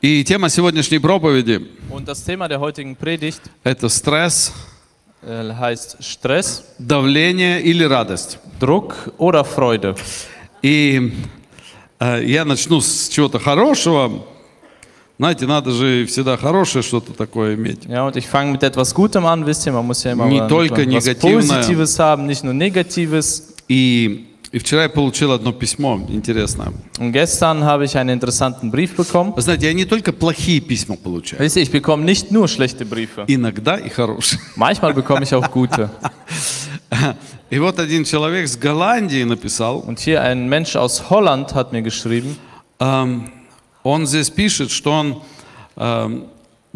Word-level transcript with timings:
И 0.00 0.24
тема 0.24 0.48
сегодняшней 0.48 0.98
проповеди 0.98 1.66
Predigt– 3.00 3.40
это 3.64 3.88
стресс, 3.88 4.52
äh, 5.22 5.52
heißt 5.52 5.98
Stress, 6.00 6.62
давление 6.78 7.60
или 7.62 7.84
радость. 7.84 8.38
Druck 8.60 9.12
oder 9.18 9.44
Freude. 9.44 9.96
И 10.62 11.12
э, 12.00 12.22
я 12.24 12.44
начну 12.44 12.80
с 12.80 13.08
чего-то 13.08 13.38
хорошего. 13.38 14.24
Знаете, 15.18 15.46
надо 15.46 15.72
же 15.72 16.06
всегда 16.06 16.36
хорошее 16.36 16.82
что-то 16.82 17.12
такое 17.12 17.56
иметь. 17.56 17.84
Ja, 17.86 18.06
und 18.06 18.16
ich 18.16 18.28
fange 18.28 18.52
mit 18.52 18.62
etwas 18.62 18.94
Gutem 18.94 19.26
an, 19.26 19.44
wisst 19.44 19.66
ihr, 19.66 19.72
man 19.72 19.84
muss 19.84 20.04
ja 20.04 20.12
immer 20.12 20.26
Не 20.26 20.46
только 20.46 20.82
was 20.82 20.86
негативное. 20.86 21.58
Positives 21.58 21.98
haben, 21.98 22.26
nicht 22.26 22.44
nur 22.44 22.54
Negatives. 22.54 23.54
И, 23.68 24.27
и 24.50 24.58
вчера 24.58 24.84
я 24.84 24.88
получил 24.88 25.32
одно 25.32 25.52
письмо 25.52 26.00
интересное. 26.08 26.72
Und 26.98 27.12
gestern 27.12 27.64
habe 27.64 27.84
ich 27.84 27.96
einen 27.96 28.10
interessanten 28.10 28.70
Brief 28.70 28.96
bekommen. 28.96 29.34
Вы 29.36 29.42
знаете, 29.42 29.66
я 29.66 29.72
не 29.74 29.84
только 29.84 30.12
плохие 30.12 30.60
письма 30.60 30.96
получаю, 30.96 31.42
Wisst 31.42 31.56
ihr, 31.56 31.62
ich 31.62 31.70
bekomme 31.70 32.04
nicht 32.04 32.30
nur 32.32 32.48
schlechte 32.48 32.84
Briefe. 32.86 33.24
иногда 33.26 33.76
и 33.76 33.88
хорошие. 33.90 34.40
Manchmal 34.56 34.94
bekomme 34.94 35.24
ich 35.24 35.34
auch 35.34 35.50
gute. 35.50 35.90
И 37.50 37.58
вот 37.58 37.78
один 37.78 38.04
человек 38.04 38.46
с 38.48 38.56
Голландии 38.56 39.22
написал, 39.24 39.80
Und 39.86 40.00
hier 40.00 40.22
ein 40.22 40.48
Mensch 40.48 40.76
aus 40.76 41.10
Holland 41.10 41.54
hat 41.54 41.72
mir 41.72 41.82
geschrieben, 41.82 42.36
эм, 42.78 43.30
он 43.82 44.06
здесь 44.06 44.30
пишет, 44.30 44.70
что 44.70 44.92
он 44.92 45.22
эм, 45.76 46.24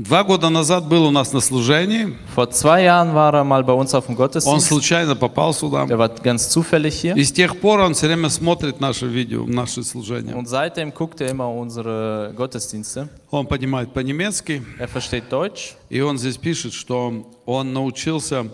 два 0.02 0.24
года 0.24 0.48
назад 0.50 0.88
был 0.88 1.04
у 1.06 1.10
нас 1.10 1.32
на 1.32 1.40
служении, 1.40 2.16
vor 2.34 2.50
zwei 2.50 2.82
Jahren 2.82 3.14
war 3.14 3.32
er 3.34 3.44
mal 3.44 3.62
bei 3.62 3.72
uns 3.72 3.94
auf 3.94 4.06
dem 4.06 4.12
он 4.12 4.16
Gottesdienst. 4.16 4.66
случайно 4.68 5.14
попал 5.16 5.52
сюда. 5.54 5.84
Der 5.86 5.98
war 5.98 6.08
ganz 6.08 6.48
zufällig 6.48 6.94
hier. 7.00 7.14
И 7.16 7.22
с 7.24 7.32
тех 7.32 7.60
пор 7.60 7.80
он 7.80 7.94
все 7.94 8.06
время 8.06 8.28
смотрит 8.28 8.80
наши 8.80 9.06
видео, 9.06 9.44
наши 9.46 9.82
служения. 9.84 10.34
Und 10.34 10.48
seitdem 10.48 10.92
guckt 10.92 11.20
er 11.20 11.30
immer 11.30 11.48
unsere 11.48 12.32
Gottesdienste. 12.36 13.08
Он 13.30 13.46
понимает 13.46 13.92
по-немецки, 13.92 14.62
Er 14.78 14.88
versteht 14.88 15.30
Deutsch. 15.30 15.74
и 15.90 16.00
он 16.00 16.18
здесь 16.18 16.36
пишет, 16.36 16.72
что 16.72 17.26
он 17.46 17.72
научился 17.72 18.46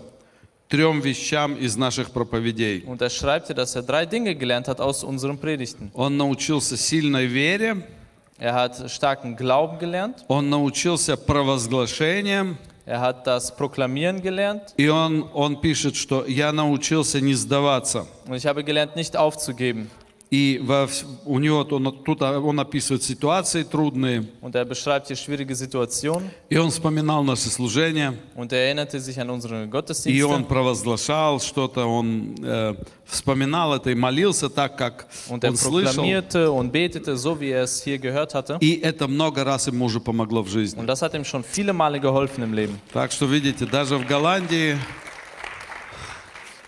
трем 0.67 1.01
вещам 1.01 1.55
из 1.55 1.75
наших 1.77 2.11
проповедей. 2.11 2.83
Und 2.85 3.01
er 3.01 3.09
schreibt 3.09 3.49
dass 3.57 3.75
er 3.75 3.81
drei 3.81 4.05
Dinge 4.05 4.35
gelernt 4.35 4.67
hat 4.67 4.79
aus 4.79 5.03
unseren 5.03 5.39
Predigten. 5.39 5.89
Он 5.93 6.15
научился 6.15 6.77
сильной 6.77 7.25
вере, 7.25 7.87
Er 8.38 8.52
hat 8.54 8.90
starken 8.90 9.36
Glauben 9.36 9.78
gelernt. 9.78 10.24
он 10.28 10.50
научился 10.50 11.16
провозглашениям, 11.16 12.58
Er 12.86 13.00
hat 13.00 13.26
das 13.26 13.54
Proklamieren 13.56 14.20
gelernt. 14.20 14.74
и 14.76 14.88
он, 14.88 15.28
он 15.32 15.60
пишет, 15.60 15.96
что 15.96 16.26
я 16.26 16.52
научился 16.52 17.20
не 17.20 17.34
сдаваться. 17.34 18.06
Und 18.26 18.34
ich 18.34 18.46
habe 18.46 18.62
gelernt, 18.64 18.94
nicht 18.96 19.16
aufzugeben. 19.16 19.90
И 20.31 20.59
во 20.63 20.87
у 21.25 21.39
него 21.39 21.65
он, 21.71 22.03
тут 22.05 22.21
он 22.21 22.59
описывает 22.59 23.01
ситуации 23.01 23.63
трудные, 23.63 24.27
Und 24.41 24.53
er 24.53 24.63
beschreibt 24.63 25.07
hier 25.07 25.15
schwierige 25.15 25.55
Situationen. 25.55 26.29
и 26.49 26.57
он 26.57 26.69
вспоминал 26.69 27.23
наши 27.23 27.49
служения, 27.49 28.13
Und 28.35 28.53
er 28.53 28.65
erinnerte 28.65 28.99
sich 28.99 29.19
an 29.19 29.31
unsere 29.31 29.67
и 30.05 30.21
он 30.21 30.45
провозглашал 30.45 31.39
что-то, 31.39 31.85
он 31.85 32.35
э, 32.43 32.75
вспоминал 33.05 33.73
это 33.73 33.89
и 33.89 33.95
молился 33.95 34.49
так, 34.51 34.77
как 34.77 35.07
Und 35.29 35.43
er 35.43 35.49
он 35.49 35.57
слышал. 35.57 36.05
und 36.55 36.71
betete, 36.71 37.17
so 37.17 37.39
wie 37.39 37.49
er 37.49 37.63
es 37.63 37.81
hier 37.81 37.97
gehört 37.97 38.35
hatte. 38.35 38.59
И 38.61 38.79
это 38.83 39.07
много 39.07 39.43
раз 39.43 39.65
ему 39.67 39.85
уже 39.85 39.99
помогло 39.99 40.43
в 40.43 40.49
жизни. 40.49 40.79
Und 40.79 40.85
das 40.85 41.01
hat 41.01 41.15
ihm 41.15 41.25
schon 41.25 41.43
viele 41.43 41.73
Male 41.73 41.99
geholfen 41.99 42.43
im 42.43 42.53
Leben. 42.53 42.79
Так 42.93 43.11
что, 43.11 43.25
видите, 43.25 43.65
даже 43.65 43.97
в 43.97 44.05
Голландии 44.05 44.77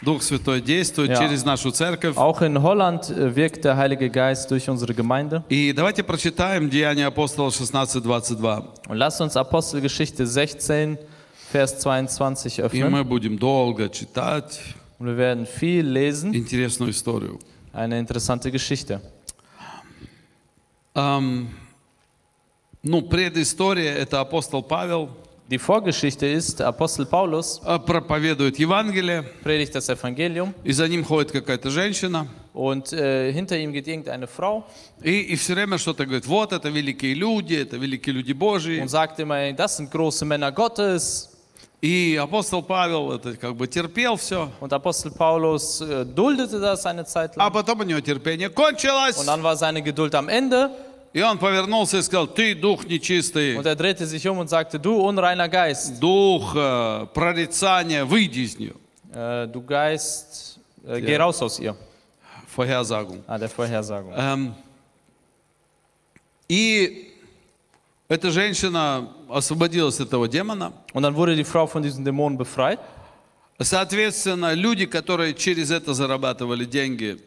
Дух 0.01 0.23
Святой 0.23 0.61
действует 0.61 1.11
Ja. 1.11 1.17
через 1.19 1.45
нашу 1.45 1.69
церковь. 1.71 2.17
Auch 2.17 2.41
in 2.41 2.61
Holland 2.63 3.09
äh, 3.11 3.35
wirkt 3.35 3.63
der 3.65 3.77
Heilige 3.77 4.09
Geist 4.09 4.49
durch 4.49 4.67
unsere 4.67 4.93
Gemeinde. 4.95 5.43
И 5.49 5.73
давайте 5.73 6.03
прочитаем 6.03 6.69
Деяния 6.71 7.05
апостола 7.07 7.49
16:22. 7.51 8.65
Und 8.89 8.97
lasst 8.97 9.21
uns 9.21 9.37
Apostelgeschichte 9.37 10.25
16, 10.25 10.97
Vers 11.51 11.77
22 11.79 12.59
И 12.59 12.61
öffnen. 12.63 12.89
мы 12.91 13.03
будем 13.03 13.37
долго 13.37 13.89
читать 13.89 14.59
Und 14.99 15.05
wir 15.07 15.17
werden 15.17 15.45
viel 15.45 15.85
lesen. 15.85 16.33
интересную 16.33 16.91
историю. 16.91 17.39
Eine 17.73 17.99
interessante 17.99 18.49
Geschichte. 18.51 19.01
Ам, 20.93 21.49
ну, 22.83 23.01
предыстория– 23.03 23.93
это 23.97 24.19
апостол 24.19 24.61
Павел 24.63 25.09
Die 25.50 25.58
Vorgeschichte 25.58 26.26
ist, 26.26 26.60
Apostel 26.60 27.06
Paulus 27.06 27.60
а, 27.64 27.78
проповедует 27.78 28.58
Евангелие, 28.58 29.22
predigt 29.44 29.74
das 29.76 29.88
Evangelium 29.88 30.52
и 30.64 30.72
за 30.72 30.88
ним 30.88 31.04
ходит 31.04 31.30
какая-то 31.30 31.70
женщина, 31.70 32.26
und 32.52 32.92
äh, 32.92 33.32
hinter 33.32 33.56
ihm 33.56 33.72
geht 33.72 33.86
irgendeine 33.86 34.26
Frau 34.26 34.64
и, 35.02 35.20
и 35.20 35.36
все 35.36 35.54
время 35.54 35.78
что-то 35.78 36.04
говорит, 36.04 36.26
вот 36.26 36.52
это 36.52 36.68
великие 36.68 37.14
люди, 37.14 37.54
это 37.54 37.76
великие 37.76 38.14
люди 38.14 38.32
Божьи. 38.32 38.80
und 38.80 38.88
sagt 38.88 39.20
immer, 39.20 39.36
"Ey, 39.38 39.54
das 39.54 39.76
sind 39.76 39.88
große 39.92 40.24
Männer 40.24 40.50
Gottes. 40.50 41.28
И 41.82 42.16
апостол 42.20 42.62
Павел 42.62 43.12
это 43.12 43.36
как 43.36 43.54
бы 43.54 43.68
терпел 43.68 44.16
все, 44.16 44.50
Und 44.60 44.72
Apostel 44.72 45.12
Paulus 45.12 45.80
äh, 45.80 46.04
duldete 46.06 46.58
das 46.58 46.84
eine 46.86 47.04
Zeit 47.04 47.36
а 47.36 47.44
lang. 47.44 47.52
потом 47.52 47.80
у 47.80 47.82
него 47.84 48.00
терпение 48.00 48.48
кончилось, 48.48 49.18
Und 49.18 49.26
dann 49.26 49.44
war 49.44 49.54
seine 49.56 49.80
Geduld 49.82 50.12
am 50.16 50.28
Ende 50.28 50.70
И 51.13 51.21
он 51.21 51.37
повернулся 51.37 51.97
и 51.97 52.01
сказал, 52.01 52.27
ты 52.27 52.55
дух 52.55 52.85
нечистый, 52.85 53.57
und 53.57 53.65
er 53.65 53.75
drehte 53.75 54.05
sich 54.05 54.25
um 54.27 54.37
und 54.39 54.49
sagte, 54.49 54.79
du 54.79 54.95
unreiner 55.01 55.49
Geist, 55.49 55.99
дух 55.99 56.53
э, 56.55 57.07
прорицания, 57.13 58.05
выйди 58.05 58.41
из 58.41 58.57
нее. 58.57 58.73
äh, 59.13 59.47
du 59.47 59.61
Geist, 59.61 60.59
äh, 60.85 61.01
geh 61.01 61.13
Ja. 61.13 61.23
raus 61.23 61.41
aus 61.41 61.59
ihr. 61.59 61.75
Vorhersagung. 62.47 63.23
Ah, 63.27 63.37
der 63.37 63.49
Vorhersagung. 63.49 64.13
Эм, 64.13 64.53
и 66.47 67.13
эта 68.09 68.29
женщина 68.31 69.09
освободилась 69.29 69.99
от 69.99 70.07
этого 70.09 70.27
демона. 70.27 70.73
Und 70.93 71.03
dann 71.03 71.15
wurde 71.15 71.35
die 71.35 71.43
Frau 71.45 71.65
von 71.67 71.81
diesem 71.81 72.03
Dämon 72.03 72.37
befreit. 72.37 72.79
Соответственно, 73.59 74.53
люди, 74.53 74.85
которые 74.85 75.33
через 75.33 75.71
это 75.71 75.93
зарабатывали 75.93 76.65
деньги, 76.65 77.19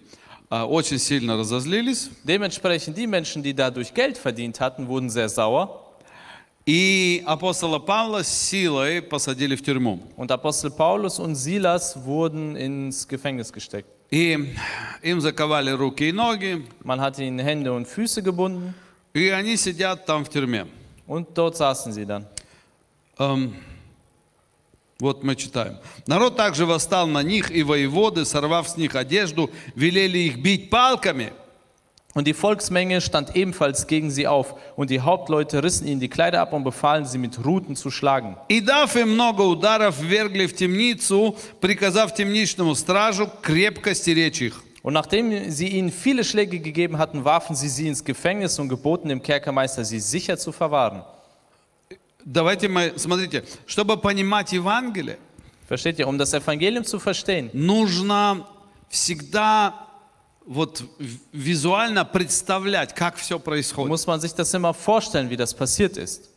очень 0.54 0.98
сильно 1.00 1.38
разозлились. 1.38 2.10
Dementsprechend 2.24 2.98
die 2.98 3.08
Menschen, 3.08 3.44
die 3.44 3.54
dadurch 3.54 3.94
Geld 3.94 4.18
verdient 4.18 4.60
hatten, 4.60 4.88
wurden 4.88 5.10
sehr 5.10 5.30
sauer. 5.30 5.86
И 6.66 7.24
апостола 7.26 7.80
Павла 7.80 8.24
с 8.24 8.28
силой 8.28 9.02
посадили 9.02 9.56
в 9.56 9.64
тюрьму. 9.64 10.00
Und 10.18 10.32
Apostel 10.32 10.70
Paulus 10.72 11.18
und 11.20 11.36
Silas 11.36 11.98
wurden 12.06 12.56
ins 12.56 13.08
Gefängnis 13.08 13.52
gesteckt. 13.52 13.88
И 14.12 14.54
им 15.04 15.22
заковали 15.22 15.72
руки 15.72 16.10
и 16.10 16.12
ноги, 16.12 16.66
Man 16.84 17.00
hat 17.00 17.18
ihnen 17.20 17.40
Hände 17.40 17.72
und 17.74 17.88
Füße 17.88 18.22
gebunden 18.24 18.74
и 19.14 19.30
они 19.30 19.56
сидят 19.58 20.06
там 20.06 20.24
в 20.26 20.30
тюрьме. 20.30 20.68
und 21.08 21.28
dort 21.36 21.58
saßen 21.58 21.92
sie 21.92 22.06
dann. 22.06 22.26
Эм, 23.18 23.56
вот 25.00 25.24
мы 25.24 25.36
читаем. 25.36 25.78
Народ 26.08 26.36
также 26.36 26.66
восстал 26.66 27.08
на 27.08 27.24
них, 27.24 27.52
и 27.52 27.64
воеводы, 27.64 28.26
сорвав 28.26 28.68
с 28.68 28.76
них 28.76 28.96
одежду, 28.96 29.50
велели 29.76 30.20
их 30.20 30.40
бить 30.40 30.70
палками. 30.70 31.32
Und 32.16 32.26
die 32.26 32.34
Volksmenge 32.34 33.02
stand 33.02 33.36
ebenfalls 33.36 33.86
gegen 33.86 34.10
sie 34.10 34.28
auf, 34.28 34.56
und 34.76 34.90
die 34.90 35.00
Hauptleute 35.00 35.64
rissen 35.64 35.88
ihnen 35.88 36.00
die 36.02 36.10
Kleider 36.10 36.42
ab 36.42 36.54
und 36.54 36.64
befahlen 36.64 37.06
sie 37.06 37.20
mit 37.20 37.46
Ruten 37.46 37.76
zu 37.76 37.92
schlagen. 37.92 38.36
И 38.50 38.60
дав 38.60 38.94
им 38.98 39.14
много 39.14 39.44
ударов, 39.44 40.02
вергли 40.02 40.48
в 40.48 40.56
темницу, 40.56 41.38
приказав 41.62 42.14
темничному 42.14 42.76
стражу 42.76 43.30
крепко 43.42 43.94
стеречь 43.94 44.42
их. 44.42 44.64
Und 44.82 44.94
nachdem 44.94 45.52
sie 45.52 45.68
ihnen 45.68 45.92
viele 45.92 46.24
Schläge 46.24 46.60
gegeben 46.60 46.98
hatten, 46.98 47.24
warfen 47.24 47.56
sie 47.56 47.70
sie 47.70 47.88
ins 47.88 48.04
Gefängnis 48.04 48.58
und 48.60 48.70
geboten 48.70 49.10
dem 49.10 49.22
Kerkermeister, 49.22 49.86
sie 49.86 50.00
sicher 50.00 50.38
zu 50.38 50.52
verwahren. 50.52 51.04
Давайте 52.25 52.69
мы, 52.69 52.95
смотрите, 52.97 53.45
чтобы 53.67 53.97
понимать 53.97 54.53
Евангелие, 54.53 55.19
Versteht 55.69 55.99
ihr? 55.99 56.07
Um 56.07 56.19
das 56.19 56.35
Evangelium 56.35 56.85
zu 56.85 56.99
verstehen, 56.99 57.51
нужно 57.55 58.47
всегда 58.91 59.87
вот 60.47 60.83
визуально 61.33 62.05
представлять, 62.05 62.95
как 62.95 63.17
все 63.17 63.39
происходит. 63.39 63.89
muss 63.91 64.07
man 64.07 64.21
sich 64.21 64.35
das 64.35 64.53
immer 64.55 64.75
vorstellen, 64.75 65.31
wie 65.31 65.37
das 65.37 65.55
passiert 65.55 65.97
ist, 65.97 66.31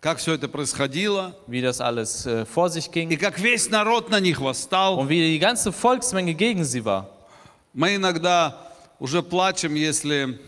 Как 0.00 0.18
все 0.18 0.34
это 0.34 0.48
происходило. 0.48 1.36
wie 1.46 1.60
das 1.60 1.80
alles 1.80 2.26
äh, 2.26 2.44
vor 2.44 2.70
sich 2.70 2.88
И 2.88 2.90
ging 3.06 3.16
как 3.18 3.38
весь 3.40 3.70
народ 3.70 4.10
на 4.10 4.18
них 4.20 4.40
восстал. 4.40 4.98
und 4.98 5.08
wie 5.08 5.20
die 5.32 5.38
ganze 5.38 5.72
Volksmenge 5.72 6.34
gegen 6.34 6.64
sie 6.64 6.84
war. 6.84 7.06
Мы 7.72 7.96
иногда 7.96 8.72
уже 8.98 9.22
плачем, 9.22 9.74
если 9.74 10.40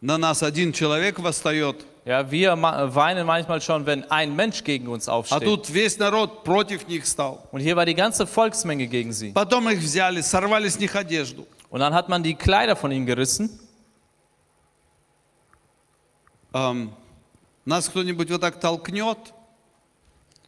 на 0.00 0.16
нас 0.18 0.42
один 0.42 0.72
человек 0.72 1.18
восстает, 1.18 1.84
Ja, 2.05 2.31
wir 2.31 2.55
ma- 2.55 2.93
weinen 2.95 3.25
manchmal 3.27 3.59
schon, 3.61 3.85
wenn 3.85 4.09
ein 4.09 4.33
Mensch 4.35 4.63
gegen 4.63 4.87
uns 4.87 5.09
а 5.09 5.13
aufsteht. 5.13 5.43
тут 5.43 5.69
весь 5.69 5.97
народ 5.99 6.43
против 6.45 6.87
них 6.87 7.05
стал. 7.05 7.39
Und 7.51 7.59
hier 7.59 7.75
war 7.75 7.85
die 7.85 7.95
ganze 7.95 8.25
Volksmenge 8.25 8.87
gegen 8.87 9.11
sie. 9.11 9.33
Потом 9.33 9.67
их 9.69 9.79
взяли, 9.79 10.21
сорвали 10.21 10.69
с 10.69 10.79
них 10.79 10.95
одежду. 10.95 11.45
Und 11.69 11.81
dann 11.81 11.93
hat 11.93 12.07
man 12.07 12.23
die 12.23 12.33
Kleider 12.35 12.75
von 12.77 12.91
ihnen 12.91 13.05
gerissen. 13.05 13.49
Ам, 16.53 16.91
нас 17.65 17.89
кто-нибудь 17.89 18.29
вот 18.31 18.41
так 18.41 18.59
толкнет, 18.59 19.33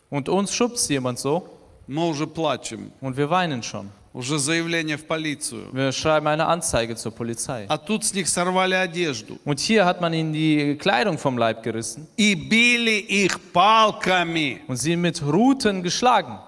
Und 0.10 0.28
uns 0.30 0.52
schubst 0.54 0.90
jemand 0.90 1.20
so 1.20 1.44
мы 1.88 2.08
уже 2.08 2.26
плачем. 2.26 2.92
und 3.02 3.18
wir 3.18 3.30
weinen 3.30 3.62
schon. 3.64 3.92
Уже 4.15 4.39
заявление 4.39 4.97
в 4.97 5.05
полицию. 5.07 5.69
Wir 5.73 5.91
schreiben 5.93 6.29
eine 6.29 6.47
Anzeige 6.47 6.95
zur 6.95 7.13
Polizei. 7.13 7.67
А 7.69 7.77
тут 7.77 8.05
с 8.05 8.15
них 8.15 8.29
сорвали 8.29 8.75
одежду. 8.75 9.39
Und 9.45 9.59
hier 9.59 9.85
hat 9.85 10.01
man 10.01 10.15
ihnen 10.15 10.33
die 10.33 10.77
Kleidung 10.77 11.19
vom 11.19 11.37
Leib 11.37 11.63
gerissen 11.65 12.07
И 12.17 12.35
били 12.37 13.01
их 13.01 13.41
палками. 13.53 14.61
und 14.69 14.77
sie 14.77 14.95
mit 14.97 15.21
Ruten 15.21 15.83
geschlagen. 15.83 16.39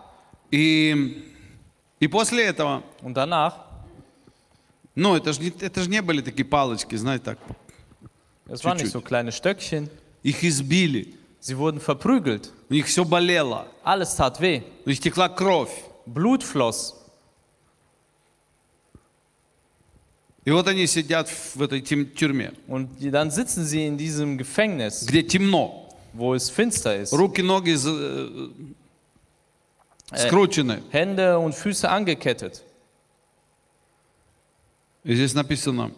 И, 0.53 1.23
и 1.99 2.07
после 2.07 2.45
этого, 2.45 2.85
Und 3.03 3.15
danach, 3.15 3.55
ну 4.95 5.17
это 5.17 5.33
же 5.33 5.41
это 5.61 5.83
ж 5.83 5.89
не 5.89 6.01
были 6.03 6.21
такие 6.23 6.45
палочки, 6.45 6.95
знаете, 6.95 7.25
так. 7.25 7.39
es 8.49 8.65
waren 8.65 8.79
nicht 8.79 8.93
so 8.93 9.01
kleine 9.01 9.33
Stöckchen, 9.33 9.89
Их 10.23 10.45
избили. 10.45 11.15
sie 11.41 11.59
wurden 11.59 11.81
verprügelt. 11.81 12.53
У 12.71 12.75
них 12.75 12.87
все 12.87 13.05
болело. 13.05 13.67
Alles 13.85 14.15
tat 14.17 14.41
weh. 14.41 14.63
У 14.85 14.89
них 14.91 15.01
текла 15.01 15.29
кровь. 15.29 15.73
Blut 16.07 16.43
floss. 16.45 16.95
И 20.47 20.51
вот 20.53 20.69
они 20.69 20.87
сидят 20.87 21.29
в 21.29 21.61
этой 21.61 21.81
тюрьме, 21.83 22.53
Und 22.69 22.89
dann 23.01 23.31
sitzen 23.33 23.65
sie 23.67 23.85
in 23.85 23.99
diesem 23.99 24.39
Gefängnis, 24.39 25.05
где 25.05 25.23
темно. 25.25 25.89
wo 26.13 26.35
es 26.35 26.49
finster 26.49 26.97
ist. 26.97 27.13
Руки, 27.13 27.43
ноги 27.43 27.73
э, 27.73 28.49
скручены. 30.17 30.83
Hände 30.91 31.37
und 31.39 31.53
Füße 31.55 31.91
angekettet. 31.91 32.63
И 35.05 35.15
здесь 35.15 35.35
написано, 35.35 35.91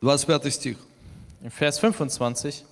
25 0.00 0.54
стих. 0.54 0.76
Vers 1.58 1.78
25. 1.78 2.64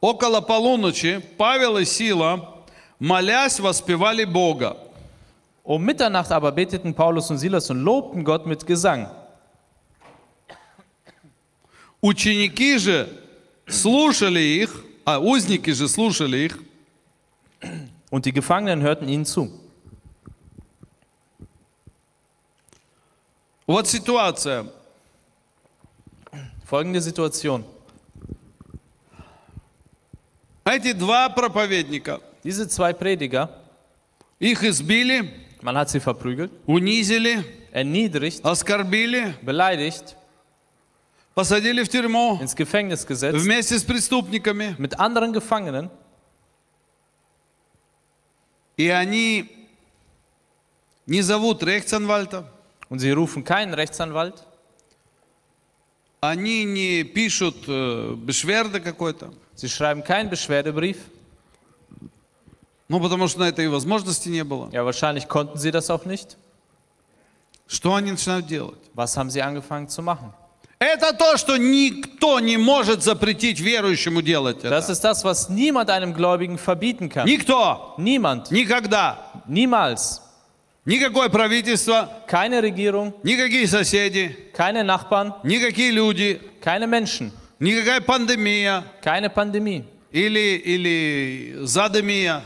Около 0.00 0.40
полуночи 0.42 1.20
Павел 1.38 1.78
и 1.78 1.84
Сила, 1.86 2.64
молясь, 2.98 3.60
воспевали 3.60 4.24
Бога. 4.24 4.76
Um 5.65 5.83
Mitternacht 5.83 6.31
aber 6.31 6.51
beteten 6.51 6.93
Paulus 6.93 7.29
und 7.29 7.37
Silas 7.37 7.69
und 7.69 7.81
lobten 7.81 8.23
Gott 8.23 8.45
mit 8.45 8.65
Gesang. 8.65 9.09
Ученики 12.01 12.79
же 12.79 13.07
слушали 13.67 14.39
их, 14.39 14.83
а 15.05 15.19
узники 15.19 15.71
же 15.71 15.87
слушали 15.87 16.45
их, 16.45 16.57
Und 18.09 18.25
die 18.25 18.33
Gefangenen 18.33 18.81
hörten 18.81 19.07
ihnen 19.07 19.25
zu. 19.25 19.49
Вот 23.65 23.87
ситуация. 23.87 24.65
Folgende 26.65 27.01
Situation. 27.01 27.63
Эти 30.65 30.93
два 30.93 31.29
проповедника, 31.29 32.19
Diese 32.43 32.67
zwei 32.67 32.93
Prediger, 32.93 33.49
их 34.39 34.63
избили, 34.63 35.31
man 35.65 35.77
hat 35.77 35.89
sie 35.89 35.99
verprügelt, 35.99 36.51
унизили, 36.65 37.43
erniedrigt, 37.71 38.43
оскорбили, 38.43 39.35
beleidigt, 39.41 40.15
посадили 41.33 41.83
в 41.83 41.89
тюрьму 41.89 42.39
ins 42.41 42.55
Gefängnis 42.55 43.05
gesetzt, 43.05 43.37
вместе 43.37 43.77
с 43.77 43.83
преступниками. 43.83 44.75
mit 44.77 44.99
anderen 44.99 45.33
Gefangenen. 45.33 45.89
И 48.77 48.87
они 48.89 49.67
не 51.05 51.21
зовут 51.21 51.61
Рехтсанвальта, 51.63 52.49
Und 52.91 52.99
sie 52.99 53.11
rufen 53.11 53.45
keinen 53.45 53.73
Rechtsanwalt, 53.73 54.45
они 56.19 56.65
не 56.65 57.03
пишут 57.05 57.63
э, 57.65 58.15
Бешверда 58.17 58.81
какой-то, 58.81 59.33
sie 59.55 59.69
schreiben 59.69 60.03
keinen 60.03 60.29
Beschwerdebrief. 60.29 60.97
ну 62.88 63.00
потому 63.00 63.26
что 63.28 63.40
на 63.40 63.48
это 63.48 63.62
и 63.62 63.66
возможности 63.66 64.28
не 64.28 64.44
было. 64.44 64.68
Ja, 64.72 64.84
wahrscheinlich 64.84 65.26
konnten 65.28 65.58
sie 65.58 65.70
das 65.70 65.90
auch 65.90 66.04
nicht. 66.06 66.36
Что 67.68 67.94
они 67.94 68.12
начинают 68.12 68.46
делать? 68.46 68.78
Was 68.94 69.16
haben 69.16 69.28
sie 69.30 69.42
angefangen 69.42 69.88
zu 69.88 70.02
machen? 70.02 70.32
Это 70.78 71.14
то, 71.14 71.38
что 71.38 71.56
никто 71.56 72.38
не 72.38 72.58
может 72.58 73.02
запретить 73.02 73.58
верующему 73.60 74.20
делать 74.20 74.58
Das 74.62 74.84
это. 74.84 74.92
ist 74.92 75.02
das, 75.04 75.24
was 75.24 75.48
niemand 75.48 75.88
einem 75.90 76.12
Gläubigen 76.14 76.58
verbieten 76.58 77.08
kann. 77.08 77.26
Никто, 77.26 77.94
Niemand, 77.96 78.50
никогда, 78.50 79.32
niemals. 79.48 80.20
никакое 80.84 81.28
правительство, 81.30 82.08
Keine 82.28 82.62
Regierung, 82.62 83.14
никакие 83.24 83.66
соседи, 83.66 84.36
keine 84.52 84.84
Nachbarn, 84.84 85.32
никакие 85.44 85.90
люди, 85.90 86.40
keine 86.60 86.86
Menschen, 86.86 87.32
никакая 87.58 88.00
пандемия 88.02 88.84
keine 89.02 89.30
Pandemie 89.30 89.82
или, 90.12 90.56
или 90.62 91.56
задемия. 91.64 92.42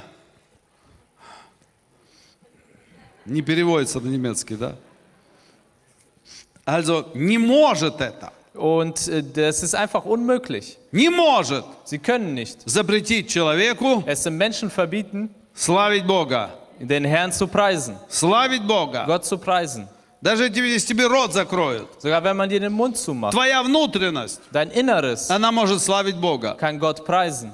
Не 3.31 3.43
переводится 3.43 4.00
на 4.00 4.09
немецкий, 4.09 4.56
да? 4.56 4.75
Also, 6.67 7.06
не 7.15 7.38
может 7.38 8.00
это, 8.00 8.32
Und 8.55 9.06
äh, 9.09 9.23
das 9.23 9.62
ist 9.62 9.75
einfach 9.75 10.05
unmöglich. 10.05 10.77
не 10.93 11.09
может 11.09 11.65
Sie 11.85 11.99
können 11.99 12.35
nicht. 12.35 12.59
запретить 12.67 13.29
человеку 13.29 14.03
Es 14.06 14.25
dem 14.25 14.37
Menschen 14.37 14.69
verbieten, 14.71 15.31
славить 15.55 16.06
Бога. 16.06 16.50
den 16.81 17.05
Herrn 17.05 17.31
zu 17.32 17.47
preisen, 17.47 17.97
Славить 18.09 18.67
Бога. 18.67 19.05
Gott 19.06 19.25
zu 19.25 19.38
preisen. 19.38 19.87
Даже 20.21 20.49
если 20.49 20.87
тебе 20.93 21.06
рот 21.06 21.33
закроют, 21.33 21.88
Sogar 22.03 22.23
wenn 22.25 22.37
man 22.37 22.49
dir 22.50 22.59
den 22.61 22.73
Mund 22.73 22.97
zumacht. 22.99 23.33
твоя 23.33 23.62
внутренность, 23.62 24.41
Dein 24.53 24.71
Inneres 24.73 25.31
она 25.31 25.53
может 25.53 25.81
славить 25.81 26.17
Бога. 26.17 26.56
kann 26.59 26.79
Gott 26.81 27.05
preisen. 27.06 27.53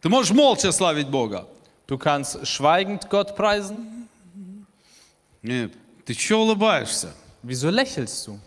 Ты 0.00 0.08
можешь 0.08 0.30
молча 0.32 0.70
славить 0.72 1.08
Бога. 1.08 1.44
Du 1.87 1.97
kannst 1.97 2.45
schweigend 2.47 3.09
Gott 3.09 3.35
preisen. 3.35 4.07
Нет, 5.41 5.73
ты 6.05 6.13
что 6.13 6.41
улыбаешься? 6.41 7.13
Wieso 7.43 7.69
lächelst 7.69 8.27
du? 8.27 8.39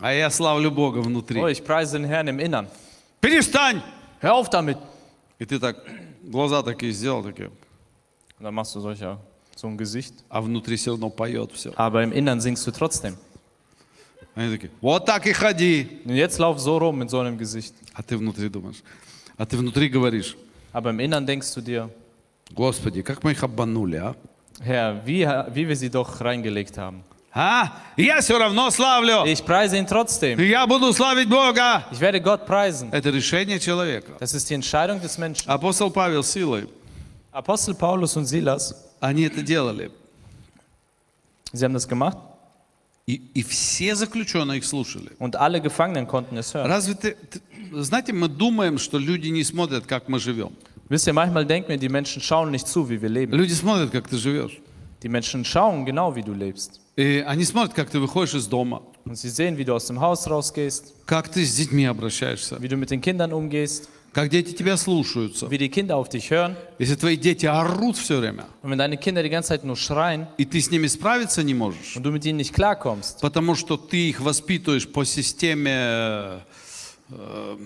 А 0.00 0.12
я 0.12 0.30
славлю 0.30 0.70
Бога 0.70 0.98
внутри. 0.98 1.40
Oh, 1.40 1.48
ich 1.48 1.62
preise 1.64 1.98
den 1.98 2.04
Herrn 2.04 2.28
im 2.28 2.38
Innern. 2.38 2.68
Перестань! 3.20 3.82
Hör 4.20 4.34
auf 4.34 4.48
damit. 4.50 4.78
И 5.38 5.44
ты 5.44 5.58
так, 5.58 5.76
глаза 6.22 6.62
такие 6.62 6.92
сделал, 6.92 7.22
такие, 7.24 7.48
Und 8.38 8.44
dann 8.44 8.54
machst 8.54 8.74
du 8.74 8.80
solcher, 8.80 9.18
so 9.56 9.66
ein 9.66 9.76
Gesicht. 9.76 10.14
а 10.28 10.40
внутри 10.40 10.76
все 10.76 10.92
равно 10.92 11.10
поет 11.10 11.50
все. 11.52 11.72
Aber 11.76 12.02
im 12.02 12.12
Innern 12.12 12.40
singst 12.40 12.66
du 12.66 12.70
trotzdem. 12.70 13.16
Они 14.34 14.50
такие, 14.50 14.70
вот 14.80 15.04
так 15.04 15.26
и 15.26 15.32
ходи. 15.32 16.00
Und 16.04 16.14
jetzt 16.14 16.38
lauf 16.38 16.58
so 16.58 16.78
rum 16.78 16.98
mit 16.98 17.10
so 17.10 17.18
einem 17.20 17.36
Gesicht. 17.36 17.74
А 17.92 18.02
ты 18.02 18.16
внутри 18.16 18.48
думаешь, 18.48 18.82
а 19.36 19.44
ты 19.44 19.56
внутри 19.56 19.88
говоришь, 19.88 20.36
Aber 20.72 20.90
im 20.90 21.00
Innern 21.00 21.26
denkst 21.26 21.52
du 21.54 21.60
dir, 21.60 21.90
Господи, 22.51 23.01
как 23.01 23.23
мы 23.23 23.31
их 23.31 23.43
обманули, 23.43 23.97
а? 23.97 24.15
Herr, 24.59 25.05
wie, 25.05 25.25
wie 25.53 25.67
wir 25.67 25.75
sie 25.75 25.89
doch 25.89 26.19
reingelegt 26.21 26.77
haben. 26.77 27.03
А? 27.33 27.69
Я 27.97 28.19
все 28.21 28.39
равно 28.39 28.71
славлю. 28.71 29.23
Ich 29.25 29.45
preise 29.45 29.77
ihn 29.77 29.85
trotzdem. 29.85 30.39
Я 30.39 30.65
буду 30.65 30.91
славить 30.93 31.29
Бога. 31.29 31.85
Ich 31.91 31.99
werde 31.99 32.19
Gott 32.19 32.47
preisen. 32.47 32.89
Это 32.91 33.11
решение 33.11 33.59
человека. 33.59 34.13
Das 34.19 34.33
ist 34.33 34.49
die 34.49 34.55
Entscheidung 34.55 34.99
des 34.99 35.17
Menschen. 35.19 35.47
Апостол 35.47 35.91
Павел 35.91 36.23
силой, 36.23 36.67
Apostel 37.31 37.75
Paulus 37.75 38.15
und 38.17 38.25
Silas, 38.25 38.73
они 38.99 39.23
это 39.23 39.43
делали. 39.43 39.91
sie 41.53 41.63
haben 41.63 41.73
das 41.73 41.87
gemacht 41.87 42.17
И, 43.07 43.21
и 43.35 43.41
все 43.43 43.95
заключенные 43.95 44.57
их 44.57 44.65
слушали. 44.65 45.11
und 45.19 45.37
alle 45.37 45.61
Gefangenen 45.61 46.07
konnten 46.07 46.35
es 46.37 46.53
hören. 46.53 46.67
Разве 46.69 46.93
ты, 46.93 47.15
ты- 47.29 47.41
Знаете, 47.83 48.11
мы 48.13 48.27
думаем, 48.27 48.77
что 48.77 48.97
люди 48.97 49.29
не 49.29 49.43
смотрят, 49.45 49.85
как 49.85 50.09
мы 50.09 50.19
живем. 50.19 50.51
Wisst 50.89 51.07
ihr, 51.07 51.13
manchmal 51.13 51.45
denken 51.45 51.69
wir, 51.69 51.77
die 51.77 51.89
Menschen 51.89 52.21
schauen 52.21 52.51
nicht 52.51 52.67
zu, 52.67 52.89
wie 52.89 53.01
wir 53.01 53.09
leben. 53.09 53.33
Люди 53.33 53.53
смотрят, 53.53 53.91
как 53.91 54.09
ты 54.09 54.17
живешь. 54.17 54.59
Die 55.03 55.09
Menschen 55.09 55.45
schauen 55.45 55.85
genau, 55.85 56.15
wie 56.15 56.21
du 56.23 56.33
lebst. 56.33 56.81
И 56.97 57.23
они 57.25 57.45
смотрят, 57.45 57.73
как 57.73 57.89
ты 57.89 57.99
выходишь 57.99 58.33
из 58.35 58.47
дома, 58.47 58.81
Und 59.05 59.15
sie 59.17 59.29
sehen, 59.29 59.57
wie 59.57 59.63
du 59.63 59.73
aus 59.73 59.85
dem 59.85 60.01
Haus 60.01 60.27
rausgehst, 60.29 60.93
как 61.05 61.29
ты 61.29 61.45
с 61.45 61.55
детьми 61.55 61.85
обращаешься, 61.85 62.57
wie 62.61 62.67
du 62.67 62.75
mit 62.75 62.89
den 62.91 62.99
Kindern 62.99 63.31
umgehst, 63.31 63.87
как 64.17 64.29
дети 64.29 64.51
тебя 64.51 64.77
слушаются. 64.77 65.47
wie 65.47 65.59
die 65.59 65.69
Kinder 65.69 65.95
auf 65.95 66.09
dich 66.09 66.31
hören. 66.31 66.55
Если 66.79 66.95
твои 66.95 67.17
дети 67.17 67.45
орут 67.45 67.97
все 67.97 68.17
время, 68.17 68.45
Und 68.63 68.71
wenn 68.71 68.79
deine 68.79 68.97
Kinder 68.97 69.21
die 69.21 69.29
ganze 69.29 69.49
Zeit 69.49 69.63
nur 69.63 69.75
schreien 69.75 70.25
и 70.39 70.45
ты 70.45 70.59
с 70.59 70.71
ними 70.71 70.87
справиться 70.87 71.43
не 71.43 71.53
можешь, 71.53 71.95
und 71.95 72.01
du 72.01 72.09
mit 72.11 72.25
ihnen 72.25 72.37
nicht 72.37 72.51
klarkommst, 72.55 73.21
потому 73.21 73.53
что 73.53 73.77
ты 73.77 74.09
их 74.09 74.19
воспитываешь 74.19 74.87
по 74.87 75.05
системе 75.05 75.71
э, 75.71 76.39
э, 77.11 77.57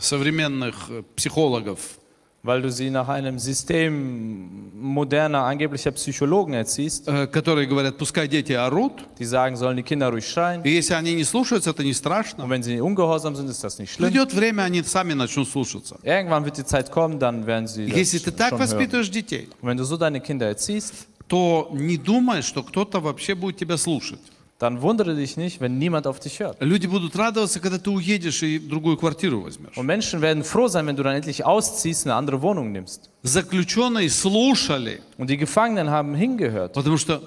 современных 0.00 0.90
психологов, 1.14 2.00
weil 2.44 2.60
du 2.60 2.70
sie 2.70 2.90
nach 2.90 3.08
einem 3.08 3.38
System 3.38 4.70
moderner, 4.74 5.44
angeblicher 5.44 5.90
Psychologen 5.92 6.52
erziehst, 6.52 7.08
э, 7.08 7.26
которые 7.26 7.66
говорят, 7.66 7.96
пускай 7.96 8.28
дети 8.28 8.52
орут, 8.52 8.92
die 9.18 9.24
sagen, 9.24 9.56
sollen 9.56 9.78
die 9.78 9.82
Kinder 9.82 10.10
ruhig 10.10 10.26
schreien. 10.28 10.62
и 10.62 10.68
если 10.68 10.92
они 10.92 11.14
не 11.14 11.24
слушаются, 11.24 11.70
это 11.70 11.82
не 11.82 11.94
страшно. 11.94 12.44
Und 12.44 12.50
wenn 12.50 12.62
sie 12.62 12.80
ungehorsam 12.80 13.34
sind, 13.34 13.48
ist 13.48 13.64
das 13.64 13.78
nicht 13.78 13.92
schlimm. 13.92 14.10
Придет 14.10 14.34
время, 14.34 14.62
они 14.64 14.82
сами 14.82 15.14
начнут 15.14 15.48
слушаться. 15.48 15.98
Irgendwann 16.02 16.44
wird 16.44 16.58
die 16.58 16.66
Zeit 16.66 16.90
kommen, 16.92 17.18
dann 17.18 17.46
werden 17.46 17.66
sie 17.66 17.86
Если 17.86 18.18
ты 18.18 18.30
так 18.30 18.52
воспитываешь 18.52 19.08
детей, 19.08 19.48
Und 19.62 19.70
wenn 19.70 19.78
du 19.78 19.84
so 19.84 19.96
deine 19.96 20.20
Kinder 20.20 20.46
erziehst, 20.46 21.08
то 21.26 21.70
не 21.72 21.96
думай, 21.96 22.42
что 22.42 22.62
кто-то 22.62 23.00
вообще 23.00 23.34
будет 23.34 23.56
тебя 23.56 23.78
слушать. 23.78 24.20
dann 24.63 24.81
wundere 24.81 25.15
dich 25.15 25.37
nicht, 25.37 25.61
wenn 25.61 25.77
niemand 25.77 26.05
auf 26.05 26.19
dich 26.19 26.39
hört. 26.41 26.57
Люди 26.61 26.85
будут 26.87 27.15
радоваться, 27.15 27.59
когда 27.61 27.77
ты 27.77 27.89
уедешь 27.89 28.43
и 28.43 28.59
другую 28.59 28.97
квартиру 28.97 29.41
возьмешь. 29.41 29.77
Und 29.77 29.85
Menschen 29.85 30.21
werden 30.21 30.43
froh 30.43 30.67
sein, 30.67 30.85
wenn 30.85 30.97
du 30.97 31.03
dann 31.03 31.15
endlich 31.15 31.45
ausziehst, 31.45 32.05
eine 32.05 32.15
andere 32.15 32.41
Wohnung 32.41 32.71
nimmst. 32.73 33.09
Заключенные 33.23 34.09
слушали, 34.09 35.01
Und 35.17 35.29
die 35.29 35.37
Gefangenen 35.37 35.89
haben 35.89 36.13
hingehört, 36.13 36.73
потому 36.73 36.97
что 36.97 37.21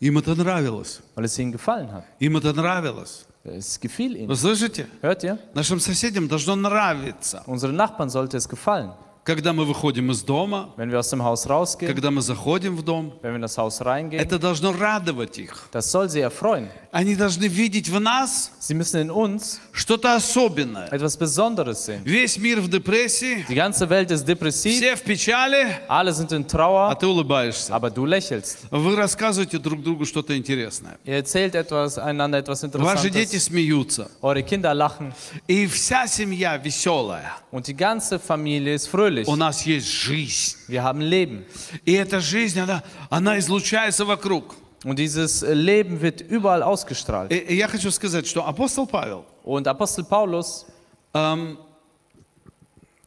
им 0.00 0.18
это 0.18 0.34
нравилось. 0.34 1.00
weil 1.14 1.24
es 1.24 1.38
ihnen 1.38 1.50
gefallen 1.52 1.90
hat. 1.90 2.04
Им 2.20 2.36
это 2.36 2.52
нравилось. 2.52 3.24
Es 3.44 3.80
gefiel 3.80 4.14
ihnen. 4.16 4.28
Вы 4.28 4.36
слышите? 4.36 4.86
Hört 5.00 5.22
ihr? 5.24 5.38
Нашим 5.54 5.80
соседям 5.80 6.28
должно 6.28 6.56
нравиться, 6.56 7.42
Unseren 7.46 7.76
Nachbarn 7.76 8.10
sollte 8.10 8.36
es 8.36 8.46
gefallen, 8.48 8.90
Когда 9.23 9.53
мы 9.53 9.65
выходим 9.65 10.09
из 10.11 10.23
дома, 10.23 10.69
wenn 10.77 10.89
wir 10.89 10.97
aus 10.99 11.09
dem 11.09 11.21
Haus 11.23 11.47
rausgehen, 11.47 11.87
когда 11.93 12.09
мы 12.09 12.21
заходим 12.21 12.75
в 12.75 12.81
дом. 12.83 13.13
wenn 13.21 13.31
wir 13.31 13.35
in 13.35 13.41
das 13.43 13.57
Haus 13.57 13.81
reingehen. 13.85 14.19
Это 14.19 14.39
должно 14.39 14.71
радовать 14.73 15.37
их. 15.37 15.69
Das 15.71 15.91
soll 15.91 16.09
sie 16.09 16.21
erfreuen. 16.21 16.69
Они 16.91 17.15
должны 17.15 17.45
видеть 17.47 17.87
в 17.87 17.99
нас 17.99 18.51
Sie 18.59 18.73
müssen 18.73 18.99
in 19.01 19.11
uns 19.11 19.59
что-то 19.71 20.15
особенное. 20.15 20.87
etwas 20.89 21.15
Besonderes 21.17 21.85
sehen. 21.85 22.01
Весь 22.03 22.37
мир 22.37 22.59
в 22.61 22.67
депрессии, 22.69 23.45
Die 23.47 23.55
ganze 23.55 23.87
Welt 23.89 24.09
ist 24.11 24.25
depressiv, 24.27 24.73
все 24.75 24.95
в 24.95 25.03
печали, 25.03 25.77
alle 25.87 26.11
sind 26.13 26.31
in 26.31 26.43
а 26.43 26.47
Trauer, 26.47 26.95
ты 26.99 27.05
улыбаешься. 27.05 27.73
aber 27.75 27.91
du 27.91 28.05
lächelst. 28.05 28.65
Вы 28.71 28.95
рассказываете 28.95 29.59
друг 29.59 29.83
другу 29.83 30.05
что-то 30.05 30.35
интересное. 30.35 30.97
Ihr 31.05 31.13
erzählt 31.15 31.53
etwas, 31.55 31.97
einander 31.99 32.39
etwas 32.39 32.63
Ваши 32.73 33.09
дети 33.11 33.35
Interessantes. 33.35 33.43
смеются. 33.45 34.09
Eure 34.21 34.41
Kinder 34.43 34.73
lachen 34.73 35.13
И 35.47 35.67
вся 35.67 36.07
семья 36.07 36.57
веселая. 36.57 37.33
und 37.51 37.67
die 37.67 37.75
ganze 37.75 38.17
Familie 38.19 38.73
ist 38.73 38.87
fröhlich. 38.87 39.10
У 39.27 39.35
нас 39.35 39.65
есть 39.65 39.87
жизнь. 39.87 40.57
Wir 40.67 40.83
haben 40.83 41.01
Leben. 41.01 41.45
И 41.85 41.93
эта 41.93 42.19
жизнь, 42.19 42.59
она, 42.59 42.83
она 43.09 43.37
излучается 43.39 44.05
вокруг. 44.05 44.55
Und 44.83 44.97
dieses 44.97 45.41
Leben 45.43 46.01
wird 46.01 46.21
überall 46.21 46.63
ausgestrahlt. 46.63 47.31
И- 47.31 47.37
и 47.53 47.55
я 47.55 47.67
хочу 47.67 47.91
сказать, 47.91 48.25
что 48.27 48.45
апостол 48.47 48.87
Павел, 48.87 49.25
Und 49.43 49.67
Apostel 49.67 50.03
Paulus, 50.05 50.65
эм, 51.13 51.57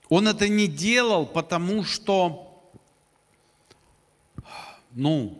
он 0.08 0.28
это 0.28 0.48
не 0.48 0.66
делал, 0.68 1.26
потому 1.26 1.82
что, 1.84 2.62
ну, 4.92 5.38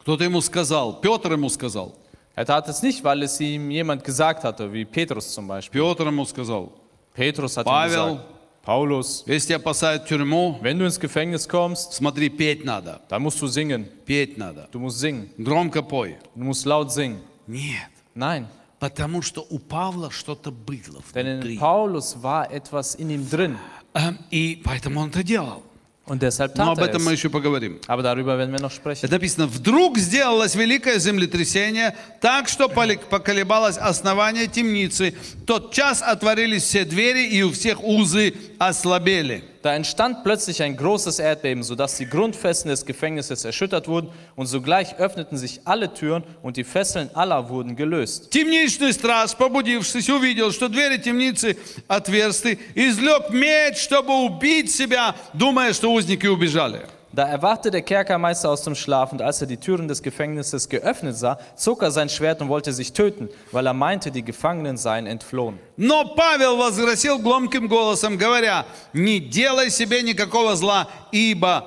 кто-то 0.00 0.24
ему 0.24 0.40
сказал, 0.40 1.00
Петр 1.00 1.32
ему 1.32 1.48
сказал, 1.48 1.94
er 2.34 2.44
tat 2.46 2.68
es 2.68 2.82
nicht, 2.82 3.02
weil 3.02 3.22
es 3.22 3.40
ihm 3.40 3.70
jemand 3.70 4.04
gesagt 4.04 4.44
hatte, 4.44 4.72
wie 4.72 4.84
Petrus 4.84 5.32
zum 5.32 5.48
Beispiel. 5.48 5.80
Петр 5.80 6.06
ему 6.06 6.24
сказал, 6.24 6.72
Petrus 7.14 7.56
hat 7.56 7.66
ihm 7.66 7.70
Pavel. 7.70 7.88
gesagt, 7.90 8.26
Paulus, 8.67 9.23
если 9.25 9.49
тебя 9.49 9.59
посадят 9.59 10.05
в 10.05 10.07
тюрьму, 10.07 10.57
wenn 10.61 10.79
du 10.79 10.85
ins 10.85 10.97
Gefängnis 10.99 11.47
kommst, 11.49 11.91
смотри, 11.93 12.29
петь 12.29 12.63
надо, 12.63 13.01
dann 13.09 13.21
musst 13.23 13.41
du 13.41 13.47
singen. 13.47 13.85
петь 14.05 14.37
надо, 14.37 14.69
Du 14.71 14.79
musst 14.79 14.99
singen. 14.99 15.29
громко 15.37 15.81
пой. 15.83 16.17
Du 16.35 16.43
musst 16.45 16.65
laut 16.65 16.91
singen. 16.91 17.19
Нет, 17.47 17.89
Nein, 18.15 18.45
потому 18.79 19.21
что 19.21 19.45
у 19.49 19.59
Павла 19.59 20.11
что-то 20.11 20.49
было 20.51 21.01
denn 21.13 21.25
in 21.27 21.35
внутри. 21.41 21.57
Paulus 21.57 22.15
war 22.21 22.49
etwas 22.51 22.95
in 22.95 23.09
ihm 23.09 23.29
drin. 23.29 23.57
Эм, 23.95 24.17
И 24.31 24.61
поэтому 24.63 25.01
он 25.01 25.09
это 25.09 25.23
делал. 25.23 25.61
Und 26.08 26.22
deshalb 26.22 26.56
Но 26.56 26.72
об 26.72 26.78
tat 26.78 26.88
er 26.88 26.90
этом 26.90 27.04
мы 27.04 27.12
еще 27.12 27.28
поговорим. 27.28 27.78
Aber 27.86 28.02
darüber 28.02 28.38
werden 28.38 28.52
wir 28.52 28.60
noch 28.60 28.72
sprechen. 28.72 29.04
Это 29.04 29.14
написано, 29.14 29.46
вдруг 29.46 29.98
сделалось 29.98 30.54
великое 30.54 30.98
землетрясение, 30.98 31.94
так 32.20 32.48
что 32.48 32.68
поколебалось 32.68 33.76
основание 33.76 34.46
темницы. 34.46 35.14
Тот 35.46 35.72
час 35.72 36.02
отворились 36.02 36.62
все 36.64 36.84
двери, 36.84 37.26
и 37.28 37.42
у 37.42 37.52
всех 37.52 37.82
узы 37.84 38.34
ослабели. 38.58 39.44
Da 39.61 39.73
entstand 39.73 40.23
plötzlich 40.23 40.61
ein 40.61 40.75
großes 40.75 41.19
Erdbeben, 41.19 41.63
sodass 41.63 41.97
die 41.97 42.05
Grundfesten 42.05 42.69
des 42.69 42.85
Gefängnisses 42.85 43.45
erschüttert 43.45 43.87
wurden 43.87 44.09
und 44.35 44.47
sogleich 44.47 44.97
öffneten 44.97 45.37
sich 45.37 45.61
alle 45.65 45.93
Türen 45.93 46.23
und 46.41 46.57
die 46.57 46.63
Fesseln 46.63 47.09
aller 47.13 47.49
wurden 47.49 47.75
gelöst. 47.75 48.31
Темничный 48.31 48.93
страж, 48.93 49.35
побудившись, 49.35 50.09
увидел, 50.09 50.51
что 50.51 50.67
двери 50.67 50.97
темницы 50.97 51.57
отверсты, 51.87 52.59
излег 52.75 53.29
меч, 53.29 53.77
чтобы 53.77 54.13
убить 54.25 54.71
себя, 54.71 55.15
думая, 55.33 55.73
что 55.73 55.91
узники 55.93 56.27
убежали. 56.27 56.81
Da 57.17 57.27
erwachte 57.27 57.69
der 57.69 57.83
Kerkermeister 57.83 58.49
aus 58.49 58.63
dem 58.63 58.73
Schlaf 58.73 59.11
und 59.11 59.21
als 59.21 59.39
er 59.39 59.45
die 59.45 59.57
Türen 59.57 59.87
des 59.87 60.01
Gefängnisses 60.01 60.67
geöffnet 60.67 61.15
sah, 61.15 61.37
zog 61.55 61.83
er 61.83 61.91
sein 61.91 62.09
Schwert 62.09 62.41
und 62.41 62.49
wollte 62.49 62.73
sich 62.73 62.91
töten, 62.91 63.29
weil 63.51 63.67
er 63.67 63.73
meinte, 63.73 64.09
die 64.09 64.23
Gefangenen 64.23 64.77
seien 64.77 65.05
entflohen. 65.05 65.59
Но 65.77 66.15
Павел 66.15 66.57
возгласил 66.57 67.19
громким 67.19 67.67
голосом, 67.67 68.17
говоря, 68.17 68.65
не 68.93 69.19
делай 69.19 69.69
себе 69.69 70.01
никакого 70.01 70.55
зла, 70.55 70.87
ибо 71.11 71.65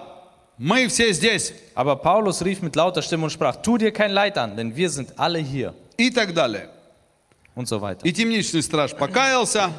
мы 0.58 0.88
все 0.88 1.12
здесь. 1.12 1.52
Aber 1.76 1.94
Paulus 1.94 2.42
rief 2.44 2.60
mit 2.62 2.74
lauter 2.74 3.00
Stimme 3.02 3.24
und 3.24 3.30
sprach, 3.30 3.54
tu 3.62 3.78
dir 3.78 3.92
kein 3.92 4.10
Leid 4.10 4.36
an, 4.38 4.56
denn 4.56 4.74
wir 4.74 4.90
sind 4.90 5.12
alle 5.16 5.38
hier 5.38 5.74
И 5.96 6.10
так 6.10 6.34
далее. 6.34 6.70
und 7.54 7.68
so 7.68 7.80
weiter. 7.80 8.04
И 8.04 8.12
темничный 8.12 8.62
страж 8.62 8.94
покаялся, 8.96 9.70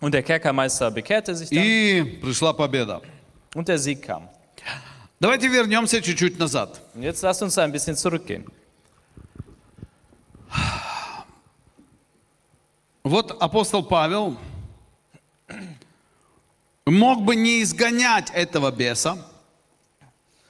Und 0.00 0.12
der 0.12 0.22
Kerkermeister 0.22 0.90
bekehrte 0.90 1.34
sich 1.34 1.48
dann 1.48 1.58
и 1.64 2.02
пришла 2.20 2.52
победа. 2.52 3.00
und 3.54 3.66
der 3.66 3.78
Sieg 3.78 4.02
kam. 4.02 4.28
Давайте 5.19 5.47
вернемся 5.49 6.01
чуть-чуть 6.01 6.39
назад. 6.39 6.81
Und 6.93 7.03
jetzt 7.03 7.21
lasst 7.21 7.41
uns 7.41 7.57
ein 7.57 7.71
bisschen 7.71 7.95
zurückgehen. 7.95 8.45
Вот 13.03 13.31
апостол 13.41 13.83
Павел 13.83 14.37
мог 16.85 17.23
бы 17.23 17.35
не 17.35 17.61
изгонять 17.63 18.29
этого 18.31 18.71
беса, 18.71 19.25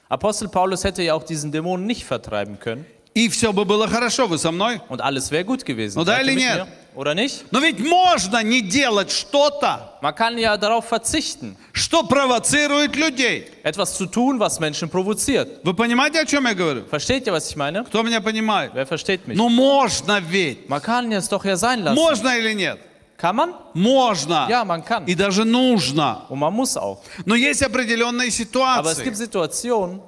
Apostel 0.08 0.48
Paulus 0.48 0.82
hätte 0.82 1.02
ja 1.02 1.14
auch 1.14 1.22
diesen 1.22 1.52
Dämonen 1.52 1.86
nicht 1.86 2.04
vertreiben 2.04 2.58
können 2.58 2.84
и 3.14 3.28
все 3.28 3.52
бы 3.52 3.64
было 3.64 3.88
хорошо, 3.88 4.26
вы 4.26 4.38
со 4.38 4.52
мной? 4.52 4.80
und 4.88 5.00
alles 5.00 5.30
wäre 5.30 5.44
gut 5.44 5.64
gewesen. 5.64 5.98
Ну 5.98 6.04
да 6.04 6.20
или 6.20 6.34
нет? 6.34 6.66
mir? 6.66 6.68
Oder 6.96 7.14
nicht? 7.14 7.44
Но 7.52 7.60
ведь 7.60 7.78
можно 7.78 8.42
не 8.42 8.60
делать 8.62 9.10
что-то, 9.12 9.96
Man 10.02 10.14
kann 10.14 10.36
ja 10.38 10.56
darauf 10.56 10.86
verzichten, 10.86 11.56
что 11.72 12.02
провоцирует 12.02 12.96
людей. 12.96 13.46
etwas 13.62 13.94
zu 13.96 14.06
tun, 14.06 14.38
was 14.40 14.58
Menschen 14.60 14.88
provoziert. 14.90 15.60
Вы 15.64 15.72
понимаете, 15.74 16.20
о 16.20 16.26
чем 16.26 16.46
я 16.46 16.54
говорю? 16.54 16.84
Versteht 16.90 17.26
ihr, 17.26 17.32
was 17.32 17.48
ich 17.48 17.56
meine? 17.56 17.84
Кто 17.84 18.02
меня 18.02 18.20
понимает? 18.20 18.72
Wer 18.74 18.86
versteht 18.86 19.26
mich? 19.28 19.36
Ну 19.36 19.48
можно 19.48 20.20
ведь. 20.20 20.68
Man 20.68 20.82
kann 20.82 21.10
es 21.12 21.28
doch 21.28 21.44
ja 21.44 21.56
sein 21.56 21.82
lassen. 21.84 21.94
Можно 21.94 22.36
или 22.36 22.52
нет? 22.54 22.78
Kann 23.16 23.36
man? 23.36 23.54
Можно. 23.74 24.46
Ja, 24.48 24.64
man 24.64 24.82
kann. 24.84 25.04
И 25.06 25.14
даже 25.14 25.44
нужно. 25.44 26.22
Und 26.28 26.38
man 26.38 26.52
muss 26.54 26.76
auch. 26.76 27.02
Но 27.24 27.34
есть 27.34 27.62
определенные 27.62 28.28
Aber 28.28 28.90
es 28.90 29.02
gibt 29.02 29.16
ситуации. 29.16 29.68
Situationen, 29.68 30.00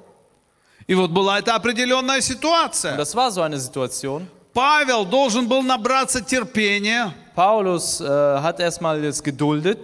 И 0.85 0.95
вот 0.95 1.11
была 1.11 1.39
эта 1.39 1.55
определенная 1.55 2.19
ситуация. 2.19 2.97
das 2.97 3.15
war 3.15 3.31
so 3.31 3.41
eine 3.41 3.57
Situation. 3.59 4.27
Павел 4.53 5.05
должен 5.05 5.47
был 5.47 5.61
набраться 5.63 6.21
терпения 6.21 7.13
Paulus 7.35 7.99
äh, 7.99 8.05
hat 8.05 8.59
erstmal 8.59 9.01
das 9.01 9.21
geduldet 9.23 9.79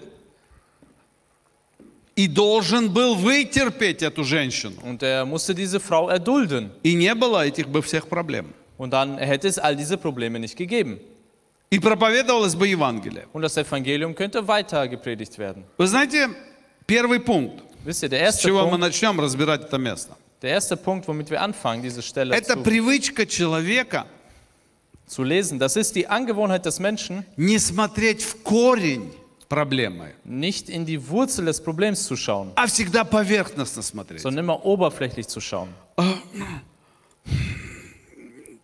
и 2.15 2.27
должен 2.27 2.89
был 2.93 3.15
вытерпеть 3.15 4.03
эту 4.03 4.23
женщину. 4.23 4.75
und 4.83 5.01
er 5.01 5.25
musste 5.25 5.55
diese 5.55 5.79
Frau 5.79 6.09
erdulden. 6.09 6.69
И 6.83 6.93
не 6.93 7.15
было 7.15 7.45
этих 7.47 7.67
бы 7.69 7.81
всех 7.81 8.07
проблем. 8.07 8.53
Und 8.77 8.91
dann 8.91 9.17
hätte 9.17 9.47
es 9.47 9.57
all 9.57 9.75
diese 9.75 9.97
Probleme 9.97 10.37
nicht 10.39 10.55
gegeben. 10.55 10.99
И 11.71 11.79
проповедовалось 11.79 12.55
бы 12.55 12.67
Евангелие. 12.67 13.25
Und 13.33 13.41
das 13.41 13.55
Evangelium 13.57 14.13
könnte 14.15 14.47
weiter 14.47 14.87
gepredigt 14.87 15.37
werden. 15.37 15.63
Вы 15.77 15.87
знаете, 15.87 16.29
первый 16.85 17.19
пункт, 17.19 17.63
Wisst 17.85 18.03
ihr, 18.03 18.09
der 18.09 18.19
с 18.19 18.35
erste, 18.35 18.47
чего 18.47 18.65
мы 18.65 18.71
Punkt, 18.71 18.81
начнем 18.81 19.19
разбирать 19.19 19.63
это 19.63 19.77
место. 19.77 20.15
der 20.41 20.51
erste 20.51 20.77
Punkt, 20.77 21.07
womit 21.07 21.29
wir 21.31 21.41
anfangen, 21.41 21.81
diese 21.81 22.01
Stelle 22.01 22.35
Это 22.35 22.53
zu, 22.53 22.63
привычка 22.63 23.25
человека 23.25 24.05
zu 25.09 25.23
lesen, 25.23 25.57
das 25.59 25.75
ist 25.75 25.95
die 25.95 26.07
Angewohnheit 26.07 26.65
des 26.65 26.79
Menschen, 26.79 27.25
не 27.35 27.57
смотреть 27.59 28.21
в 28.23 28.43
корень 28.43 29.11
проблемы, 29.49 30.13
nicht 30.23 30.69
in 30.69 30.85
die 30.85 30.99
Wurzel 31.09 31.45
des 31.45 31.59
Problems 31.61 32.03
zu 32.05 32.15
schauen, 32.15 32.51
а 32.55 32.67
всегда 32.67 33.03
поверхностно 33.03 33.81
смотреть. 33.81 34.21
sondern 34.21 34.45
immer 34.45 34.63
oberflächlich 34.63 35.27
zu 35.27 35.41
schauen. 35.41 35.69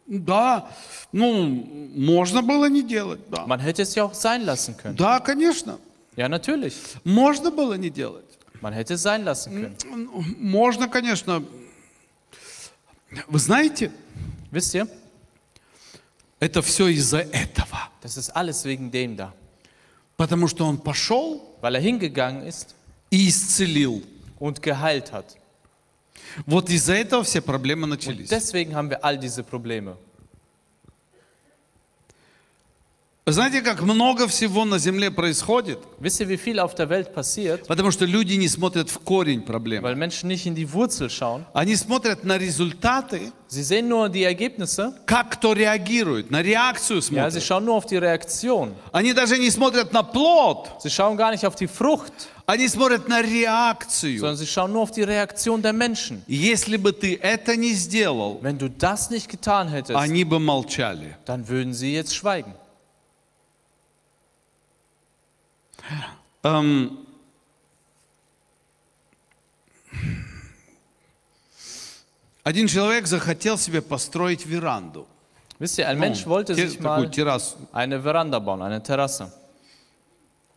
Да, 0.08 0.68
ну, 1.12 1.90
можно 1.96 2.44
было 2.44 2.70
не 2.70 2.84
делать, 2.84 3.20
да. 3.32 3.46
Man 3.48 3.60
hätte 3.60 3.82
es 3.82 3.96
ja 3.96 4.04
auch 4.04 4.14
sein 4.14 4.46
lassen 4.46 4.78
können. 4.78 4.96
Да, 4.96 5.20
конечно, 5.20 5.80
Ja, 6.16 6.30
natürlich. 6.30 6.76
можно 7.04 7.50
было 7.50 7.74
не 7.74 7.90
делать. 7.90 8.24
Man 8.62 8.72
hätte 8.74 8.94
es 8.94 9.02
sein 9.02 9.24
lassen 9.24 9.52
können. 9.54 9.76
Ну, 9.92 10.24
Можно, 10.40 10.88
конечно. 10.88 11.44
Вы 13.28 13.40
знаете, 13.40 13.92
Wisst 14.52 14.74
ihr, 14.76 14.88
это 16.46 16.62
все 16.62 16.88
из-за 16.88 17.20
этого. 17.20 17.90
das 18.02 18.18
ist 18.18 18.30
alles 18.36 18.64
wegen 18.66 18.92
dem 18.92 19.16
da. 19.18 19.34
Потому 20.18 20.48
что 20.48 20.66
он 20.66 20.78
пошел 20.78 21.42
Weil 21.62 21.76
er 21.76 21.82
hingegangen 21.82 22.44
ist 22.48 22.76
и 23.12 23.28
исцелил. 23.28 24.04
und 24.40 24.62
geheilt 24.62 25.12
hat. 25.12 25.36
Вот 26.46 26.70
из-за 26.70 26.96
этого 26.96 27.24
все 27.24 27.42
проблемы 27.42 27.84
Und 27.84 27.90
начались. 27.92 28.30
deswegen 28.30 28.76
haben 28.76 28.90
wir 28.90 29.04
all 29.04 29.18
diese 29.18 29.44
Probleme. 29.44 29.98
Знаете, 33.28 33.62
как 33.64 33.82
много 33.82 34.28
всего 34.28 34.66
на 34.66 34.78
земле 34.78 35.10
происходит? 35.10 35.80
Wisst 36.00 36.20
ihr, 36.22 36.30
wie 36.30 36.38
viel 36.38 36.60
auf 36.60 36.76
der 36.76 36.90
Welt 36.90 37.12
passiert? 37.12 37.66
Потому 37.66 37.90
что 37.90 38.06
люди 38.06 38.36
не 38.36 38.48
смотрят 38.48 38.88
в 38.92 39.00
корень 39.00 39.42
проблемы. 39.42 39.82
Weil 39.82 39.96
Menschen 39.96 40.30
nicht 40.30 40.46
in 40.46 40.54
die 40.54 40.72
Wurzel 40.72 41.10
schauen. 41.10 41.44
Они 41.56 41.76
смотрят 41.76 42.24
на 42.24 42.38
результаты, 42.38 43.32
Sie 43.50 43.64
sehen 43.64 43.88
nur 43.88 44.10
die 44.10 44.22
Ergebnisse. 44.26 44.94
как 45.08 45.32
кто 45.32 45.54
реагирует, 45.54 46.30
на 46.30 46.44
реакцию 46.44 47.00
Ja, 47.00 47.02
sie 47.32 47.42
смотрят. 47.42 47.44
schauen 47.44 47.66
nur 47.66 47.74
auf 47.74 47.88
die 47.88 47.98
Reaktion. 47.98 48.74
Они 48.92 49.12
даже 49.12 49.40
не 49.40 49.50
смотрят 49.50 49.92
на 49.92 50.04
плод, 50.04 50.70
Sie 50.84 50.92
schauen 50.92 51.18
gar 51.18 51.32
nicht 51.32 51.48
auf 51.48 51.56
die 51.56 51.68
Frucht, 51.68 52.14
они 52.46 52.68
смотрят 52.68 53.08
на 53.10 53.24
реакцию. 53.24 54.20
sondern 54.20 54.38
sie 54.38 54.46
schauen 54.46 54.72
nur 54.72 54.84
auf 54.84 54.92
die 54.92 55.02
Reaktion 55.02 55.64
der 55.64 55.74
Menschen. 55.74 56.22
Если 56.28 56.78
бы 56.78 56.92
ты 56.94 57.16
это 57.20 57.56
не 57.58 57.74
сделал, 57.74 58.38
Wenn 58.44 58.60
du 58.60 58.70
das 58.70 59.10
nicht 59.10 59.30
getan 59.30 59.68
hättest, 59.70 59.96
они 59.98 60.24
бы 60.24 60.38
молчали. 60.38 61.16
dann 61.26 61.48
würden 61.48 61.74
sie 61.74 61.92
jetzt 61.92 62.16
schweigen. 62.16 62.54
Эм, 66.44 67.06
Один 72.44 72.68
человек 72.68 73.08
захотел 73.08 73.58
себе 73.58 73.82
построить 73.82 74.46
веранду. 74.46 75.08
Wisst 75.58 75.80
ihr, 75.80 75.88
ein 75.88 75.98
Ну, 75.98 76.02
Mensch 76.02 76.26
wollte 76.28 76.54
те- 76.54 76.68
sich 76.68 76.78
такую 76.78 77.06
mal 77.08 77.10
террасу. 77.12 77.56
eine 77.72 78.00
Veranda 78.04 78.40
bauen, 78.40 78.62
eine 78.62 78.84
Terrasse. 78.84 79.32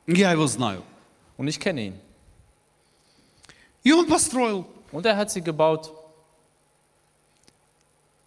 Я 0.07 0.33
его 0.33 0.47
знаю. 0.47 0.83
Und 1.37 1.49
ich 1.49 1.59
kenne 1.61 1.81
ihn. 1.87 1.95
И 3.85 3.93
он 3.93 4.07
построил. 4.07 4.67
Und 4.91 5.07
er 5.07 5.17
hat 5.17 5.31
sie 5.31 5.41
gebaut. 5.41 5.93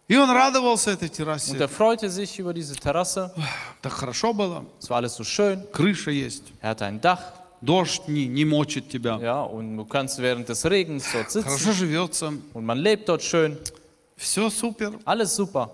И 0.08 0.16
он 0.16 0.30
радовался 0.30 0.90
этой 0.90 1.08
Und 1.08 1.12
террасе. 1.16 1.56
er 1.56 1.68
freute 1.68 2.10
sich 2.10 2.38
über 2.38 2.52
diese 2.52 2.74
Terrasse. 2.76 3.32
Так 3.80 3.92
хорошо 3.92 4.32
было. 4.34 4.64
Es 4.80 4.90
war 4.90 4.98
alles 4.98 5.14
so 5.14 5.24
schön. 5.24 5.62
Крыша 5.72 6.10
есть. 6.10 6.52
Er 6.60 6.70
hatte 6.70 6.84
ein 6.84 7.00
Dach. 7.00 7.20
Дождь 7.62 8.08
не, 8.08 8.26
не 8.26 8.44
мочит 8.44 8.88
тебя. 8.90 9.18
Ja, 9.22 9.42
und 9.42 9.76
du 9.76 9.84
kannst 9.84 10.18
während 10.18 10.48
des 10.48 10.64
Regens 10.66 11.04
dort 11.12 11.30
sitzen. 11.30 11.44
Хорошо 11.48 11.72
живется. 11.72 12.32
Und 12.52 12.64
man 12.66 12.78
lebt 12.78 13.08
dort 13.08 13.22
schön. 13.22 13.56
Все 14.16 14.50
супер. 14.50 14.98
Alles 15.04 15.34
super. 15.36 15.70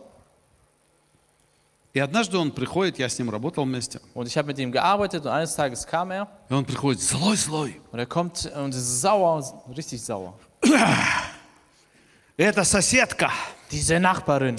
И 1.95 1.99
однажды 2.01 2.37
он 2.37 2.53
приходит, 2.53 2.99
я 2.99 3.09
с 3.09 3.19
ним 3.19 3.31
работал 3.31 3.65
вместе. 3.65 4.01
Und 4.15 4.27
ich 4.29 4.37
habe 4.37 4.49
mit 4.49 4.59
ihm 4.59 4.71
gearbeitet 4.71 5.25
und 5.25 5.31
eines 5.33 5.55
Tages 5.57 5.85
kam 5.87 6.11
er 6.13 6.29
И 6.51 6.53
он 6.55 6.65
приходит 6.67 7.01
злой-злой. 7.01 7.81
und 7.91 7.99
er 7.99 8.07
kommt 8.07 8.45
und 8.55 8.75
ist 8.75 9.01
sauer, 9.01 9.43
richtig 9.75 10.03
sauer. 10.05 10.35
Это 12.37 12.63
соседка. 12.65 13.33
Diese 13.72 14.00
Nachbarin, 14.00 14.58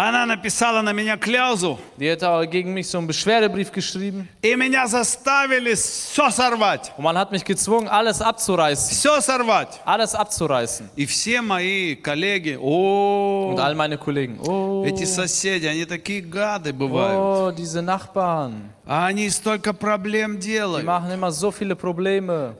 Она 0.00 0.26
написала 0.26 0.80
на 0.80 0.92
меня 0.92 1.16
кляузу. 1.16 1.76
die 1.96 2.08
hat 2.12 2.22
aber 2.22 2.46
gegen 2.46 2.72
mich 2.72 2.86
so 2.88 2.98
einen 2.98 3.08
Beschwerdebrief 3.08 3.72
geschrieben 3.72 4.28
И 4.42 4.54
меня 4.54 4.86
заставили 4.86 5.74
все 5.74 6.30
сорвать. 6.30 6.92
und 6.96 7.02
man 7.02 7.18
hat 7.18 7.32
mich 7.32 7.44
gezwungen, 7.44 7.88
alles 7.88 8.22
abzureißen. 8.22 8.90
Все 8.96 9.20
сорвать. 9.20 9.80
Alles 9.84 10.14
abzureißen. 10.14 10.88
И 10.94 11.04
все 11.04 11.42
мои 11.42 11.96
коллеги, 11.96 12.56
о, 12.60 13.50
Und 13.50 13.58
all 13.58 13.74
meine 13.74 13.98
Kollegen, 13.98 14.38
oh, 14.46 14.84
эти 14.86 15.02
соседи, 15.04 15.66
они 15.66 15.84
такие 15.84 16.20
гады 16.22 16.72
бывают. 16.72 17.18
oh, 17.18 17.50
diese 17.50 17.82
Nachbarn, 17.82 18.70
А 18.86 19.06
они 19.06 19.28
столько 19.30 19.72
проблем 19.74 20.36
die 20.38 20.52
делают. 20.52 20.84
machen 20.86 21.10
immer 21.10 21.32
so 21.32 21.50
viele 21.50 21.74
Probleme. 21.74 22.54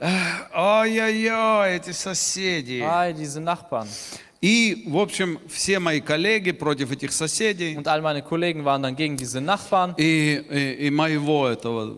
Ой-ой-ой, 0.52 1.76
эти 1.76 1.92
соседи. 1.92 2.82
Ei, 2.82 3.12
diese 3.12 3.40
Nachbarn. 3.40 3.86
И, 4.43 4.83
в 4.87 4.97
общем, 4.97 5.39
все 5.47 5.79
мои 5.79 6.01
коллеги 6.01 6.51
против 6.51 6.91
этих 6.91 7.13
соседей. 7.13 7.77
Und 7.77 7.87
all 7.87 8.01
meine 8.01 8.21
Kollegen 8.21 8.65
waren 8.65 8.83
dann 8.83 8.93
gegen 8.97 9.15
diese 9.15 9.39
Nachbarn. 9.39 9.95
И, 9.97 10.43
и, 10.49 10.87
и 10.87 10.91
моего 10.91 11.47
этого, 11.47 11.95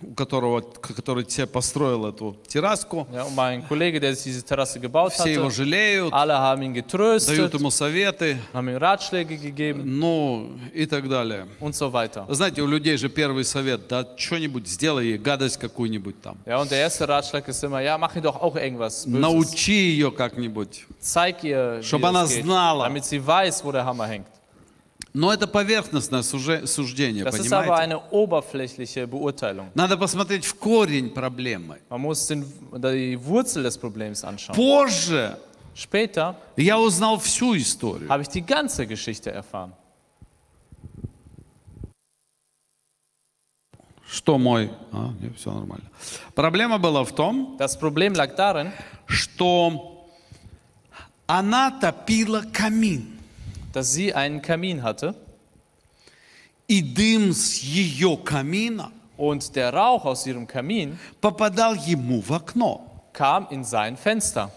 у 0.00 0.14
которого, 0.14 0.60
который 0.60 1.24
тебе 1.24 1.46
построил 1.46 2.06
эту 2.06 2.36
терраску, 2.48 3.06
Ja, 3.12 3.24
und 3.24 3.34
mein 3.34 3.66
Kollege, 3.68 4.00
der 4.00 4.12
diese 4.12 4.42
Terrasse 4.42 4.80
gebaut 4.80 5.12
все 5.12 5.32
его 5.34 5.46
hatte, 5.46 5.56
жалеют, 5.56 6.12
alle 6.12 6.38
haben 6.38 6.62
ihn 6.62 6.72
дают 6.72 6.86
getröstet, 6.86 7.52
ему 7.54 7.70
советы, 7.70 8.38
haben 8.52 8.68
ihm 8.68 8.76
Ratschläge 8.76 9.36
gegeben 9.36 9.82
ну 9.98 10.52
и 10.72 10.86
так 10.86 11.08
далее. 11.08 11.46
und 11.60 11.74
so 11.74 11.92
weiter. 11.92 12.24
Знаете, 12.28 12.62
у 12.62 12.66
людей 12.66 12.96
же 12.96 13.08
первый 13.08 13.44
совет, 13.44 13.88
да 13.88 14.06
что-нибудь 14.16 14.66
сделай 14.68 15.06
ей, 15.06 15.18
гадость 15.18 15.58
какую-нибудь 15.58 16.20
там. 16.22 16.36
Ja, 16.46 16.60
und 16.60 16.70
der 16.70 16.78
erste 16.78 17.06
Ratschlag 17.08 17.46
ist 17.48 17.62
immer, 17.62 17.80
ja, 17.80 17.98
mach 17.98 18.14
ihr 18.16 18.22
doch 18.22 18.40
auch 18.40 18.56
irgendwas 18.56 19.04
Böses. 19.04 19.20
Научи 19.20 19.72
ее 19.72 20.10
как-нибудь. 20.10 20.86
Zeig 21.00 21.44
ihr, 21.44 21.73
Чтобы 21.82 22.08
она 22.08 22.26
знала. 22.26 22.84
damit 22.84 23.04
sie 23.04 23.18
weiß, 23.24 23.64
wo 23.64 23.72
der 23.72 23.84
Hammer 23.84 24.06
hängt. 24.06 24.26
Но 25.12 25.32
это 25.32 25.46
поверхностное 25.46 26.22
суже- 26.22 26.66
суждение, 26.66 27.24
Das 27.24 27.36
ist 27.38 27.52
aber 27.52 27.62
понимаете? 27.66 27.82
eine 27.82 28.10
oberflächliche 28.10 29.06
Beurteilung. 29.06 29.68
Надо 29.74 29.96
посмотреть 29.96 30.44
в 30.44 30.54
корень 30.56 31.10
проблемы. 31.10 31.78
Man 31.88 32.00
muss 32.00 32.26
den, 32.26 32.44
die 32.82 33.16
Wurzel 33.24 33.62
des 33.62 33.78
Problems 33.78 34.24
anschauen. 34.24 34.56
Позже 34.56 35.38
Später 35.76 36.34
я 36.56 36.78
узнал 36.78 37.18
всю 37.18 37.56
историю. 37.56 38.08
habe 38.08 38.22
ich 38.22 38.28
die 38.28 38.44
ganze 38.44 38.86
Geschichte 38.86 39.30
erfahren. 39.30 39.72
Что 44.06 44.38
мой... 44.38 44.70
А, 44.92 45.10
все 45.36 45.50
нормально. 45.52 45.90
Проблема 46.34 46.78
была 46.78 47.04
в 47.04 47.12
том, 47.12 47.56
Das 47.58 47.76
Problem 47.78 48.14
lag 48.14 48.36
darin, 48.36 48.70
что 49.06 49.93
она 51.33 51.71
топила 51.71 52.43
камин. 52.51 53.17
dass 53.73 53.93
sie 53.93 54.13
einen 54.13 54.41
Kamin 54.41 54.81
hatte 54.81 55.13
И 56.67 56.81
дым 56.81 57.33
с 57.33 57.57
ее 57.59 58.17
камина 58.17 58.91
und 59.17 59.55
der 59.55 59.73
Rauch 59.73 60.05
aus 60.05 60.25
ihrem 60.27 60.47
Kamin 60.47 60.97
попадал 61.21 61.75
ему 61.75 62.21
в 62.21 62.31
окно. 62.31 62.85
kam 63.13 63.47
in 63.51 63.63
sein 63.63 63.97
Fenster. 63.97 64.49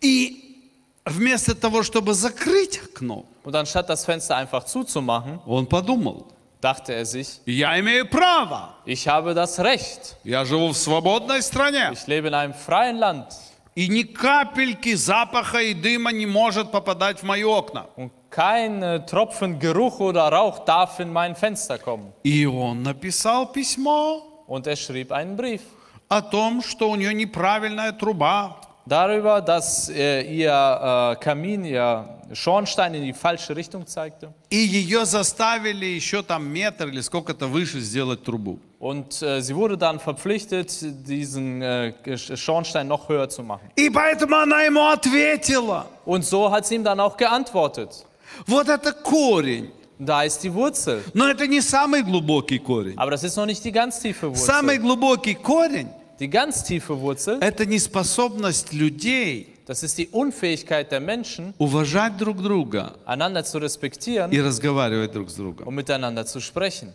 И 0.00 0.58
вместо 1.04 1.54
того, 1.54 1.82
чтобы 1.82 2.14
закрыть 2.14 2.80
окно, 2.82 3.24
Und 3.44 3.54
anstatt 3.54 3.88
das 3.88 4.04
Fenster 4.04 4.36
einfach 4.36 4.64
zuzumachen, 4.64 5.38
он 5.46 5.66
подумал, 5.66 6.26
dachte 6.60 6.92
er 6.94 7.04
sich, 7.06 7.40
я 7.46 7.78
имею 7.78 8.08
право, 8.08 8.74
ich 8.86 9.06
habe 9.06 9.34
das 9.34 9.58
Recht. 9.58 10.16
я 10.24 10.44
живу 10.44 10.68
в 10.72 10.76
свободной 10.76 11.42
стране. 11.42 11.90
Ich 11.92 12.06
lebe 12.06 12.28
in 12.28 12.34
einem 12.34 12.54
freien 12.54 12.96
Land 12.96 13.26
И 13.75 13.87
ни 13.87 14.03
капельки 14.03 14.93
запаха 14.95 15.61
и 15.61 15.73
дыма 15.73 16.11
не 16.11 16.25
может 16.25 16.71
попадать 16.71 17.19
в 17.19 17.23
мои 17.23 17.43
окна. 17.43 17.87
und 17.95 18.11
kein 18.29 18.81
äh, 18.81 19.05
Tropfen 19.05 19.59
Geruch 19.59 19.99
oder 19.99 20.23
Rauch 20.31 20.59
darf 20.65 20.99
in 20.99 21.11
mein 21.11 21.35
Fenster 21.35 21.77
kommen. 21.77 22.13
И 22.23 22.45
он 22.45 22.83
написал 22.83 23.51
письмо 23.51 24.23
Und 24.47 24.67
er 24.67 24.75
schrieb 24.75 25.11
einen 25.11 25.37
Brief 25.37 25.61
о 26.09 26.21
том, 26.21 26.61
что 26.61 26.89
у 26.89 26.95
нее 26.95 27.13
неправильная 27.13 27.93
труба, 27.93 28.57
darüber, 28.85 29.39
dass 29.41 29.87
äh, 29.89 30.23
ihr 30.23 30.51
äh, 30.51 31.23
Kamin, 31.23 31.63
ihr 31.63 32.05
Schornstein 32.33 32.93
in 32.95 33.03
die 33.03 33.13
falsche 33.13 33.55
Richtung 33.55 33.85
zeigte. 33.87 34.33
и 34.49 34.57
ее 34.57 35.05
заставили 35.05 35.85
еще 35.85 36.21
там 36.23 36.45
метр 36.45 36.87
или 36.87 36.99
сколько-то 36.99 37.47
выше 37.47 37.79
сделать 37.79 38.23
трубу. 38.23 38.59
Und 38.80 39.22
äh, 39.22 39.40
sie 39.40 39.56
wurde 39.56 39.78
dann 39.78 39.98
verpflichtet, 39.98 40.70
diesen 41.08 41.62
äh, 41.62 41.92
Schornstein 42.16 42.86
noch 42.88 43.08
höher 43.08 43.28
zu 43.28 43.42
machen. 43.42 43.70
И 43.76 43.88
поэтому 43.90 44.36
она 44.36 44.62
ему 44.62 44.80
ответила. 44.86 45.86
Und 46.04 46.24
so 46.24 46.50
hat 46.50 46.66
sie 46.66 46.74
ihm 46.76 46.84
dann 46.84 47.00
auch 47.00 47.16
geantwortet. 47.16 48.04
Вот 48.46 48.68
это 48.68 48.92
корень. 48.92 49.70
Da 49.98 50.24
ist 50.24 50.42
die 50.44 50.52
Wurzel. 50.52 51.02
Но 51.14 51.26
это 51.28 51.46
не 51.46 51.62
самый 51.62 52.02
глубокий 52.02 52.58
корень. 52.58 52.94
Aber 52.98 53.10
das 53.12 53.24
ist 53.24 53.36
noch 53.36 53.46
nicht 53.46 53.64
die 53.64 53.72
ganz 53.72 53.98
tiefe 54.00 54.34
Самый 54.34 54.76
Wurzel. 54.76 54.82
глубокий 54.82 55.34
корень 55.34 55.88
Die 56.18 56.28
ganz 56.28 56.62
tiefe 56.64 56.98
Wurzel, – 57.00 57.40
это 57.40 57.64
неспособность 57.66 58.72
людей 58.72 59.52
das 59.66 59.82
ist 59.82 59.98
die 59.98 60.08
Unfähigkeit 60.08 60.92
der 60.92 61.00
Menschen, 61.00 61.52
уважать 61.58 62.16
друг 62.18 62.40
друга 62.42 62.94
einander 63.04 63.42
zu 63.44 63.58
respektieren 63.58 64.30
и 64.30 64.40
разговаривать 64.40 65.12
друг 65.12 65.28
с 65.30 65.34
другом. 65.34 65.66
und 65.66 65.74
miteinander 65.74 66.24
zu 66.26 66.40
sprechen. 66.40 66.92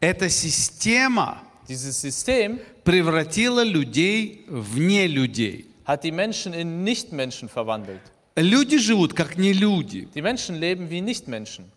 Эта 0.00 0.28
система 0.30 1.42
Dieses 1.68 1.92
System 2.00 2.58
превратила 2.84 3.62
людей 3.62 4.44
в 4.48 4.78
не 4.78 5.06
людей. 5.06 5.66
hat 5.86 6.02
die 6.04 6.12
Menschen 6.12 6.54
in 6.54 6.84
Nichtmenschen 6.84 7.48
verwandelt. 7.48 8.00
Люди 8.36 8.78
живут 8.78 9.12
как 9.14 9.36
не 9.36 9.52
люди. 9.52 10.08
Die 10.14 10.22
Menschen 10.22 10.56
leben 10.58 10.88
wie 10.88 11.00
Nichtmenschen. 11.00 11.70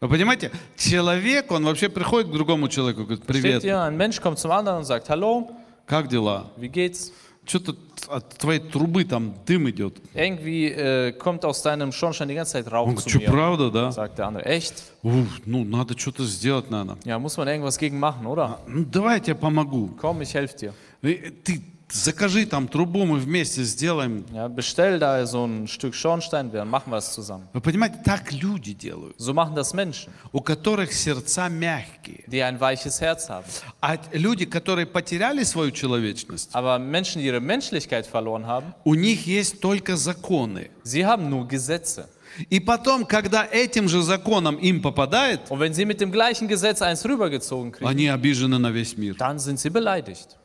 Вы 0.00 0.08
понимаете, 0.10 0.50
человек, 0.76 1.50
он 1.50 1.64
вообще 1.64 1.88
приходит 1.88 2.28
к 2.28 2.32
другому 2.32 2.68
человеку, 2.68 3.04
говорит, 3.04 3.24
Steht 3.24 3.26
привет, 3.26 3.62
hier, 3.62 3.80
ein 3.82 3.96
Mensch 3.96 4.20
kommt 4.20 4.38
zum 4.38 4.50
anderen 4.50 4.78
und 4.78 4.84
sagt, 4.84 5.08
hallo, 5.08 5.50
как 5.86 6.08
дела? 6.08 6.50
wie 6.58 6.68
geht's? 6.68 7.12
Что-то 7.46 7.76
от 8.08 8.28
твоей 8.38 8.58
трубы 8.60 9.04
там 9.04 9.34
дым 9.46 9.70
идет. 9.70 9.98
Irgendwie 10.14 10.66
äh, 10.66 11.12
kommt 11.12 11.44
aus 11.44 11.62
deinem 11.62 11.92
Schornstein 11.92 12.28
die 12.28 12.34
ganze 12.34 12.52
Zeit 12.54 12.70
Rauch 12.72 12.88
Он 12.88 12.96
zu 12.98 13.08
что 13.08 13.18
mir. 13.20 13.30
правда, 13.30 13.70
да? 13.70 13.92
Sagt 13.92 14.18
der 14.18 14.26
andere, 14.26 14.44
echt? 14.46 14.82
Ух, 15.02 15.26
ну, 15.44 15.64
надо 15.64 15.96
что-то 15.98 16.24
сделать, 16.24 16.70
наверное. 16.70 16.96
Ja, 17.04 17.18
muss 17.18 17.36
man 17.36 17.46
irgendwas 17.48 17.78
gegen 17.78 17.98
machen, 18.00 18.26
oder? 18.26 18.58
Ну, 18.66 18.84
давай 18.84 19.14
я 19.18 19.20
тебе 19.20 19.34
помогу. 19.36 19.90
Komm, 20.00 20.22
ich 20.22 20.34
helfe 20.34 20.56
dir. 20.56 20.72
Э, 21.02 21.30
Ты 21.44 21.62
закажи 21.90 22.46
там 22.46 22.68
трубу, 22.68 23.04
мы 23.06 23.18
вместе 23.18 23.62
сделаем. 23.62 24.24
Ja, 24.32 24.48
bestell 24.48 24.98
da 24.98 25.24
so 25.26 25.44
ein 25.46 25.66
Stück 25.68 25.94
Schornstein, 25.94 26.52
wir 26.52 26.64
machen 26.64 26.90
was 26.92 27.12
zusammen. 27.14 27.48
Вы 27.52 27.60
понимаете, 27.60 27.98
так 28.04 28.32
люди 28.32 28.72
делают, 28.72 29.16
So 29.18 29.32
machen 29.32 29.54
das 29.54 29.72
Menschen, 29.74 30.12
у 30.32 30.40
которых 30.40 30.92
сердца 30.92 31.48
мягкие. 31.48 32.24
die 32.26 32.42
ein 32.42 32.58
weiches 32.60 33.00
Herz 33.00 33.28
haben. 33.28 33.44
А 33.80 33.96
люди, 34.12 34.44
которые 34.46 34.86
потеряли 34.86 35.44
свою 35.44 35.70
человечность, 35.70 36.50
Aber 36.52 36.78
Menschen, 36.78 37.20
die 37.20 37.26
ihre 37.26 37.40
Menschlichkeit 37.40 38.06
verloren 38.06 38.46
haben, 38.46 38.74
у 38.84 38.94
них 38.94 39.26
есть 39.26 39.60
только 39.60 39.96
законы. 39.96 40.70
sie 40.82 41.04
haben 41.06 41.28
nur 41.30 41.46
Gesetze. 41.48 42.08
И 42.50 42.60
потом, 42.60 43.06
когда 43.06 43.46
этим 43.50 43.88
же 43.88 44.02
законом 44.02 44.56
им 44.56 44.82
попадает, 44.82 45.40
Und 45.50 45.58
wenn 45.60 45.72
sie 45.72 45.86
mit 45.86 46.00
dem 46.02 46.10
gleichen 46.12 46.48
Gesetz 46.48 46.82
eins 46.82 47.04
rübergezogen 47.06 47.72
kriegen, 47.72 47.88
они 47.88 48.08
обижены 48.08 48.58
на 48.58 48.70
весь 48.70 48.96
мир. 48.98 49.14
dann 49.16 49.38
sind 49.38 49.58
sie 49.58 49.70
beleidigt. 49.70 50.36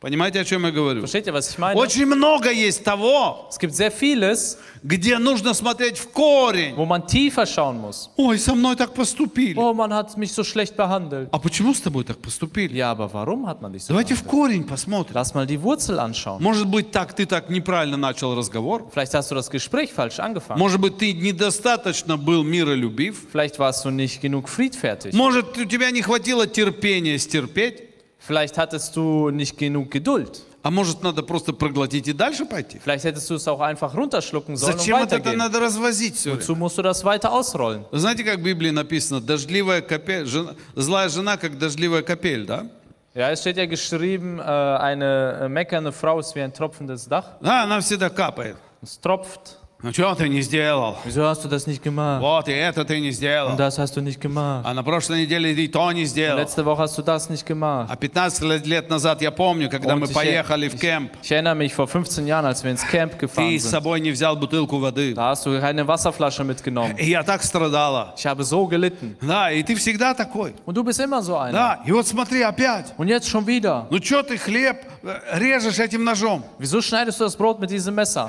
Понимаете, 0.00 0.38
о 0.38 0.44
чем 0.44 0.64
я 0.64 0.70
говорю? 0.70 1.02
Versteht 1.02 1.26
ihr, 1.26 1.32
was 1.34 1.50
ich 1.50 1.58
meine? 1.58 1.74
Очень 1.76 2.06
много 2.06 2.52
есть 2.52 2.84
того, 2.84 3.48
Es 3.50 3.58
gibt 3.58 3.74
sehr 3.74 3.90
vieles, 3.90 4.56
где 4.84 5.18
нужно 5.18 5.54
смотреть 5.54 5.98
в 5.98 6.10
корень. 6.12 6.76
wo 6.76 6.86
man 6.86 7.04
tiefer 7.04 7.46
schauen 7.46 7.80
muss. 7.80 8.08
Ой, 8.16 8.38
со 8.38 8.54
мной 8.54 8.76
так 8.76 8.94
поступили. 8.94 9.56
Oh, 9.58 9.74
man 9.74 9.92
hat 9.92 10.16
mich 10.16 10.32
so 10.32 10.44
schlecht 10.44 10.76
behandelt. 10.76 11.28
А 11.32 11.40
почему 11.40 11.74
с 11.74 11.80
тобой 11.80 12.04
так 12.04 12.18
поступили? 12.18 12.76
Ja, 12.76 12.92
aber 12.92 13.12
warum 13.12 13.44
hat 13.48 13.60
man 13.60 13.72
dich 13.72 13.82
so 13.82 13.88
Давайте 13.88 14.14
в 14.14 14.22
behandelt? 14.22 14.30
корень 14.30 14.64
посмотрим. 14.68 15.14
Lass 15.16 15.34
mal 15.34 15.46
die 15.46 15.60
Wurzel 15.60 15.98
anschauen. 15.98 16.40
Может 16.40 16.68
быть, 16.68 16.92
так 16.92 17.12
ты 17.14 17.26
так 17.26 17.50
неправильно 17.50 17.96
начал 17.96 18.36
разговор. 18.36 18.88
Vielleicht 18.94 19.14
hast 19.14 19.32
du 19.32 19.34
das 19.34 19.50
Gespräch 19.50 19.92
falsch 19.92 20.20
angefangen. 20.20 20.60
Может 20.60 20.78
быть, 20.80 20.96
ты 20.98 21.12
недостаточно 21.12 22.16
был 22.16 22.44
миролюбив. 22.44 23.26
Vielleicht 23.32 23.58
warst 23.58 23.84
du 23.84 23.90
nicht 23.90 24.20
genug 24.20 24.48
friedfertig. 24.48 25.12
Может, 25.12 25.58
у 25.58 25.64
тебя 25.64 25.90
не 25.90 26.02
хватило 26.02 26.46
терпения 26.46 27.18
стерпеть. 27.18 27.87
Vielleicht 28.27 28.57
hattest 28.57 28.95
du 28.95 29.29
nicht 29.31 29.57
genug 29.57 29.91
Geduld. 29.91 30.41
А 30.63 30.71
может, 30.71 31.03
надо 31.03 31.23
просто 31.23 31.51
проглотить 31.51 32.07
и 32.07 32.13
дальше 32.13 32.45
пойти? 32.45 32.79
Vielleicht 32.79 33.03
hättest 33.03 33.29
du 33.29 33.35
es 33.35 33.45
auch 33.49 33.59
einfach 33.59 33.93
runterschlucken 33.95 34.55
sollen 34.55 34.73
und 34.75 34.79
Зачем 34.79 34.97
вот 34.99 35.11
это 35.11 35.17
weitergehen. 35.25 35.37
надо 35.37 35.59
развозить 35.59 36.15
все 36.15 36.29
время? 36.31 36.41
Wozu 36.41 36.55
musst 36.55 36.77
du 36.77 36.81
das 36.81 37.03
weiter 37.03 37.33
ausrollen? 37.33 37.83
Знаете, 37.91 38.23
как 38.23 38.39
в 38.39 38.43
Библии 38.43 38.69
написано, 38.69 39.19
дождливая 39.19 39.81
капель, 39.81 40.25
жена- 40.25 40.55
злая 40.75 41.09
жена, 41.09 41.35
как 41.35 41.57
дождливая 41.57 42.01
капель, 42.01 42.45
да? 42.45 42.67
Ja, 43.13 43.29
es 43.31 43.41
steht 43.41 43.57
ja 43.57 43.65
geschrieben, 43.65 44.39
äh, 44.39 44.41
eine 44.43 45.39
äh, 45.41 45.49
meckernde 45.49 45.91
Frau 45.91 46.19
ist 46.19 46.33
wie 46.33 46.41
ein 46.41 46.53
tropfendes 46.53 47.09
Dach. 47.09 47.25
Да, 47.41 47.63
она 47.63 47.81
всегда 47.81 48.09
капает. 48.09 48.55
Es 48.81 48.97
tropft. 49.01 49.59
Ну 49.80 49.92
что 49.92 50.12
ты 50.16 50.28
не 50.28 50.40
сделал? 50.42 50.96
Wieso 51.04 51.24
hast 51.24 51.44
du 51.44 51.48
das 51.48 51.68
nicht 51.68 51.84
gemacht? 51.84 52.20
Вот 52.20 52.48
и 52.48 52.52
это 52.52 52.84
ты 52.84 52.98
не 52.98 53.12
сделал. 53.12 53.50
Und 53.52 53.58
das 53.60 53.78
hast 53.78 53.94
du 53.94 54.00
nicht 54.00 54.20
gemacht. 54.20 54.64
А 54.66 54.74
на 54.74 54.82
прошлой 54.82 55.20
неделе 55.22 55.54
ты 55.54 55.66
и 55.66 55.68
то 55.68 55.92
не 55.92 56.04
сделал. 56.04 56.36
Letzte 56.36 56.64
Woche 56.64 56.78
hast 56.82 56.98
du 56.98 57.02
das 57.02 57.30
nicht 57.30 57.46
gemacht. 57.46 57.88
А 57.88 57.96
15 57.96 58.66
лет- 58.66 58.90
назад 58.90 59.22
я 59.22 59.30
помню, 59.30 59.70
когда 59.70 59.94
Und 59.94 60.00
мы 60.00 60.06
ich- 60.06 60.12
поехали 60.14 60.68
в 60.68 60.80
кемп, 60.80 61.12
Ich 61.22 61.30
erinnere 61.30 61.54
mich 61.54 61.74
vor 61.74 61.86
15 61.86 62.26
Jahren, 62.26 62.46
als 62.46 62.64
wir 62.64 62.72
ins 62.72 62.84
Camp 62.84 63.12
ты 63.12 63.18
gefahren 63.28 63.56
с 63.56 63.62
sind. 63.66 63.70
собой 63.70 64.00
не 64.00 64.10
взял 64.10 64.34
бутылку 64.34 64.78
воды. 64.80 65.14
Da 65.14 65.30
hast 65.30 65.46
du 65.46 65.60
keine 65.60 65.86
Wasserflasche 65.86 66.42
mitgenommen. 66.42 66.96
И 66.98 67.08
я 67.10 67.22
так 67.22 67.44
страдала. 67.44 68.14
Ich 68.16 68.26
habe 68.26 68.42
so 68.42 68.66
gelitten. 68.66 69.16
Да, 69.22 69.52
и 69.52 69.62
ты 69.62 69.76
всегда 69.76 70.12
такой. 70.12 70.54
Und 70.66 70.74
du 70.76 70.82
bist 70.82 70.98
immer 70.98 71.22
so 71.22 71.36
einer. 71.36 71.52
Да, 71.52 71.80
и 71.86 71.92
вот 71.92 72.04
смотри, 72.08 72.42
опять. 72.42 72.86
Und 72.98 73.06
jetzt 73.06 73.28
schon 73.28 73.46
wieder. 73.46 73.86
Ну 73.90 73.98
что 74.02 74.24
ты 74.24 74.38
хлеб 74.38 74.78
э, 75.04 75.38
режешь 75.38 75.78
этим 75.78 76.02
ножом? 76.02 76.42
Wieso 76.58 76.82
schneidest 76.82 77.20
du 77.20 77.24
das 77.26 77.36
Brot 77.36 77.60
mit 77.60 77.70
diesem 77.70 77.94
Messer? 77.94 78.28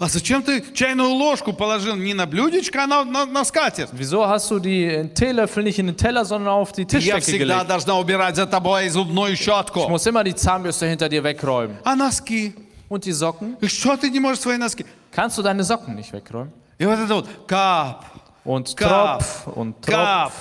А 0.00 0.08
зачем 0.08 0.42
ты 0.42 0.64
чайную 0.73 1.09
ложку 1.13 1.53
положил 1.53 1.95
не 1.95 2.13
на 2.13 2.25
блюдечко, 2.25 2.83
а 2.83 2.87
на, 2.87 3.03
на, 3.03 3.25
на 3.25 3.43
скатерть? 3.45 3.89
Wieso 3.93 4.25
hast 4.27 4.49
du 4.51 4.59
die 4.59 4.83
äh, 4.85 5.07
Teelöffel 5.13 5.63
nicht 5.63 5.79
in 5.79 5.87
den 5.87 5.97
Teller, 5.97 6.25
sondern 6.25 6.53
auf 6.53 6.71
die 6.71 6.81
Я 6.81 6.87
Tischdecke 6.87 7.21
всегда 7.21 7.63
gelegt? 7.63 7.67
должна 7.69 7.99
убирать 7.99 8.35
за 8.35 8.45
тобой 8.47 8.89
зубную 8.89 9.33
Ich 9.33 9.41
щетку. 9.41 9.87
muss 9.89 10.05
immer 10.05 10.23
die 10.23 10.35
Zahnbürste 10.35 10.87
hinter 10.87 11.09
dir 11.09 11.23
wegräumen. 11.23 11.77
А 11.83 11.95
носки? 11.95 12.53
Und 12.89 13.03
die 13.05 13.11
Socken? 13.11 13.57
И 13.61 13.67
что 13.67 13.97
ты 13.97 14.09
не 14.09 14.19
можешь 14.19 14.39
свои 14.41 14.57
носки? 14.57 14.85
Kannst 15.11 15.37
du 15.37 15.41
deine 15.43 15.63
Socken 15.63 15.95
nicht 15.95 16.11
wegräumen? 16.13 16.51
И 16.79 16.85
вот 16.85 16.99
это 16.99 17.13
вот 17.15 17.27
кап, 17.47 18.05
Und 18.45 18.77
Kap. 18.77 19.19
Tropf 19.19 19.47
und 19.57 19.75
кап, 19.85 20.31
Tropf, 20.31 20.33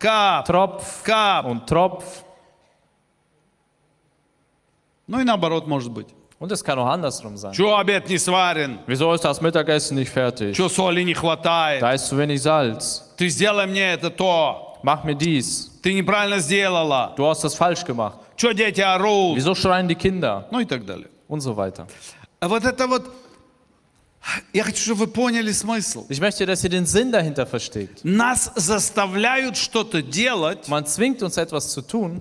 кап, 0.00 0.46
Tropf 0.46 1.02
кап. 1.04 1.44
und 1.46 1.66
Tropf. 1.66 2.04
Ну 5.06 5.20
и 5.20 5.24
наоборот 5.24 5.66
может 5.66 5.90
быть. 5.92 6.08
Und 6.38 6.50
es 6.50 6.64
kann 6.64 6.76
auch 6.78 6.88
andersrum 6.88 7.36
sein. 7.36 7.52
Чего 7.52 7.76
обед 7.76 8.08
не 8.08 8.18
сварен? 8.18 8.80
Wieso 8.86 9.14
ist 9.14 9.24
das 9.24 9.40
Mittagessen 9.40 9.96
nicht 9.96 10.10
fertig? 10.10 10.56
Чего 10.56 10.68
соли 10.68 11.02
не 11.02 11.14
хватает? 11.14 11.80
Da 11.80 11.92
ist 11.92 12.08
zu 12.08 12.18
wenig 12.18 12.42
Salz. 12.42 13.14
Ты 13.16 13.28
сделай 13.28 13.66
мне 13.66 13.92
это 13.92 14.10
то. 14.10 14.78
Mach 14.82 15.04
mir 15.04 15.14
dies. 15.14 15.70
Ты 15.82 15.94
неправильно 15.94 16.40
сделала. 16.40 17.14
Du 17.16 17.26
hast 17.26 17.44
das 17.44 17.54
falsch 17.54 17.84
gemacht. 17.84 18.18
Что 18.36 18.52
дети 18.52 18.80
орут? 18.80 19.36
Wieso 19.36 19.54
schreien 19.54 19.86
die 19.86 19.94
Kinder? 19.94 20.48
Ну 20.50 20.58
и 20.58 20.64
так 20.64 20.84
далее. 20.84 21.08
Und 21.28 21.40
so 21.40 21.56
weiter. 21.56 21.86
А 22.40 22.48
вот 22.48 22.64
это 22.64 22.88
вот... 22.88 23.08
Я 24.52 24.64
хочу, 24.64 24.82
чтобы 24.82 25.06
вы 25.06 25.06
поняли 25.08 25.52
смысл. 25.52 26.06
Ich 26.08 26.20
möchte, 26.20 26.44
dass 26.44 26.62
ihr 26.64 26.70
den 26.70 26.86
Sinn 26.86 27.12
dahinter 27.12 27.46
versteht. 27.46 28.00
Нас 28.02 28.50
заставляют 28.56 29.56
что-то 29.56 30.02
делать 30.02 30.66
Man 30.68 30.86
zwingt 30.86 31.22
uns 31.22 31.36
etwas 31.36 31.68
zu 31.68 31.82
tun, 31.82 32.20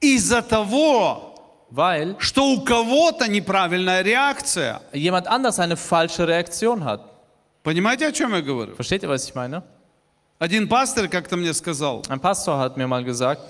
из-за 0.00 0.42
того, 0.42 1.27
weil 1.71 2.15
что 2.19 2.51
у 2.51 2.61
кого-то 2.61 3.27
неправильная 3.29 4.01
реакция. 4.01 4.81
jemand 4.93 5.27
anders 5.27 5.59
eine 5.59 5.77
falsche 5.77 6.27
Reaktion 6.27 6.83
hat. 6.83 7.01
Понимаете, 7.63 8.07
о 8.07 8.11
чем 8.11 8.33
я 8.33 8.41
говорю? 8.41 8.75
Versteht 8.75 9.03
ihr, 9.03 9.09
was 9.09 9.25
ich 9.27 9.35
meine? 9.35 9.63
Один 10.39 10.67
пастор 10.69 11.07
как-то 11.09 11.35
мне 11.35 11.53
сказал, 11.53 12.01
Ein 12.09 12.19
Pastor 12.21 12.57
hat 12.57 12.77
mir 12.77 12.87
mal 12.87 13.03
gesagt, 13.03 13.41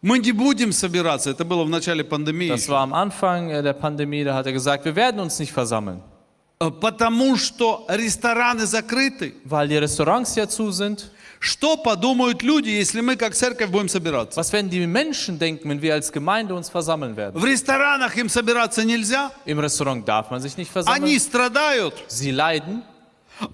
мы 0.00 0.18
не 0.18 0.32
будем 0.32 0.72
собираться, 0.72 1.30
это 1.30 1.44
было 1.44 1.64
в 1.64 1.68
начале 1.68 2.02
пандемии, 2.04 2.50
das 2.50 2.68
war 2.68 2.80
am 2.82 2.94
Anfang 2.94 3.50
äh, 3.50 3.62
der 3.62 3.74
Pandemie, 3.74 4.24
da 4.24 4.34
hat 4.34 4.46
er 4.46 4.52
gesagt, 4.52 4.84
wir 4.84 4.96
werden 4.96 5.20
uns 5.20 5.38
nicht 5.38 5.52
versammeln, 5.52 6.00
э, 6.60 6.70
потому 6.70 7.36
что 7.36 7.84
рестораны 7.88 8.64
закрыты. 8.64 9.34
weil 9.44 9.68
die 9.68 9.76
Restaurants 9.76 10.34
ja 10.36 10.48
zu 10.48 10.70
sind. 10.70 11.10
Что 11.40 11.76
подумают 11.76 12.42
люди, 12.42 12.68
если 12.68 13.00
мы 13.00 13.16
как 13.16 13.34
церковь 13.34 13.70
будем 13.70 13.88
собираться? 13.88 14.38
Was 14.40 14.52
werden 14.52 14.70
die 14.70 14.84
Menschen 14.86 15.38
denken, 15.38 15.70
wenn 15.70 15.80
wir 15.80 15.94
als 15.94 16.10
Gemeinde 16.10 16.54
uns 16.54 16.68
versammeln 16.68 17.16
werden? 17.16 17.40
В 17.40 17.44
ресторанах 17.44 18.16
им 18.16 18.28
собираться 18.28 18.84
нельзя, 18.84 19.30
Im 19.46 19.58
Restaurant 19.60 20.04
darf 20.06 20.30
man 20.30 20.40
sich 20.40 20.56
nicht 20.56 20.70
они 20.74 21.16
versammeln. 21.16 21.20
страдают, 21.20 21.94
Sie 22.08 22.32
leiden, 22.32 22.82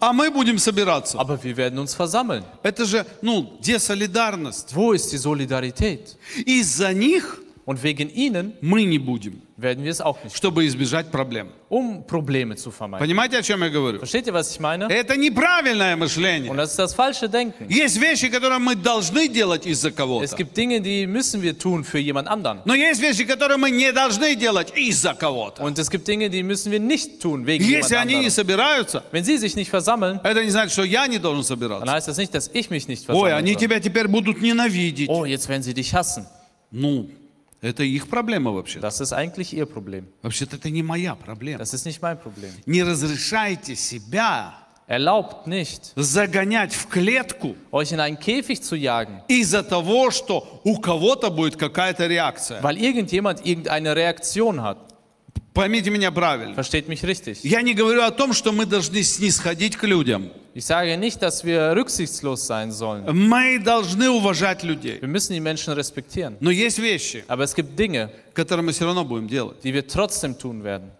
а 0.00 0.14
мы 0.14 0.30
будем 0.30 0.58
собираться. 0.58 1.18
aber 1.18 1.42
wir 1.42 1.56
werden 1.58 1.78
uns 1.78 1.94
versammeln. 1.94 2.42
Это 2.62 2.86
же, 2.86 3.04
ну, 3.20 3.58
десолидарность. 3.60 4.74
Wo 4.74 4.92
ist 4.94 5.12
die 5.12 5.18
Solidarität? 5.18 6.16
Из-за 6.46 6.92
них 6.94 7.40
Und 7.66 7.82
wegen 7.82 8.10
ihnen 8.10 8.52
мы 8.60 8.84
не 8.84 8.98
будем, 8.98 9.40
werden 9.56 9.84
wir 9.84 9.90
es 9.90 10.02
auch 10.02 10.22
nicht, 10.22 10.36
чтобы 10.36 10.66
избежать 10.66 11.10
проблем. 11.10 11.48
um 11.70 12.06
Probleme 12.06 12.56
zu 12.56 12.70
vermeiden. 12.70 13.00
Понимаете, 13.04 13.38
о 13.38 13.42
чем 13.42 13.62
я 13.62 13.70
говорю? 13.70 13.98
Versteht 14.00 14.26
ihr, 14.26 14.34
was 14.34 14.50
ich 14.52 14.60
meine? 14.60 14.84
Это 14.90 15.16
неправильное 15.16 15.94
Und 15.94 16.00
мышление. 16.00 16.54
das 16.54 16.72
ist 16.72 16.78
das 16.78 16.92
falsche 16.94 17.26
Denken. 17.30 17.66
Есть 17.70 17.96
вещи, 17.98 18.28
которые 18.28 18.58
мы 18.58 18.74
должны 18.76 19.28
делать 19.28 19.64
из-за 19.66 19.88
Es 19.88 19.94
кого-то. 19.96 20.36
gibt 20.36 20.54
Dinge, 20.54 20.82
die 20.82 21.06
müssen 21.06 21.40
wir 21.40 21.58
tun 21.58 21.84
für 21.84 21.98
jemand 21.98 22.28
anderen. 22.28 22.60
Но 22.66 22.74
есть 22.74 23.00
вещи, 23.00 23.24
которые 23.24 23.56
мы 23.56 23.70
не 23.70 23.92
должны 23.92 24.34
делать 24.36 24.70
из-за 24.76 25.14
кого-то. 25.14 25.62
Und 25.62 25.78
es 25.78 25.88
gibt 25.90 26.06
Dinge, 26.06 26.28
die 26.28 26.42
müssen 26.42 26.70
wir 26.70 26.80
nicht 26.80 27.20
tun 27.22 27.46
wegen 27.46 27.64
jemand 27.64 27.84
Если 27.84 27.94
они 27.96 28.12
не 28.12 28.26
anderem. 28.26 28.30
собираются, 28.30 29.02
Wenn 29.10 29.24
sie 29.24 29.38
sich 29.38 29.56
nicht 29.56 29.70
versammeln, 29.70 30.20
это 30.22 30.44
не 30.44 30.50
значит, 30.50 30.72
что 30.72 30.84
я 30.84 31.06
не 31.06 31.18
должен 31.18 31.40
dann 31.40 31.44
собираться. 31.48 31.90
heißt 31.90 32.08
das 32.08 32.18
nicht, 32.18 32.34
dass 32.34 32.50
ich 32.52 32.68
mich 32.68 32.88
nicht 32.88 33.08
Ой, 33.08 33.32
они 33.32 33.56
тебя 33.56 33.80
теперь 33.80 34.06
будут 34.06 34.42
ненавидеть. 34.42 35.08
Oh, 35.08 35.24
jetzt 35.24 35.48
werden 35.48 35.62
sie 35.62 35.72
dich 35.72 35.94
hassen. 35.94 36.26
Ну, 36.70 37.08
это 37.64 37.82
их 37.82 38.08
проблема 38.08 38.52
вообще. 38.52 38.78
Das 38.80 39.00
ist 39.00 39.12
eigentlich 39.12 39.52
ihr 39.54 39.66
Problem. 39.66 40.06
Вообще-то 40.22 40.56
это 40.56 40.70
не 40.70 40.82
моя 40.82 41.14
проблема. 41.14 41.60
Das 41.62 41.72
ist 41.74 41.86
nicht 41.86 42.02
mein 42.02 42.18
Problem. 42.18 42.52
Не 42.66 42.82
разрешайте 42.82 43.74
себя 43.74 44.54
Erlaubt 44.86 45.46
nicht, 45.46 45.94
загонять 45.96 46.74
в 46.74 46.88
клетку 46.90 47.56
euch 47.72 47.92
in 47.92 48.00
einen 48.00 48.18
Käfig 48.18 48.62
zu 48.62 48.76
jagen, 48.76 49.22
из-за 49.28 49.62
того, 49.62 50.10
что 50.10 50.60
у 50.62 50.78
кого-то 50.78 51.30
будет 51.30 51.56
какая-то 51.56 52.06
реакция. 52.06 52.60
weil 52.60 52.76
irgendjemand 52.76 53.46
irgendeine 53.46 53.96
Reaktion 53.96 54.60
hat. 54.60 54.76
Поймите 55.54 55.88
меня 55.90 56.10
правильно. 56.10 56.52
Versteht 56.54 56.88
mich 56.88 57.04
richtig. 57.04 57.38
Я 57.44 57.62
не 57.62 57.74
говорю 57.74 58.02
о 58.02 58.10
том, 58.10 58.32
что 58.32 58.50
мы 58.50 58.66
должны 58.66 59.04
снисходить 59.04 59.76
к 59.76 59.84
людям. 59.84 60.30
Ich 60.52 60.64
sage 60.66 60.96
nicht, 60.98 61.22
dass 61.22 61.44
wir 61.44 61.74
rücksichtslos 61.76 62.44
sein 62.44 62.72
sollen. 62.72 63.04
Мы 63.12 63.60
должны 63.60 64.10
уважать 64.10 64.64
людей. 64.64 64.98
Wir 65.00 65.06
müssen 65.08 65.32
die 65.32 65.40
Menschen 65.40 65.72
respektieren. 65.72 66.36
Но 66.40 66.50
есть 66.50 66.80
вещи, 66.80 67.24
Aber 67.28 67.44
es 67.44 67.54
gibt 67.54 67.78
Dinge, 67.78 68.10
которые 68.34 68.64
мы 68.64 68.72
все 68.72 68.84
равно 68.84 69.04
будем 69.04 69.28
делать. 69.28 69.62
die 69.62 69.72
wir 69.72 69.86
trotzdem 69.86 70.36
tun 70.36 70.64
werden. 70.64 70.90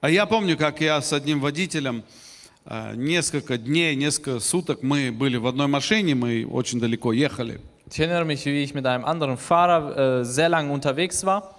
А 0.00 0.08
я 0.08 0.24
помню, 0.24 0.56
как 0.56 0.80
я 0.80 0.98
с 1.02 1.12
одним 1.12 1.40
водителем 1.40 2.04
э, 2.64 2.94
несколько 2.96 3.58
дней, 3.58 3.94
несколько 3.96 4.40
суток 4.40 4.82
мы 4.82 5.12
были 5.12 5.36
в 5.36 5.46
одной 5.46 5.66
машине, 5.66 6.14
мы 6.14 6.46
очень 6.46 6.80
далеко 6.80 7.12
ехали. 7.12 7.60
Ich 7.90 7.98
erinnere 8.00 8.24
mich, 8.24 8.46
wie 8.46 8.62
ich 8.62 8.72
mit 8.72 8.86
einem 8.86 9.04
anderen 9.04 9.36
Fahrer 9.36 10.20
äh, 10.20 10.24
sehr 10.24 10.48
lange 10.48 10.72
unterwegs 10.72 11.24
war. 11.26 11.54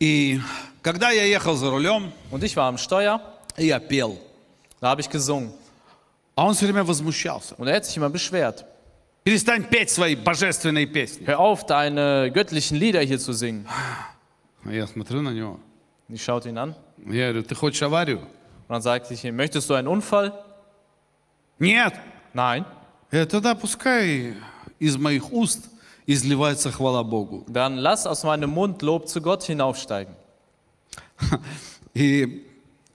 И 0.00 0.40
когда 0.82 1.10
я 1.10 1.24
ехал 1.24 1.54
за 1.56 1.70
рулем, 1.70 2.12
Und 2.30 2.42
ich 2.42 2.56
war 2.56 2.66
am 2.68 2.78
Steuer, 2.78 3.20
я 3.56 3.78
пел. 3.78 4.18
da 4.80 4.88
habe 4.88 5.00
ich 5.02 5.08
gesungen. 5.10 5.52
А 6.34 6.46
он 6.46 6.54
все 6.54 6.64
время 6.66 6.84
возмущался. 6.84 7.54
Und 7.56 7.68
er 7.68 7.76
hat 7.76 7.84
sich 7.84 7.96
immer 7.96 8.08
beschwert. 8.10 8.64
Перестань 9.24 9.64
петь 9.64 9.90
свои 9.90 10.14
божественные 10.16 10.86
песни. 10.86 11.26
Hör 11.26 11.38
auf, 11.38 11.66
deine 11.66 12.30
göttlichen 12.32 12.78
Lieder 12.78 13.00
hier 13.02 13.18
zu 13.18 13.32
singen. 13.34 13.66
А 14.64 14.72
Я 14.72 14.86
смотрю 14.86 15.20
на 15.20 15.30
него. 15.30 15.60
Ich 16.08 16.22
schaute 16.24 16.48
ihn 16.48 16.56
an 16.58 16.74
Я 17.06 17.28
говорю, 17.32 17.42
ты 17.44 17.54
хочешь 17.54 17.82
аварию? 17.82 18.20
und 18.20 18.74
dann 18.74 18.82
sagte 18.82 19.12
ich 19.14 19.24
ihm, 19.24 19.36
möchtest 19.36 19.68
du 19.68 19.74
einen 19.74 19.88
Unfall? 19.88 20.32
Нет. 21.58 21.92
Nein. 22.32 22.64
«Э, 23.10 23.26
тогда 23.26 23.54
пускай 23.56 24.34
из 24.78 24.96
моих 24.96 25.32
уст 25.32 25.68
изливается 26.09 26.71
хвала 26.71 27.03
Богу. 27.03 27.43
Dann 27.47 27.77
lass 27.77 28.05
aus 28.05 28.23
meinem 28.23 28.49
Mund 28.51 28.81
Lob 28.81 29.07
zu 29.07 29.21
Gott 29.21 29.43
hinaufsteigen. 29.43 30.15
И 31.93 32.45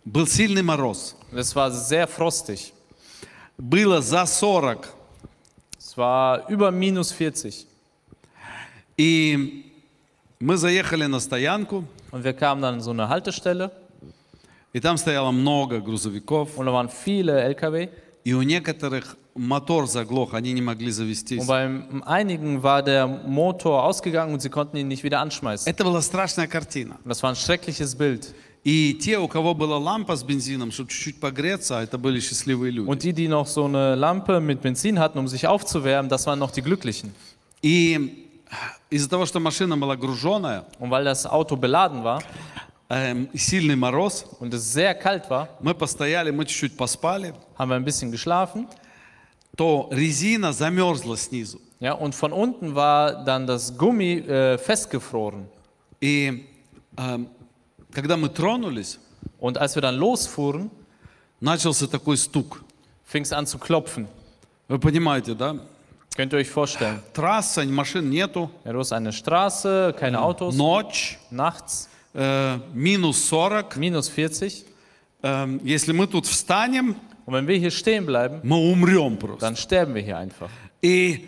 был 0.05 0.27
сильный 0.27 0.63
мороз. 0.63 1.17
Und 1.33 1.39
es 1.39 1.55
war 1.55 1.71
sehr 1.71 2.07
frostig. 2.07 2.73
Было 3.57 4.01
за 4.03 4.27
40. 4.27 4.87
Es 5.79 5.97
war 5.97 6.49
über 6.49 6.71
minus 6.71 7.13
40. 7.13 7.67
И 8.97 9.73
мы 10.39 10.57
заехали 10.57 11.07
на 11.07 11.21
стоянку, 11.21 11.85
Und 12.13 12.25
wir 12.25 12.33
kamen 12.33 12.61
dann 12.63 12.75
an 12.75 12.81
so 12.81 12.91
eine 12.91 13.09
Haltestelle 13.09 13.71
и 14.73 14.79
там 14.81 14.97
стояло 14.99 15.33
много 15.33 15.81
грузовиков. 15.81 16.57
und 16.57 16.67
da 16.67 16.73
waren 16.73 16.89
viele 16.89 17.41
LKW. 17.43 17.89
И 18.25 18.35
у 18.35 18.43
некоторых 18.43 19.17
мотор 19.35 19.87
заглох, 19.87 20.35
они 20.35 20.53
не 20.53 20.63
могли 20.63 20.91
завестись. 20.91 21.41
Und 21.41 21.47
bei 21.47 21.69
einigen 22.05 22.63
war 22.63 22.83
der 22.83 23.07
Motor 23.07 23.85
ausgegangen 23.85 24.35
und 24.35 24.41
sie 24.41 24.51
konnten 24.51 24.77
ihn 24.77 24.89
nicht 24.89 25.03
wieder 25.05 25.21
anschmeißen. 25.21 25.67
Это 25.67 25.85
была 25.85 26.03
страшная 26.03 26.47
картина. 26.47 26.97
Und 27.05 27.09
das 27.09 27.23
war 27.23 27.31
ein 27.31 27.37
schreckliches 27.37 27.95
Bild. 27.95 28.35
И 28.63 28.93
те, 28.93 29.19
у 29.19 29.27
кого 29.27 29.55
была 29.55 29.79
лампа 29.79 30.17
с 30.17 30.23
бензином, 30.23 30.71
чтобы 30.71 30.91
чуть-чуть 30.91 31.19
погреться, 31.19 31.81
это 31.81 31.97
были 31.97 32.21
счастливые 32.21 32.71
люди. 32.73 32.89
Und 32.89 33.03
die, 33.03 33.13
die 33.13 33.29
noch 33.29 33.47
so 33.47 33.65
eine 33.65 33.95
Lampe 33.95 34.41
mit 34.41 34.61
Benzin 34.61 34.99
hatten, 34.99 35.19
um 35.19 35.29
sich 35.29 35.47
aufzuwärmen, 35.47 36.11
das 36.11 36.27
waren 36.27 36.39
noch 36.39 36.51
die 36.51 36.61
Glücklichen. 36.61 37.15
И 37.63 38.27
из-за 38.91 39.09
того, 39.09 39.25
что 39.25 39.41
машина 39.41 39.77
была 39.79 39.97
груженая, 39.97 40.67
Und 40.79 40.91
weil 40.91 41.05
das 41.05 41.25
Auto 41.25 41.57
beladen 41.57 42.05
war 42.05 42.23
эм, 42.91 43.29
и 43.33 43.39
сильный 43.39 43.77
мороз, 43.77 44.27
und 44.41 44.53
es 44.53 44.73
sehr 44.73 44.95
kalt 44.95 45.31
war, 45.31 45.49
мы 45.61 45.73
постояли, 45.73 46.31
мы 46.31 46.45
чуть-чуть 46.45 46.77
поспали, 46.77 47.33
haben 47.57 47.71
wir 47.71 47.77
ein 47.77 47.85
bisschen 47.85 48.11
geschlafen. 48.11 48.67
то 49.57 49.89
резина 49.93 50.53
замерзла 50.53 51.17
снизу. 51.17 51.61
Ja, 51.81 51.95
und 51.95 52.15
von 52.15 52.33
unten 52.33 52.75
war 52.75 53.25
dann 53.25 53.47
das 53.47 53.77
Gummi 53.77 54.19
äh, 54.19 54.59
festgefroren. 54.59 55.47
И 56.01 56.47
эм, 56.97 57.29
когда 57.93 58.17
мы 58.17 58.29
тронулись, 58.29 58.99
Und 59.39 59.57
als 59.59 59.75
wir 59.75 59.83
dann 59.83 59.97
losfuhren, 59.97 60.71
начался 61.41 61.87
такой 61.87 62.17
стук. 62.17 62.63
fing 63.05 63.23
es 63.23 63.33
an 63.33 63.47
zu 63.47 63.59
klopfen. 63.59 64.07
Вы 64.69 64.79
понимаете, 64.79 65.35
да? 65.35 65.57
Könnt 66.17 66.33
ihr 66.33 66.39
euch 66.39 66.51
vorstellen. 66.51 67.01
Трасса, 67.13 67.65
машин 67.65 68.11
нету, 68.11 68.51
Ja, 68.65 68.73
du 68.73 68.79
hast 68.79 68.93
eine 68.93 69.13
Straße, 69.13 69.95
keine 69.99 70.21
Autos, 70.21 70.55
ночь, 70.57 71.19
nachts, 71.31 71.89
э, 72.15 72.59
минус 72.75 73.29
40. 73.29 73.77
minus 73.77 74.09
40. 74.09 74.65
Эм, 75.23 75.61
если 75.65 75.93
мы 75.93 76.07
тут 76.07 76.27
встанем, 76.27 76.97
Und 77.27 77.35
wenn 77.35 77.47
wir 77.47 77.57
hier 77.57 77.71
stehen 77.71 78.07
bleiben, 78.07 78.41
мы 78.43 78.57
умрем 78.57 79.17
просто. 79.17 79.41
dann 79.41 79.57
sterben 79.57 79.95
wir 79.95 80.03
hier 80.03 80.19
einfach. 80.19 80.51
И, 80.83 81.27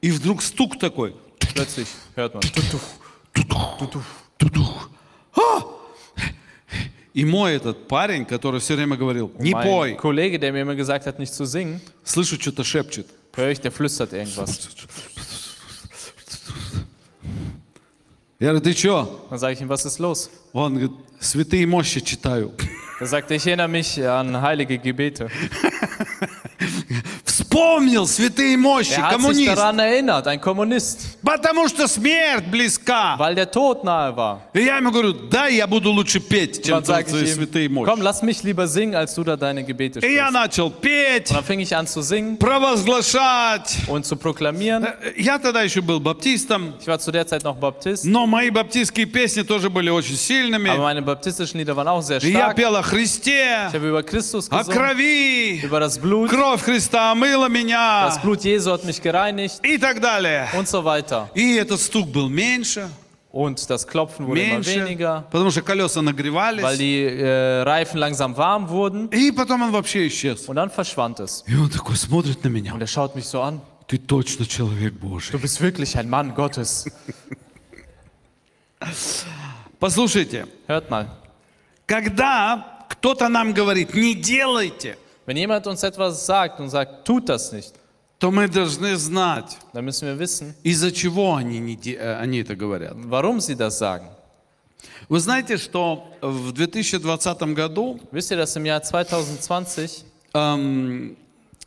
и 0.00 0.10
вдруг 0.10 0.42
стук 0.42 0.78
такой. 0.78 1.14
Plötzlich 1.54 1.88
hört 2.14 2.34
man. 2.34 2.42
Тудух. 4.38 4.90
А! 5.34 5.62
И 7.12 7.24
мой 7.24 7.54
этот 7.54 7.88
парень, 7.88 8.24
который 8.24 8.60
все 8.60 8.76
время 8.76 8.96
говорил, 8.96 9.32
не 9.38 9.52
Mein 9.52 9.64
пой, 9.64 9.94
Kollege, 9.96 10.38
der 10.38 10.52
mir 10.52 10.62
immer 10.62 10.76
gesagt 10.76 11.06
hat, 11.06 11.18
nicht 11.18 11.34
zu 11.34 11.44
singen, 11.44 11.80
слышу, 12.04 12.40
что-то 12.40 12.62
шепчет. 12.62 13.06
höre 13.34 13.50
ich, 13.50 13.60
der 13.60 13.72
flüstert 13.72 14.12
irgendwas. 14.12 14.68
Я 18.38 18.48
говорю, 18.48 18.60
ты 18.62 18.72
что? 18.72 19.26
Dann 19.28 19.38
sage 19.38 19.54
ich 19.54 19.60
ihm, 19.60 19.68
was 19.68 19.84
ist 19.84 19.98
los? 19.98 20.30
Он 20.52 20.74
говорит, 20.74 20.92
святые 21.20 21.66
мощи 21.66 22.00
читаю. 22.00 22.52
Er 22.99 23.07
sagte, 23.07 23.35
ich 23.35 23.45
erinnere 23.45 23.67
mich 23.67 24.01
an 24.07 24.41
heilige 24.41 24.77
Gebete. 24.77 25.29
Вспомнил 27.59 28.05
святые 28.05 28.57
мощи, 28.57 28.91
Er 28.91 29.03
hat 29.03 29.11
sich 29.11 29.21
коммунист. 29.21 29.55
daran 29.55 29.79
erinnert, 29.79 30.27
ein 30.27 30.41
Kommunist, 30.41 31.17
Потому 31.23 31.69
что 31.69 31.87
смерть 31.87 32.45
близка. 32.51 33.15
weil 33.17 33.33
der 33.33 33.49
Tod 33.49 33.81
nahe 33.85 34.13
war. 34.13 34.39
И 34.53 34.59
я 34.61 34.75
ему 34.77 34.91
говорю, 34.91 35.13
да, 35.13 35.47
я 35.47 35.65
буду 35.65 35.89
лучше 35.91 36.19
петь, 36.19 36.65
чем 36.65 36.83
твои 36.83 37.05
святые 37.05 37.69
мощи. 37.69 37.89
komm, 37.89 38.01
lass 38.01 38.21
mich 38.21 38.43
lieber 38.43 38.67
singen, 38.67 38.93
als 38.95 39.15
du 39.15 39.23
da 39.23 39.37
deine 39.37 39.63
Gebete 39.63 39.99
И 40.05 40.13
я 40.15 40.27
sprichst. 40.27 40.33
начал 40.33 40.69
петь, 40.69 41.29
Und 41.31 41.37
dann 41.37 41.45
fing 41.45 41.61
ich 41.61 41.73
an 41.73 41.87
zu 41.87 42.01
singen 42.01 42.37
провозглашать. 42.37 43.77
und 43.87 44.05
zu 44.05 44.17
proklamieren. 44.17 44.83
Э, 44.83 45.13
Я 45.15 45.39
тогда 45.39 45.61
еще 45.61 45.79
был 45.81 46.01
баптистом, 46.01 46.73
Ich 46.81 46.87
war 46.87 46.99
zu 46.99 47.13
der 47.13 47.25
Zeit 47.25 47.43
noch 47.45 47.55
Baptist, 47.57 48.03
но 48.03 48.25
мои 48.27 48.49
баптистские 48.49 49.05
песни 49.05 49.43
тоже 49.43 49.69
были 49.69 49.89
очень 49.89 50.17
сильными. 50.17 50.69
aber 50.69 50.83
meine 50.83 51.01
baptistischen 51.01 51.57
Lieder 51.59 51.75
waren 51.77 51.87
auch 51.87 52.01
sehr 52.01 52.21
И 52.21 52.31
я 52.31 52.47
stark. 52.51 52.55
пел 52.57 52.75
о 52.75 52.81
Христе, 52.83 53.67
Ich 53.69 53.73
habe 53.75 53.87
über 53.87 54.03
Christus 54.03 54.49
о 54.51 54.59
gesungen, 54.59 54.77
крови. 54.77 55.61
über 55.63 55.79
das 55.79 55.97
Blut. 55.97 56.29
Кровь 56.29 56.61
Христа 56.61 57.13
омыла 57.13 57.44
Das 57.47 57.51
меня 57.51 58.17
Blut 58.21 58.43
Jesu 58.43 58.71
hat 58.71 58.83
mich 58.83 59.01
gereinigt 59.01 59.59
и 59.63 59.77
так 59.77 59.99
далее. 60.01 60.47
und 60.53 60.67
so 60.67 60.83
weiter. 60.83 61.29
И 61.33 61.55
этот 61.57 61.79
стук 61.79 62.07
был 62.09 62.29
меньше, 62.29 62.89
Und 63.31 63.69
das 63.69 63.85
Klopfen 63.85 64.25
wurde 64.27 64.41
immer 64.41 64.53
меньше, 64.59 64.75
weniger, 64.85 65.23
потому 65.29 65.51
что 65.51 65.61
колеса 65.61 65.99
weil 65.99 66.05
нагревались. 66.05 66.77
die 66.77 67.01
äh, 67.03 67.61
Reifen 67.63 67.97
langsam 67.99 68.35
warm 68.37 68.69
wurden. 68.69 69.09
И 69.11 69.31
потом 69.31 69.61
он 69.63 69.71
вообще 69.71 70.07
исчез. 70.07 70.47
Und 70.47 70.55
dann 70.55 70.69
verschwand 70.69 71.19
es. 71.19 71.43
И 71.47 71.55
он 71.55 71.69
такой 71.69 71.97
смотрит 71.97 72.43
на 72.43 72.47
меня. 72.47 72.73
Und 72.73 72.81
er 72.81 72.87
schaut 72.87 73.15
mich 73.15 73.27
so 73.27 73.41
an. 73.41 73.59
Ты 73.87 73.97
точно 73.99 74.45
человек 74.47 74.93
Божий. 74.93 75.31
Du 75.33 75.39
bist 75.39 75.59
wirklich 75.61 75.97
ein 75.97 76.09
Mann 76.09 76.33
Gottes. 76.33 76.85
Послушайте, 79.79 80.47
Hört 80.67 80.89
mal. 80.89 81.07
когда 81.85 82.85
кто-то 82.89 83.29
нам 83.29 83.53
говорит, 83.53 83.93
не 83.93 84.15
делайте, 84.15 84.97
Wenn 85.26 85.36
jemand 85.36 85.66
uns 85.66 85.82
etwas 85.82 86.24
sagt 86.26 86.60
und 86.60 86.70
sagt, 86.70 87.04
tut 87.04 87.28
das 87.28 87.52
nicht, 87.52 87.74
то 88.18 88.30
мы 88.30 88.48
должны 88.48 88.96
знать, 88.96 89.56
dann 89.72 89.84
müssen 89.84 90.06
wir 90.08 90.18
wissen, 90.18 90.54
из-за 90.62 90.90
чего 90.92 91.34
они, 91.36 91.58
не 91.60 91.76
де- 91.76 91.96
э, 91.96 92.16
они 92.20 92.40
это 92.42 92.54
говорят. 92.56 92.94
warum 93.08 93.40
sie 93.40 93.54
das 93.56 93.78
sagen. 93.78 94.08
Вы 95.08 95.20
знаете, 95.20 95.58
что 95.58 96.04
в 96.20 96.52
2020 96.52 97.54
году 97.54 98.00
Wisst 98.12 98.30
ihr, 98.30 98.36
dass 98.36 98.56
im 98.56 98.64
Jahr 98.66 98.82
2020 98.82 100.04
эм, 100.34 101.16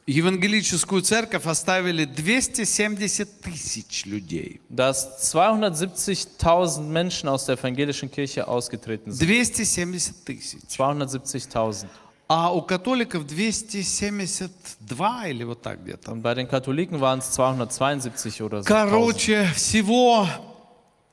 евангелическую 0.07 1.01
церковь 1.01 1.45
оставили 1.45 2.05
270 2.05 3.41
тысяч 3.41 4.05
людей. 4.05 4.59
dass 4.69 5.33
270.000 5.33 6.81
Menschen 6.81 7.29
aus 7.29 7.45
der 7.45 7.57
evangelischen 7.57 8.09
Kirche 8.11 8.47
ausgetreten 8.47 9.11
sind. 9.11 9.27
270 9.27 10.13
тысяч. 10.25 10.59
270.000. 10.69 11.87
А 12.30 12.52
у 12.52 12.60
католиков 12.60 13.26
272 13.26 15.28
или 15.28 15.44
вот 15.44 15.62
так 15.62 15.82
где-то. 15.82 16.12
Und 16.12 16.20
bei 16.20 16.34
den 16.34 16.46
Katholiken 16.46 17.00
waren 17.00 17.20
es 17.20 17.30
272 17.30 18.42
oder 18.42 18.62
so. 18.62 18.66
1000. 18.66 18.68
Короче, 18.68 19.46
всего 19.54 20.28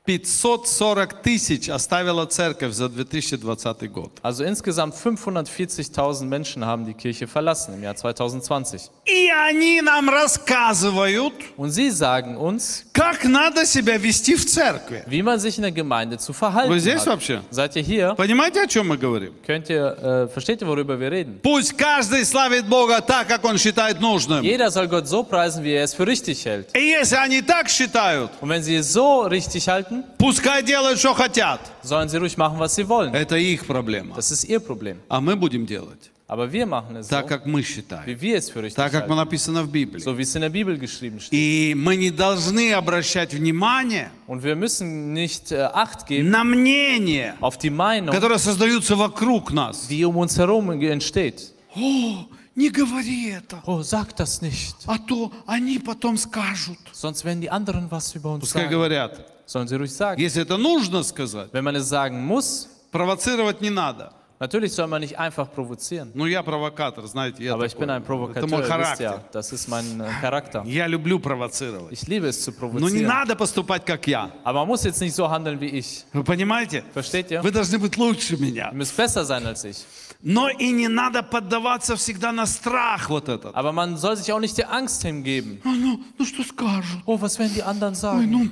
540 0.06 1.22
тысяч 1.24 1.70
оставила 1.70 2.26
церковь 2.26 2.74
за 2.74 2.90
2020 2.90 3.92
год. 3.92 4.12
Also 4.22 4.44
insgesamt 4.46 4.94
540.000 4.96 6.26
Menschen 6.26 6.64
haben 6.66 6.86
die 6.86 6.94
Kirche 6.94 7.28
verlassen 7.28 7.74
im 7.74 7.84
Jahr 7.84 7.96
2020. 7.96 8.90
И 9.06 9.30
они 9.50 9.82
нам 9.82 10.10
рассказывают, 10.10 11.34
Und 11.58 11.72
sie 11.72 11.90
sagen 11.92 12.36
uns, 12.38 12.86
как 12.94 13.24
надо 13.26 13.66
себя 13.66 13.98
вести 13.98 14.36
в 14.36 14.46
церкви. 14.46 15.04
wie 15.08 15.22
man 15.24 15.40
sich 15.40 15.58
in 15.58 15.64
der 15.64 15.72
Gemeinde 15.72 16.18
zu 16.18 16.34
Вы 16.34 16.38
verhalten 16.38 16.80
здесь 16.80 17.02
hat. 17.02 17.08
вообще? 17.08 17.42
Seid 17.52 17.76
ihr 17.76 17.84
hier? 17.84 18.16
Понимаете, 18.16 18.62
о 18.62 18.68
чем 18.68 18.88
мы 18.88 18.98
говорим? 18.98 19.34
Könnt 19.46 19.70
ihr, 19.70 19.98
äh, 20.02 20.28
versteht 20.28 20.62
ihr, 20.62 20.68
worüber 20.68 21.00
wir 21.00 21.12
reden? 21.12 21.40
Пусть 21.42 21.74
каждый 21.78 22.26
славит 22.26 22.66
Бога 22.68 23.02
так, 23.02 23.28
как 23.28 23.44
он 23.44 23.58
считает 23.58 24.00
нужным. 24.00 24.44
Jeder 24.44 24.70
soll 24.70 24.88
Gott 24.88 25.08
so 25.08 25.24
preisen, 25.24 25.64
wie 25.64 25.72
er 25.74 25.84
es 25.84 25.94
für 25.94 26.06
richtig 26.06 26.46
hält. 26.46 26.68
И 26.76 26.80
если 26.92 27.16
они 27.16 27.42
так 27.42 27.70
считают, 27.70 28.30
Und 28.42 28.50
wenn 28.50 28.62
sie 28.64 28.76
es 28.76 28.92
so 28.94 29.22
richtig 29.22 29.68
halten, 29.68 29.95
пускай 30.18 30.64
делают, 30.64 31.00
что 31.00 31.14
хотят. 31.14 31.60
sollen 31.84 32.10
sie 32.10 32.18
ruhig 32.18 32.38
machen, 32.38 32.58
was 32.60 32.76
sie 32.76 32.88
wollen. 32.88 33.14
Это 33.14 33.36
их 33.38 33.66
проблема. 33.66 34.16
Das 34.16 34.32
ist 34.32 34.44
ihr 34.46 34.60
Problem. 34.60 34.98
А 35.10 35.20
мы 35.22 35.36
будем 35.36 35.66
делать 35.66 36.12
Aber 36.28 36.52
wir 36.52 36.66
machen 36.66 36.96
es 36.98 37.08
so, 37.08 37.12
так, 37.12 37.28
как 37.28 37.46
мы 37.46 37.62
считаем. 37.62 38.04
wie 38.08 38.20
wir 38.20 38.38
es 38.38 38.50
für 38.50 38.64
richtig 38.64 38.78
Так, 38.78 38.92
как 38.92 39.04
halten. 39.04 39.16
написано 39.16 39.62
в 39.64 39.70
Библии. 39.70 40.00
So 40.02 40.18
wie 40.18 40.24
es 40.24 40.34
in 40.36 40.42
der 40.42 40.50
Bibel 40.50 40.76
geschrieben 40.78 41.20
steht. 41.20 41.32
И 41.38 41.76
мы 41.76 41.96
не 41.96 42.10
должны 42.10 42.74
обращать 42.74 43.32
внимание 43.34 44.10
Und 44.28 44.42
wir 44.44 44.56
müssen 44.56 45.14
nicht 45.14 45.52
äh, 45.52 45.62
Acht 45.72 46.08
geben 46.08 46.32
на 46.32 46.44
мнение, 46.44 47.36
auf 47.42 47.58
die 47.60 47.70
Meinung, 47.70 48.12
которые 48.12 48.40
создаются 48.40 48.96
вокруг 48.96 49.52
нас. 49.52 49.88
die 49.88 50.04
um 50.04 50.18
uns 50.18 50.36
herum 50.38 50.72
entsteht. 50.72 51.52
О, 51.76 52.26
не 52.56 52.70
говори 52.70 53.30
это, 53.30 53.62
Oh, 53.68 53.84
sag 53.84 54.16
das 54.16 54.42
nicht. 54.42 54.76
а 54.88 54.98
то 54.98 55.32
они 55.46 55.78
потом 55.78 56.18
скажут. 56.18 56.80
Sonst 56.92 57.24
werden 57.24 57.42
die 57.42 57.52
anderen 57.52 57.92
was 57.92 58.16
über 58.16 58.32
uns 58.34 58.40
Пускай 58.46 58.64
sagen. 58.64 58.72
говорят. 58.72 59.28
Sollen 59.46 59.68
sie 59.68 59.76
ruhig 59.76 59.94
sagen. 59.94 60.20
Если 60.20 60.42
это 60.42 60.58
нужно 60.58 61.04
сказать, 61.04 61.52
Wenn 61.54 61.64
man 61.64 61.76
es 61.76 61.88
sagen 61.90 62.26
muss, 62.26 62.68
провоцировать 62.92 63.62
не 63.62 63.70
надо. 63.70 64.12
Natürlich 64.38 64.74
soll 64.74 64.88
man 64.88 65.00
nicht 65.02 65.18
einfach 65.18 65.50
provozieren. 65.50 66.12
Ну, 66.14 66.26
я 66.26 66.44
провокатор, 66.44 67.06
знаете, 67.08 67.42
я 67.42 67.54
Aber 67.54 67.66
ich 67.66 67.74
bin 67.78 67.88
такой. 67.88 67.96
ein 67.96 68.02
Это 68.02 68.06
Provokateur, 68.06 68.50
мой 68.50 68.60
ihr 68.60 68.64
wisst 68.64 68.70
характер. 68.70 69.12
ja, 69.12 69.24
das 69.32 69.54
ist 69.54 69.70
mein 69.70 70.02
äh, 70.02 70.10
Charakter. 70.20 70.62
Я 70.66 70.88
люблю 70.88 71.20
провоцировать. 71.20 71.94
Ich 71.94 72.06
liebe 72.08 72.28
es 72.28 72.44
zu 72.44 72.52
Но 72.52 72.90
не 72.90 73.06
provozieren. 73.06 73.08
надо 73.08 73.36
поступать, 73.38 73.86
как 73.86 74.06
я. 74.08 74.32
Aber 74.44 74.60
man 74.60 74.68
muss 74.68 74.84
jetzt 74.84 75.00
nicht 75.00 75.16
so 75.16 75.30
handeln 75.30 75.62
wie 75.62 75.68
ich. 75.70 76.04
Вы 76.12 76.24
понимаете? 76.26 76.84
Versteht 76.94 77.32
ihr? 77.32 77.42
Вы 77.42 77.52
должны 77.52 77.80
быть 77.80 77.96
лучше 77.96 78.36
меня. 78.36 78.72
Ihr 78.72 78.76
müsst 78.76 78.98
besser 78.98 79.24
sein 79.24 79.46
als 79.46 79.64
ich. 79.64 79.86
Но 80.22 80.50
и 80.50 80.70
не 80.72 80.90
надо 80.90 81.24
поддаваться 81.24 81.96
всегда 81.96 82.34
на 82.34 82.46
страх 82.46 83.10
вот 83.10 83.30
этот. 83.30 83.56
Aber 83.56 83.72
man 83.72 83.96
soll 83.96 84.18
sich 84.18 84.34
auch 84.34 84.40
nicht 84.42 84.58
der 84.58 84.70
Angst 84.70 85.02
hingeben. 85.04 85.62
А, 85.64 85.70
ну, 85.70 86.02
ну 86.18 86.26
что 86.26 86.44
скажут? 86.44 87.00
Oh, 87.06 87.22
was 87.22 87.40
werden 87.40 87.54
die 87.56 87.64
anderen 87.64 87.94
Ой, 87.94 88.00
sagen? 88.00 88.30
ну, 88.30 88.50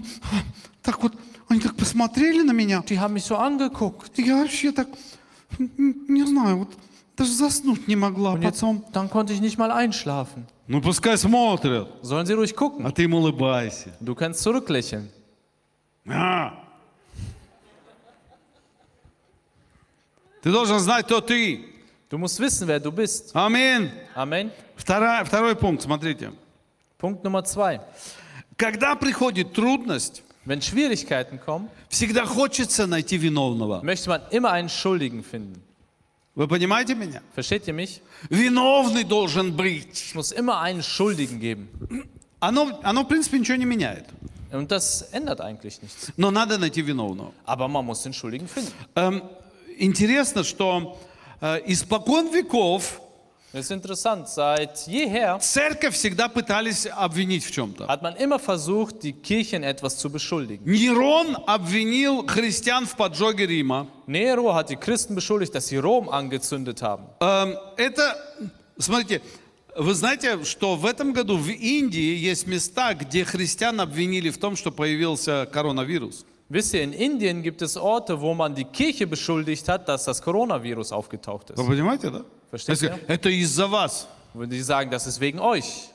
так 0.84 1.02
вот, 1.02 1.14
они 1.48 1.60
так 1.60 1.76
посмотрели 1.76 2.42
на 2.44 2.52
меня. 2.52 2.82
Die 2.88 3.00
haben 3.00 3.14
mich 3.14 3.26
so 3.26 3.38
angeguckt. 3.38 4.12
Я 4.18 4.38
вообще 4.38 4.72
так, 4.72 4.88
не 5.58 6.24
знаю, 6.26 6.58
вот 6.60 6.70
даже 7.18 7.32
заснуть 7.32 7.88
не 7.88 7.96
могла 7.96 8.34
Und 8.34 8.42
jetzt, 8.44 8.60
потом. 8.62 8.84
dann 8.92 9.10
konnte 9.10 9.34
ich 9.34 9.42
nicht 9.42 9.58
mal 9.58 9.72
einschlafen. 9.72 10.46
Ну 10.68 10.82
пускай 10.82 11.18
смотрят, 11.18 11.88
Sollen 12.02 12.26
sie 12.26 12.34
ruhig 12.34 12.56
gucken. 12.56 12.86
а 12.86 12.92
ты 12.92 13.04
им 13.04 13.14
улыбайся. 13.14 13.94
Du 14.00 14.16
kannst 14.16 14.42
zurücklächeln. 14.42 15.10
А. 16.08 16.54
Ты 20.42 20.52
должен 20.52 20.80
знать, 20.80 21.06
кто 21.06 21.22
ты. 21.22 21.66
Du 22.10 22.18
musst 22.18 22.40
wissen, 22.40 22.68
wer 22.68 22.80
du 22.80 22.92
bist. 22.92 23.32
Аминь. 23.34 23.90
Amen. 24.16 24.52
Вторая, 24.76 25.24
второй 25.24 25.56
пункт, 25.56 25.84
смотрите. 25.84 26.32
Punkt 27.00 27.24
Nummer 27.24 27.44
zwei. 27.44 27.80
Когда 28.58 28.96
приходит 28.96 29.54
трудность, 29.54 30.24
Wenn 30.46 30.62
Schwierigkeiten 30.62 31.40
kommen, 31.40 31.70
всегда 31.90 32.26
хочется 32.26 32.86
найти 32.88 33.18
виновного. 33.18 33.82
möchte 33.84 34.10
man 34.10 34.22
immer 34.32 34.52
einen 34.52 34.70
Schuldigen 34.70 35.24
finden. 35.24 35.62
Вы 36.36 36.48
понимаете 36.48 36.96
меня? 36.96 37.22
Versteht 37.36 37.68
ihr 37.68 37.74
mich? 37.74 38.02
Виновный 38.30 39.04
должен 39.04 39.56
быть. 39.56 39.94
Es 39.94 40.16
muss 40.16 40.32
immer 40.32 40.60
einen 40.60 40.82
Schuldigen 40.82 41.40
geben. 41.40 41.70
Оно, 42.40 42.80
оно, 42.84 43.04
в 43.04 43.08
принципе, 43.08 43.40
ничего 43.40 43.56
не 43.58 43.66
меняет. 43.66 44.06
Und 44.52 44.72
das 44.72 45.04
ändert 45.14 45.42
eigentlich 45.42 45.82
nichts. 45.82 46.12
Но 46.18 46.30
надо 46.32 46.58
найти 46.58 46.82
виновного. 46.82 47.32
Aber 47.46 47.68
man 47.68 47.86
muss 47.86 48.04
den 48.04 48.14
Schuldigen 48.14 48.48
finden. 48.48 48.72
Эм, 48.96 49.22
интересно, 49.78 50.44
что 50.44 50.98
э, 51.40 51.62
испокон 51.68 52.34
веков 52.34 53.00
Das 53.54 53.66
ist 53.66 53.72
interessant. 53.72 54.28
Seit 54.30 54.88
jeher 54.88 55.38
церковь 55.40 55.94
всегда 55.94 56.28
пытались 56.28 56.88
обвинить 56.88 57.46
в 57.46 57.52
чем-то. 57.52 57.86
hat 57.88 58.02
man 58.02 58.16
immer 58.16 58.40
versucht, 58.40 59.04
die 59.04 59.14
Kirche 59.14 59.58
in 59.58 59.64
etwas 59.64 60.00
zu 60.00 60.10
beschuldigen. 60.10 60.66
Нерон 60.66 61.38
обвинил 61.46 62.26
христиан 62.26 62.88
в 62.88 62.96
поджоге 62.96 63.46
Рима. 63.46 63.86
Nero 64.08 64.56
hat 64.56 64.72
die 64.72 64.76
Christen 64.76 65.14
beschuldigt, 65.14 65.54
dass 65.54 65.68
sie 65.68 65.78
Rom 65.78 66.10
angezündet 66.10 66.82
haben. 66.82 67.06
Эм, 67.20 67.56
это, 67.78 68.18
смотрите, 68.80 69.22
вы 69.76 69.94
знаете, 69.94 70.44
что 70.46 70.76
в 70.76 70.88
этом 70.88 71.14
году 71.14 71.38
в 71.38 71.48
Индии 71.48 72.16
есть 72.16 72.48
места, 72.48 72.96
где 72.96 73.24
христиан 73.24 73.80
обвинили 73.80 74.32
в 74.32 74.40
том, 74.40 74.56
что 74.56 74.72
появился 74.72 75.48
коронавирус. 75.54 76.26
Wisst 76.53 76.73
ihr, 76.73 76.83
in 76.83 76.93
Indien 76.95 77.43
gibt 77.43 77.61
es 77.61 77.77
Orte, 77.77 78.19
wo 78.21 78.33
man 78.35 78.55
die 78.55 78.65
Kirche 78.65 79.07
beschuldigt 79.07 79.69
hat, 79.69 79.87
dass 79.89 80.05
das 80.05 80.23
Coronavirus 80.23 80.93
aufgetaucht 80.93 81.51
ist. 81.51 81.59
Вы 81.59 81.67
понимаете, 81.67 82.11
да? 82.11 82.25
Versteht 82.51 82.81
ihr? 82.83 82.99
Это 83.07 83.29
из-за 83.29 83.67
вас. 83.71 84.07
Würden 84.35 84.51
die 84.51 84.63
sagen, 84.63 84.91
das 84.91 85.07
ist 85.07 85.21
wegen 85.21 85.41
euch. 85.41 85.91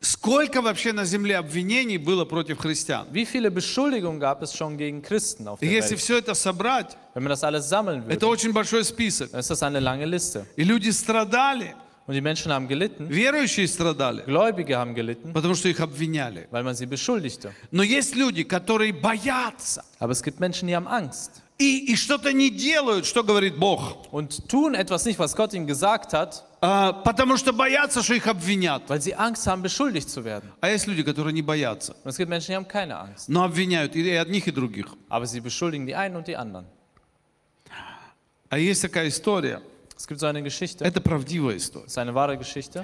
Сколько 0.00 0.62
вообще 0.62 0.92
на 0.92 1.04
земле 1.04 1.36
обвинений 1.38 1.96
было 1.98 2.24
против 2.24 2.58
христиан? 2.58 3.06
Wie 3.12 3.24
viele 3.24 3.50
Beschuldigungen 3.50 4.20
gab 4.20 4.42
es 4.42 4.52
schon 4.54 4.76
gegen 4.76 5.02
Christen 5.02 5.48
auf 5.48 5.60
И 5.62 5.66
der 5.66 5.74
если 5.76 5.92
Welt? 5.96 6.00
все 6.00 6.18
это 6.18 6.34
собрать, 6.34 6.96
Wenn 7.14 7.22
man 7.24 7.30
das 7.30 7.42
alles 7.42 7.68
sammeln 7.68 8.02
это 8.08 8.26
würde, 8.26 8.28
очень 8.28 8.52
большой 8.52 8.84
список. 8.84 9.30
dann 9.32 9.40
ist 9.40 9.50
das 9.50 9.62
eine 9.62 9.80
lange 9.80 10.04
Liste. 10.06 10.46
И 10.56 10.62
люди 10.64 10.90
страдали, 10.90 11.74
Und 12.11 12.15
die 12.15 12.21
Menschen 12.21 12.51
haben 12.51 12.67
gelitten, 12.67 13.07
верующие 13.09 13.65
страдали, 13.69 14.23
Gläubige 14.25 14.77
haben 14.77 14.93
gelitten, 14.93 15.31
потому 15.31 15.55
что 15.55 15.69
их 15.69 15.79
обвиняли. 15.79 16.45
weil 16.51 16.61
man 16.63 16.75
sie 16.75 16.85
beschuldigte. 16.85 17.53
Но 17.71 17.83
есть 17.83 18.15
люди, 18.17 18.43
которые 18.43 18.91
боятся 18.91 19.81
Aber 19.97 20.11
es 20.11 20.21
gibt 20.21 20.41
Menschen, 20.41 20.67
die 20.67 20.75
haben 20.75 20.87
Angst 20.89 21.41
и, 21.57 21.93
и 21.93 21.95
что-то 21.95 22.33
не 22.33 22.49
делают, 22.49 23.05
что 23.05 23.23
говорит 23.23 23.55
Бог, 23.55 24.11
und 24.11 24.49
tun 24.49 24.73
etwas 24.75 25.05
nicht, 25.05 25.19
was 25.19 25.35
Gott 25.37 25.53
ihnen 25.53 25.67
gesagt 25.67 26.11
hat, 26.11 26.43
А, 26.59 26.91
потому 26.91 27.37
что 27.37 27.53
боятся, 27.53 28.03
что 28.03 28.13
их 28.13 28.27
обвинят. 28.27 28.83
weil 28.89 28.99
sie 29.01 29.15
Angst 29.15 29.47
haben, 29.47 29.61
beschuldigt 29.61 30.09
zu 30.09 30.25
werden. 30.25 30.51
А 30.59 30.69
есть 30.69 30.87
люди, 30.87 31.03
которые 31.03 31.31
не 31.31 31.41
боятся, 31.41 31.95
Und 32.03 32.09
es 32.11 32.17
gibt 32.17 32.29
Menschen, 32.29 32.47
die 32.51 32.55
haben 32.57 32.67
keine 32.67 32.97
Angst. 32.99 33.29
но 33.29 33.45
обвиняют 33.45 33.95
и 33.95 34.11
одних, 34.17 34.47
и 34.47 34.51
других. 34.51 34.87
Aber 35.07 35.25
sie 35.27 35.39
beschuldigen 35.39 35.87
die 35.87 35.95
einen 35.95 36.17
und 36.17 36.27
die 36.27 36.35
anderen. 36.35 36.65
А 38.49 38.57
есть 38.59 38.81
такая 38.81 39.07
история, 39.07 39.61
Es 40.01 40.07
gibt 40.07 40.19
so 40.19 40.25
eine 40.25 40.41
Geschichte, 40.41 40.83
это 40.83 40.99
правдивая 40.99 41.57
история. 41.57 41.85
das 41.85 41.91
ist 41.91 41.97
eine 41.99 42.15
wahre 42.15 42.35
Geschichte. 42.35 42.83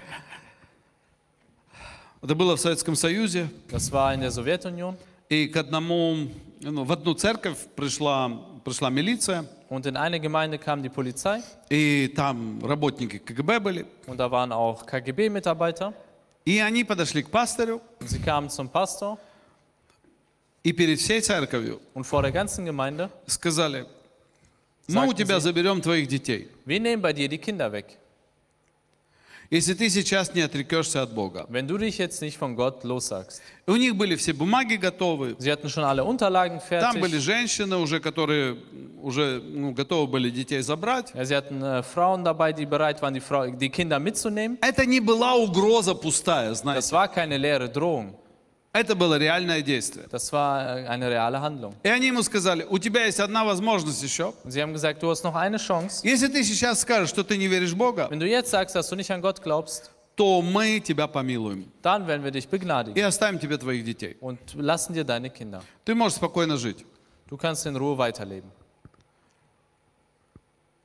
Это 2.21 2.35
было 2.35 2.55
в 2.55 2.59
Советском 2.59 2.95
Союзе, 2.95 3.49
Das 3.71 3.91
war 3.91 4.13
in 4.13 4.21
der 4.21 4.29
Sowjetunion. 4.29 4.95
и 5.27 5.47
к 5.47 5.57
одному, 5.57 6.27
ну, 6.61 6.83
в 6.83 6.91
одну 6.91 7.15
церковь 7.15 7.57
пришла, 7.75 8.29
пришла 8.63 8.91
милиция, 8.91 9.45
Und 9.67 9.87
in 9.87 9.97
eine 9.97 10.19
Gemeinde 10.19 10.59
kam 10.59 10.83
die 10.83 10.89
Polizei 10.89 11.41
и 11.71 12.07
там 12.15 12.63
работники 12.63 13.17
КГБ 13.17 13.61
были, 13.61 13.87
und 14.05 14.17
da 14.17 14.29
waren 14.29 14.51
auch 14.51 14.85
KGB-Mitarbeiter. 14.85 15.95
и 16.45 16.59
они 16.59 16.83
подошли 16.83 17.23
к 17.23 17.31
пастырю, 17.31 17.81
Und 17.99 18.11
sie 18.11 18.19
kamen 18.19 18.51
zum 18.51 18.69
Pastor 18.69 19.17
и 20.63 20.71
перед 20.71 20.99
всей 20.99 21.21
церковью 21.21 21.81
und 21.95 22.03
vor 22.05 22.21
der 22.21 22.31
ganzen 22.31 22.63
Gemeinde, 22.63 23.09
сказали, 23.25 23.87
мы 24.87 25.07
у 25.07 25.13
тебя 25.13 25.39
заберем 25.39 25.81
твоих 25.81 26.07
детей, 26.07 26.49
wir 26.65 26.79
nehmen 26.79 27.01
bei 27.01 27.13
dir 27.13 27.27
die 27.27 27.37
Kinder 27.37 27.71
weg. 27.71 27.97
если 29.49 29.73
ты 29.73 29.89
сейчас 29.89 30.33
не 30.33 30.41
отрекешься 30.41 31.01
от 31.01 31.13
Бога. 31.13 31.45
Wenn 31.49 31.67
du 31.67 31.77
dich 31.77 31.97
jetzt 31.97 32.21
nicht 32.21 32.37
von 32.37 32.55
Gott 32.55 32.83
lossagst. 32.83 33.41
И 33.65 33.71
у 33.71 33.75
них 33.75 33.95
были 33.95 34.15
все 34.15 34.33
бумаги 34.33 34.75
готовы, 34.75 35.35
Sie 35.39 35.51
hatten 35.51 35.69
schon 35.69 35.83
alle 35.83 36.03
Unterlagen 36.03 36.59
Там 36.69 36.99
были 36.99 37.17
женщины 37.17 37.77
уже, 37.77 37.99
которые 37.99 38.57
уже 39.01 39.41
ну, 39.41 39.71
готовы 39.71 40.07
были 40.07 40.29
детей 40.29 40.61
забрать. 40.61 41.13
Ja, 41.13 41.23
sie 41.23 41.35
hatten 41.35 41.61
äh, 41.61 41.83
Frauen 41.83 42.23
dabei, 42.23 42.51
die 42.51 42.65
bereit 42.65 43.01
waren, 43.01 43.13
die, 43.13 43.21
Frau, 43.21 43.47
die 43.47 43.69
Kinder 43.69 43.99
mitzunehmen. 43.99 44.57
Это 44.61 44.85
не 44.85 44.99
была 44.99 45.35
угроза 45.35 45.93
пустая, 45.95 46.53
знаете. 46.53 46.79
Das 46.79 46.91
war 46.91 47.07
keine 47.07 47.37
leere 47.37 47.69
Drohung. 47.69 48.15
Это 48.73 48.95
было 48.95 49.17
реальное 49.17 49.61
действие. 49.61 50.05
Das 50.11 50.31
war 50.31 50.77
äh, 50.77 50.87
eine 50.87 51.09
reale 51.09 51.41
Handlung. 51.41 51.73
И 51.83 51.89
они 51.89 52.07
ему 52.07 52.21
сказали, 52.21 52.65
у 52.69 52.77
тебя 52.77 53.05
есть 53.05 53.19
одна 53.19 53.43
возможность 53.43 54.03
еще. 54.03 54.33
Und 54.43 54.51
sie 54.51 54.61
haben 54.61 54.73
gesagt, 54.73 55.01
du 55.01 55.09
hast 55.09 55.23
noch 55.23 55.35
eine 55.35 55.57
Chance. 55.57 56.01
Если 56.05 56.27
ты 56.27 56.43
сейчас 56.43 56.81
скажешь, 56.81 57.09
что 57.09 57.23
ты 57.23 57.37
не 57.37 57.47
веришь 57.47 57.71
в 57.71 57.77
Бога, 57.77 58.07
Wenn 58.09 58.19
du 58.19 58.27
jetzt 58.27 58.51
sagst, 58.51 58.75
dass 58.75 58.87
du 58.89 58.95
nicht 58.95 59.09
an 59.11 59.21
Gott 59.21 59.41
glaubst, 59.41 59.91
то 60.15 60.41
мы 60.41 60.79
тебя 60.79 61.07
помилуем 61.07 61.71
dann 61.81 62.07
werden 62.07 62.23
wir 62.23 62.31
dich 62.31 62.45
и 62.45 62.49
begnadigen 62.49 63.03
оставим 63.03 63.39
тебе 63.39 63.57
твоих 63.57 63.83
детей. 63.85 64.17
und 64.19 64.39
lassen 64.55 64.93
dir 64.93 65.03
deine 65.03 65.29
Kinder. 65.29 65.61
Ты 65.85 65.95
можешь 65.95 66.17
спокойно 66.17 66.57
жить. 66.57 66.85
Du 67.29 67.37
kannst 67.37 67.65
in 67.65 67.75
Ruhe 67.75 67.97
weiterleben. 67.97 68.49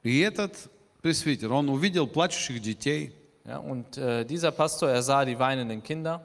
И 0.02 0.20
этот 0.20 0.56
пресвитер, 1.02 1.52
он 1.52 1.68
увидел 1.68 2.06
плачущих 2.06 2.60
детей, 2.60 3.12
Ja, 3.44 3.58
und 3.58 3.98
äh, 3.98 4.24
dieser 4.24 4.52
Pastor, 4.52 4.88
er 4.90 5.02
sah 5.02 5.24
die 5.24 5.36
weinenden 5.38 5.82
Kinder 5.82 6.20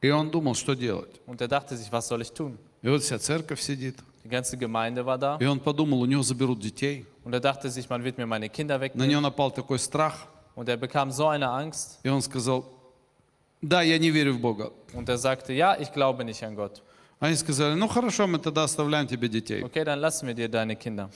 и 0.00 0.10
он 0.10 0.30
думал, 0.30 0.54
что 0.54 0.74
делать. 0.74 1.20
und 1.26 1.40
er 1.40 1.48
dachte 1.48 1.76
sich, 1.76 1.90
was 1.90 2.06
soll 2.08 2.20
ich 2.22 2.32
tun? 2.32 2.56
И 2.82 2.88
вот 2.88 3.02
вся 3.02 3.18
церковь 3.18 3.60
сидит. 3.60 3.96
Die 4.24 4.28
ganze 4.28 4.56
Gemeinde 4.56 5.04
war 5.04 5.18
da 5.18 5.38
И 5.40 5.46
он 5.46 5.60
подумал, 5.60 6.00
у 6.02 6.06
него 6.06 6.22
заберут 6.22 6.58
детей. 6.60 7.06
und 7.24 7.32
er 7.34 7.40
dachte 7.40 7.70
sich, 7.70 7.88
man 7.88 8.02
wird 8.04 8.18
mir 8.18 8.26
meine 8.26 8.48
Kinder 8.48 8.78
На 8.78 8.80
wegnehmen. 8.84 9.08
него 9.10 9.20
напал 9.20 9.50
такой 9.50 9.78
страх. 9.78 10.26
Und 10.54 10.68
er 10.68 10.76
bekam 10.76 11.10
so 11.10 11.26
eine 11.28 11.48
Angst 11.48 11.98
И 12.04 12.08
он 12.08 12.20
сказал, 12.22 12.64
да, 13.62 13.82
я 13.82 13.98
не 13.98 14.10
верю 14.10 14.34
в 14.34 14.40
Бога. 14.40 14.70
und 14.92 15.08
er 15.08 15.18
sagte, 15.18 15.52
ja, 15.52 15.76
ich 15.80 15.92
glaube 15.92 16.24
nicht 16.24 16.42
an 16.44 16.54
Gott. 16.54 16.82
Они 17.20 17.34
сказали, 17.36 17.74
ну 17.74 17.88
хорошо, 17.88 18.26
мы 18.26 18.38
тогда 18.38 18.64
оставляем 18.64 19.06
тебе 19.06 19.28
детей. 19.28 19.62
Okay, 19.62 19.84
dann 19.84 20.00
lassen 20.00 20.26
wir 20.28 20.34
dir 20.34 20.48
deine 20.48 20.76
Kinder. 20.76 21.08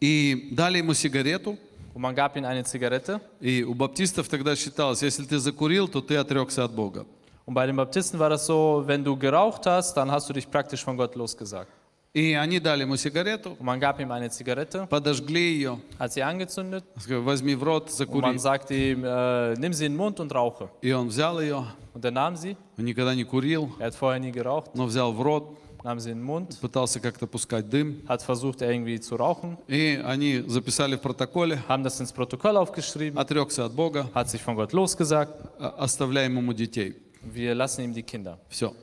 И 0.00 0.48
дали 0.52 0.78
ему 0.78 0.94
сигарету. 0.94 1.58
Und 1.92 2.02
man 2.02 2.14
gab 2.14 2.36
ihm 2.36 2.44
eine 2.44 2.64
Zigarette. 2.64 3.20
И 3.40 3.62
у 3.64 3.74
баптистов 3.74 4.28
тогда 4.28 4.56
считалось, 4.56 5.02
если 5.02 5.24
ты 5.24 5.38
закурил, 5.38 5.88
то 5.88 6.00
ты 6.00 6.16
отрекся 6.16 6.64
от 6.64 6.72
Бога. 6.72 7.04
Und 7.49 7.53
bei 7.53 7.65
den 7.67 7.75
Baptisten 7.75 8.17
war 8.19 8.29
das 8.29 8.45
so, 8.47 8.83
wenn 8.85 9.03
du 9.03 9.15
geraucht 9.17 9.65
hast, 9.67 9.95
dann 9.95 10.09
hast 10.11 10.27
du 10.29 10.33
dich 10.33 10.49
praktisch 10.49 10.83
von 10.83 10.97
Gott 10.97 11.15
losgesagt. 11.15 11.69
И 12.13 12.33
они 12.33 12.59
дали 12.61 12.83
ему 12.83 12.95
сигарету, 12.95 13.51
Und 13.59 13.63
man 13.65 13.77
gab 13.77 13.99
ihm 13.99 14.09
eine 14.09 14.29
Zigarette, 14.29 14.87
подожгли 14.89 15.51
ее, 15.57 15.79
hat 15.99 16.13
sie 16.13 16.23
angezündet 16.23 16.85
сказали, 16.97 17.21
возьми 17.25 17.55
в 17.55 17.63
рот, 17.63 17.83
und 17.87 17.91
закури. 17.91 18.21
man 18.21 18.39
sagte 18.39 18.73
ihm, 18.73 19.03
äh, 19.03 19.53
nimm 19.59 19.73
sie 19.73 19.85
in 19.85 19.91
den 19.91 19.97
Mund 19.97 20.19
und 20.21 20.33
rauche. 20.33 20.69
И 20.81 20.93
он 20.93 21.09
взял 21.09 21.41
ее, 21.41 21.65
Und 21.93 22.05
er 22.05 22.11
nahm 22.11 22.35
sie, 22.37 22.55
он 22.77 22.85
никогда 22.85 23.13
не 23.13 23.25
курил, 23.25 23.69
er 23.79 23.87
hat 23.87 23.95
vorher 23.95 24.19
nie 24.21 24.31
geraucht, 24.31 24.73
но 24.75 24.85
взял 24.85 25.11
в 25.11 25.21
рот, 25.21 25.57
nahm 25.83 25.99
sie 25.99 26.11
in 26.11 26.19
den 26.19 26.23
Mund, 26.25 26.57
пытался 26.61 27.01
как-то 27.01 27.27
пускать 27.27 27.69
дым. 27.69 28.01
hat 28.07 28.21
versucht 28.21 28.61
irgendwie 28.61 28.97
zu 29.01 29.17
rauchen, 29.17 29.57
И 29.67 30.01
они 30.01 30.39
записали 30.47 30.95
в 30.95 31.01
протоколе, 31.01 31.61
haben 31.67 31.83
das 31.83 31.99
ins 31.99 32.13
Protokoll 32.13 32.55
aufgeschrieben, 32.55 33.19
отрекся 33.19 33.65
от 33.65 33.73
Бога, 33.73 34.09
hat 34.13 34.29
sich 34.29 34.41
von 34.41 34.55
Gott 34.55 34.71
losgesagt, 34.71 35.33
а- 35.59 35.75
оставляем 35.79 36.37
ему 36.37 36.53
детей. 36.53 36.95
wir 37.21 37.55
lassen 37.55 37.81
ihm 37.83 37.93
die 37.93 38.03
Kinder. 38.03 38.37
Все. 38.49 38.73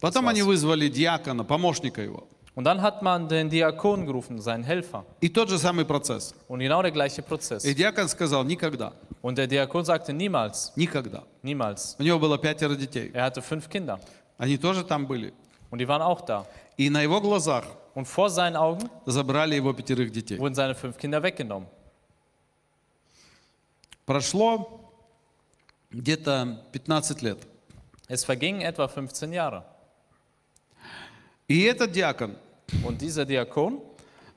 Потом 0.00 0.24
war's. 0.24 0.30
они 0.30 0.42
вызвали 0.42 0.88
диакона, 0.88 1.44
помощника 1.44 2.02
его. 2.02 2.26
Und 2.56 2.64
dann 2.64 2.82
hat 2.82 3.00
man 3.00 3.28
den 3.28 3.48
Diakon 3.48 4.04
gerufen, 4.06 4.40
seinen 4.40 4.64
Helfer. 4.64 5.04
И 5.20 5.28
тот 5.28 5.48
же 5.48 5.58
самый 5.58 5.84
процесс. 5.84 6.34
Und 6.48 6.58
genau 6.60 6.82
der 6.82 6.90
gleiche 6.90 7.22
Prozess. 7.22 7.64
И 7.64 7.74
диакон 7.74 8.08
сказал, 8.08 8.44
никогда, 8.44 8.92
Und 9.22 9.36
der 9.38 9.46
Diakon 9.46 9.84
sagte, 9.84 10.12
niemals, 10.12 10.72
никогда. 10.76 11.22
niemals. 11.42 11.96
У 11.98 12.02
него 12.02 12.18
было 12.18 12.38
пятеро 12.38 12.74
детей. 12.74 13.10
Er 13.14 13.22
hatte 13.24 13.40
fünf 13.40 13.68
Kinder. 13.68 14.00
Они 14.36 14.56
тоже 14.58 14.84
там 14.84 15.06
были. 15.06 15.32
Und 15.70 15.78
die 15.78 15.86
waren 15.88 16.02
auch 16.02 16.22
da. 16.22 16.44
И 16.76 16.90
на 16.90 17.02
его 17.02 17.20
глазах 17.20 17.64
Und 17.94 18.06
vor 18.06 18.30
seinen 18.30 18.56
Augen 18.56 18.88
забрали 19.06 19.54
его 19.54 19.72
пятерых 19.72 20.10
детей. 20.10 20.38
wurden 20.38 20.54
seine 20.54 20.74
fünf 20.74 20.96
Kinder 20.98 21.22
weggenommen. 21.22 21.68
Прошло 24.06 24.83
где-то 25.94 26.64
15 26.72 27.22
лет. 27.22 27.38
Es 28.08 28.24
vergingen 28.24 28.60
etwa 28.62 28.88
15 28.88 29.32
Jahre. 29.32 29.64
И 31.48 31.62
этот 31.62 31.92
диакон 31.92 32.36
Und 32.84 33.00
dieser 33.00 33.24
Diakon 33.24 33.80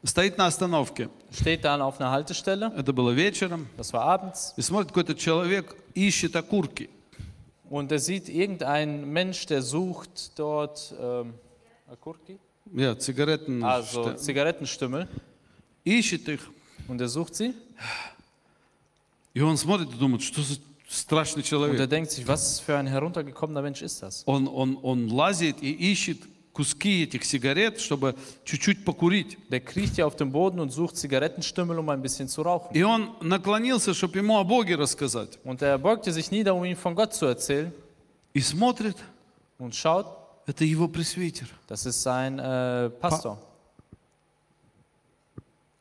стоит 0.04 0.38
на 0.38 0.48
остановке. 0.48 1.10
steht 1.32 1.64
dann 1.64 1.82
auf 1.82 2.00
einer 2.00 2.12
Haltestelle. 2.12 2.72
Это 2.76 2.92
было 2.94 3.12
вечером. 3.12 3.68
Das 3.78 3.94
war 3.94 4.02
abends. 4.06 4.54
И 4.58 4.62
смотрит, 4.62 4.90
какой-то 4.90 5.16
человек 5.16 5.76
ищет 5.94 6.36
окурки. 6.36 6.90
Und 7.70 7.92
er 7.92 8.00
sieht 8.00 8.30
irgendeinen 8.30 9.12
Mensch, 9.12 9.46
der 9.48 9.62
sucht 9.62 10.38
dort 10.38 10.94
ähm, 11.00 11.34
Akurki? 11.88 12.38
Я, 12.72 12.96
цигаретный 12.98 13.64
also 13.64 14.04
штэ- 14.04 14.16
Zigarettenstümmel. 14.18 15.08
Ищет 15.84 16.28
их. 16.30 16.42
Und 16.88 17.00
er 17.02 17.08
sucht 17.10 17.36
sie. 17.36 17.54
И 19.34 19.42
он 19.42 19.58
смотрит 19.58 19.90
и 19.92 19.98
думает, 19.98 20.22
что 20.22 20.42
за 20.42 20.58
страшный 20.89 21.43
Und 21.43 21.47
er 21.47 21.49
человек. 21.49 21.91
denkt 21.91 22.11
sich, 22.11 22.27
was 22.27 22.61
für 22.61 22.77
ein 22.77 22.87
heruntergekommener 22.87 23.63
Mensch 23.63 23.83
ist 23.83 24.03
das? 24.03 24.23
Он, 24.27 24.49
он, 24.49 24.79
он 24.83 25.11
лазит 25.11 25.63
и 25.63 25.71
ищет 25.93 26.19
куски 26.53 27.05
этих 27.05 27.25
сигарет, 27.25 27.79
чтобы 27.79 28.17
чуть-чуть 28.45 28.85
покурить. 28.85 29.39
Der 29.49 29.61
kriecht 29.61 29.97
ja 29.97 30.07
auf 30.07 30.17
dem 30.17 30.33
Boden 30.33 30.59
und 30.59 30.71
sucht 30.71 30.97
Zigarettenstümmel, 30.97 31.79
um 31.79 31.89
ein 31.91 32.03
bisschen 32.03 32.29
zu 32.29 32.43
rauchen. 32.43 32.75
И 32.75 32.83
он 32.83 33.11
наклонился, 33.21 33.95
чтобы 33.95 34.19
ему 34.19 34.39
о 34.39 34.45
Боге 34.45 34.77
рассказать. 34.77 35.39
Und 35.45 35.63
er 35.63 35.79
beugte 35.79 36.13
sich 36.13 36.31
nieder, 36.31 36.55
um 36.55 36.65
ihm 36.65 36.77
von 36.77 36.95
Gott 36.95 37.15
zu 37.15 37.27
erzählen. 37.27 37.73
И 38.35 38.41
смотрит, 38.41 38.97
Und 39.59 39.75
schaut, 39.75 40.07
это 40.47 40.65
его 40.65 40.89
пресвитер, 40.89 41.47
das 41.67 41.85
ist 41.85 42.03
sein 42.03 42.39
äh, 42.39 42.91
Pastor, 43.01 43.39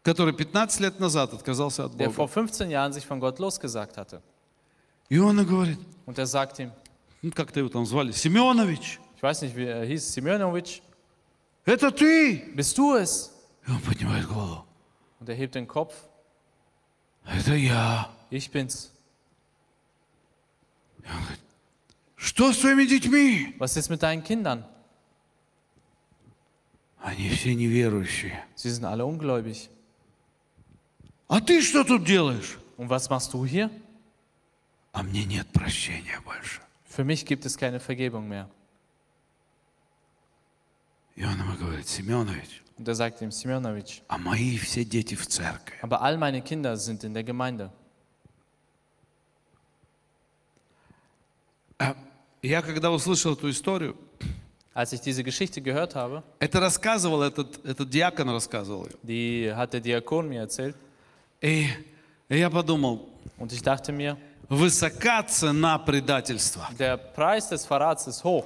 который 0.04 0.34
15 0.34 0.82
лет 0.84 1.00
назад 1.00 1.34
отказался 1.34 1.86
от 1.86 1.98
der 1.98 2.10
vor 2.10 2.28
Бога. 2.28 2.34
15 2.34 2.70
Jahren 2.70 2.94
sich 2.94 3.06
von 3.06 3.20
Gott 3.20 3.40
losgesagt 3.40 3.98
hatte. 3.98 4.22
И 5.10 5.18
он 5.20 5.40
и 5.40 5.46
говорит, 5.46 5.80
Und 6.06 6.18
er 6.18 6.26
sagt 6.26 6.60
ihm, 6.60 6.72
ну, 7.22 7.32
как-то 7.32 7.60
его 7.60 7.70
там 7.70 7.86
звали, 7.86 8.12
Семенович, 8.12 9.00
ich 9.16 9.24
weiß 9.24 9.42
nicht, 9.42 9.56
wie 9.56 9.66
er 9.66 9.84
hieß, 9.86 10.14
Simeonowitsch, 10.14 10.82
это 11.66 11.92
ты? 11.92 12.54
bist 12.56 12.78
du 12.78 12.96
es? 12.96 13.32
И 13.68 13.72
он 13.72 13.82
поднимает 13.82 14.28
голову. 14.28 14.64
Und 15.20 15.30
er 15.30 15.36
hebt 15.36 15.56
den 15.56 15.68
Kopf, 15.68 15.94
Это 17.26 17.56
я. 17.56 18.10
ich 18.30 18.50
bin's. 18.52 18.92
Что 22.16 22.52
с 22.52 22.58
твоими 22.60 22.86
детьми? 22.86 23.56
Was 23.60 23.78
ist 23.78 23.90
mit 23.90 24.02
deinen 24.02 24.24
Kindern? 24.24 24.66
Они 27.00 27.30
все 27.30 27.54
неверующие. 27.56 28.44
Sie 28.56 28.70
sind 28.70 28.86
alle 28.86 29.06
ungläubig. 29.06 29.70
А 31.30 31.40
ты 31.42 31.62
что 31.62 31.84
тут 31.84 32.04
делаешь? 32.06 32.58
Und 32.78 32.90
was 32.90 33.10
machst 33.10 33.34
du 33.34 33.46
hier? 33.46 33.70
А 34.98 35.04
мне 35.04 35.26
нет 35.26 35.48
прощения 35.54 36.20
больше. 36.26 36.60
Für 36.90 37.04
mich 37.04 37.24
gibt 37.24 37.46
es 37.46 37.56
keine 37.56 37.80
Vergebung 37.80 38.28
mehr. 38.28 38.50
И 41.16 41.24
он 41.24 41.40
ему 41.40 41.56
говорит, 41.56 41.88
Семенович, 41.88 42.64
Und 42.80 42.88
er 42.88 42.96
sagt 42.96 43.22
ihm, 43.22 43.30
Simeonowitsch, 43.32 44.02
а 44.08 44.18
мои 44.18 44.58
все 44.58 44.84
дети 44.84 45.14
в 45.14 45.28
церкви. 45.28 45.76
aber 45.84 46.02
all 46.02 46.18
meine 46.18 46.42
Kinder 46.42 46.76
sind 46.78 47.04
in 47.04 47.14
der 47.14 47.24
Gemeinde. 47.24 47.70
А 51.78 51.96
Я 52.42 52.64
когда 52.64 52.90
услышал 52.92 53.34
эту 53.34 53.52
историю, 53.52 53.96
Als 54.74 54.94
ich 54.94 55.02
diese 55.02 55.24
Geschichte 55.24 55.62
gehört 55.62 55.94
habe, 55.96 56.24
это 56.40 56.60
рассказывал, 56.60 57.22
этот, 57.22 57.64
этот 57.66 57.90
диакон 57.90 58.30
рассказывал 58.30 58.86
ее. 58.88 58.96
die 59.04 59.54
hat 59.56 59.74
der 59.74 59.82
Diakon 59.82 60.28
mir 60.28 60.40
erzählt. 60.42 60.76
И 61.42 61.68
я 62.30 62.50
подумал, 62.50 63.08
Und 63.38 63.54
ich 63.54 63.62
dachte 63.62 63.92
mir, 63.92 64.18
высока 64.50 65.24
цена 65.24 65.78
предательства. 65.80 66.68
der 66.78 66.98
Preis 66.98 67.50
des 67.50 67.66
Verrats 67.66 68.08
ist 68.08 68.24
hoch. 68.24 68.46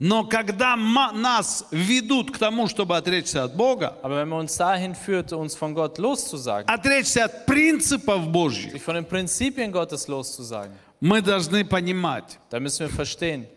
Но 0.00 0.24
когда 0.24 0.76
нас 0.76 1.66
ведут 1.72 2.30
к 2.30 2.38
тому, 2.38 2.68
чтобы 2.68 2.96
отречься 2.96 3.42
от 3.42 3.56
Бога, 3.56 3.96
Aber 4.02 4.16
wenn 4.16 4.28
man 4.28 4.40
uns 4.40 4.56
dahin 4.56 4.94
führt, 4.94 5.32
uns 5.32 5.56
von 5.56 5.74
Gott 5.74 5.98
loszusagen, 5.98 6.68
отречься 6.68 7.24
от 7.24 7.46
принципов 7.46 8.28
Божьих, 8.28 8.72
sich 8.72 8.82
von 8.82 8.94
den 8.94 9.04
Prinzipien 9.04 9.72
Gottes 9.72 10.06
loszusagen, 10.06 10.72
мы 11.00 11.20
должны 11.20 11.64
понимать, 11.64 12.38
dann 12.50 12.62
müssen 12.62 12.86
wir 12.86 12.94
verstehen, 12.94 13.48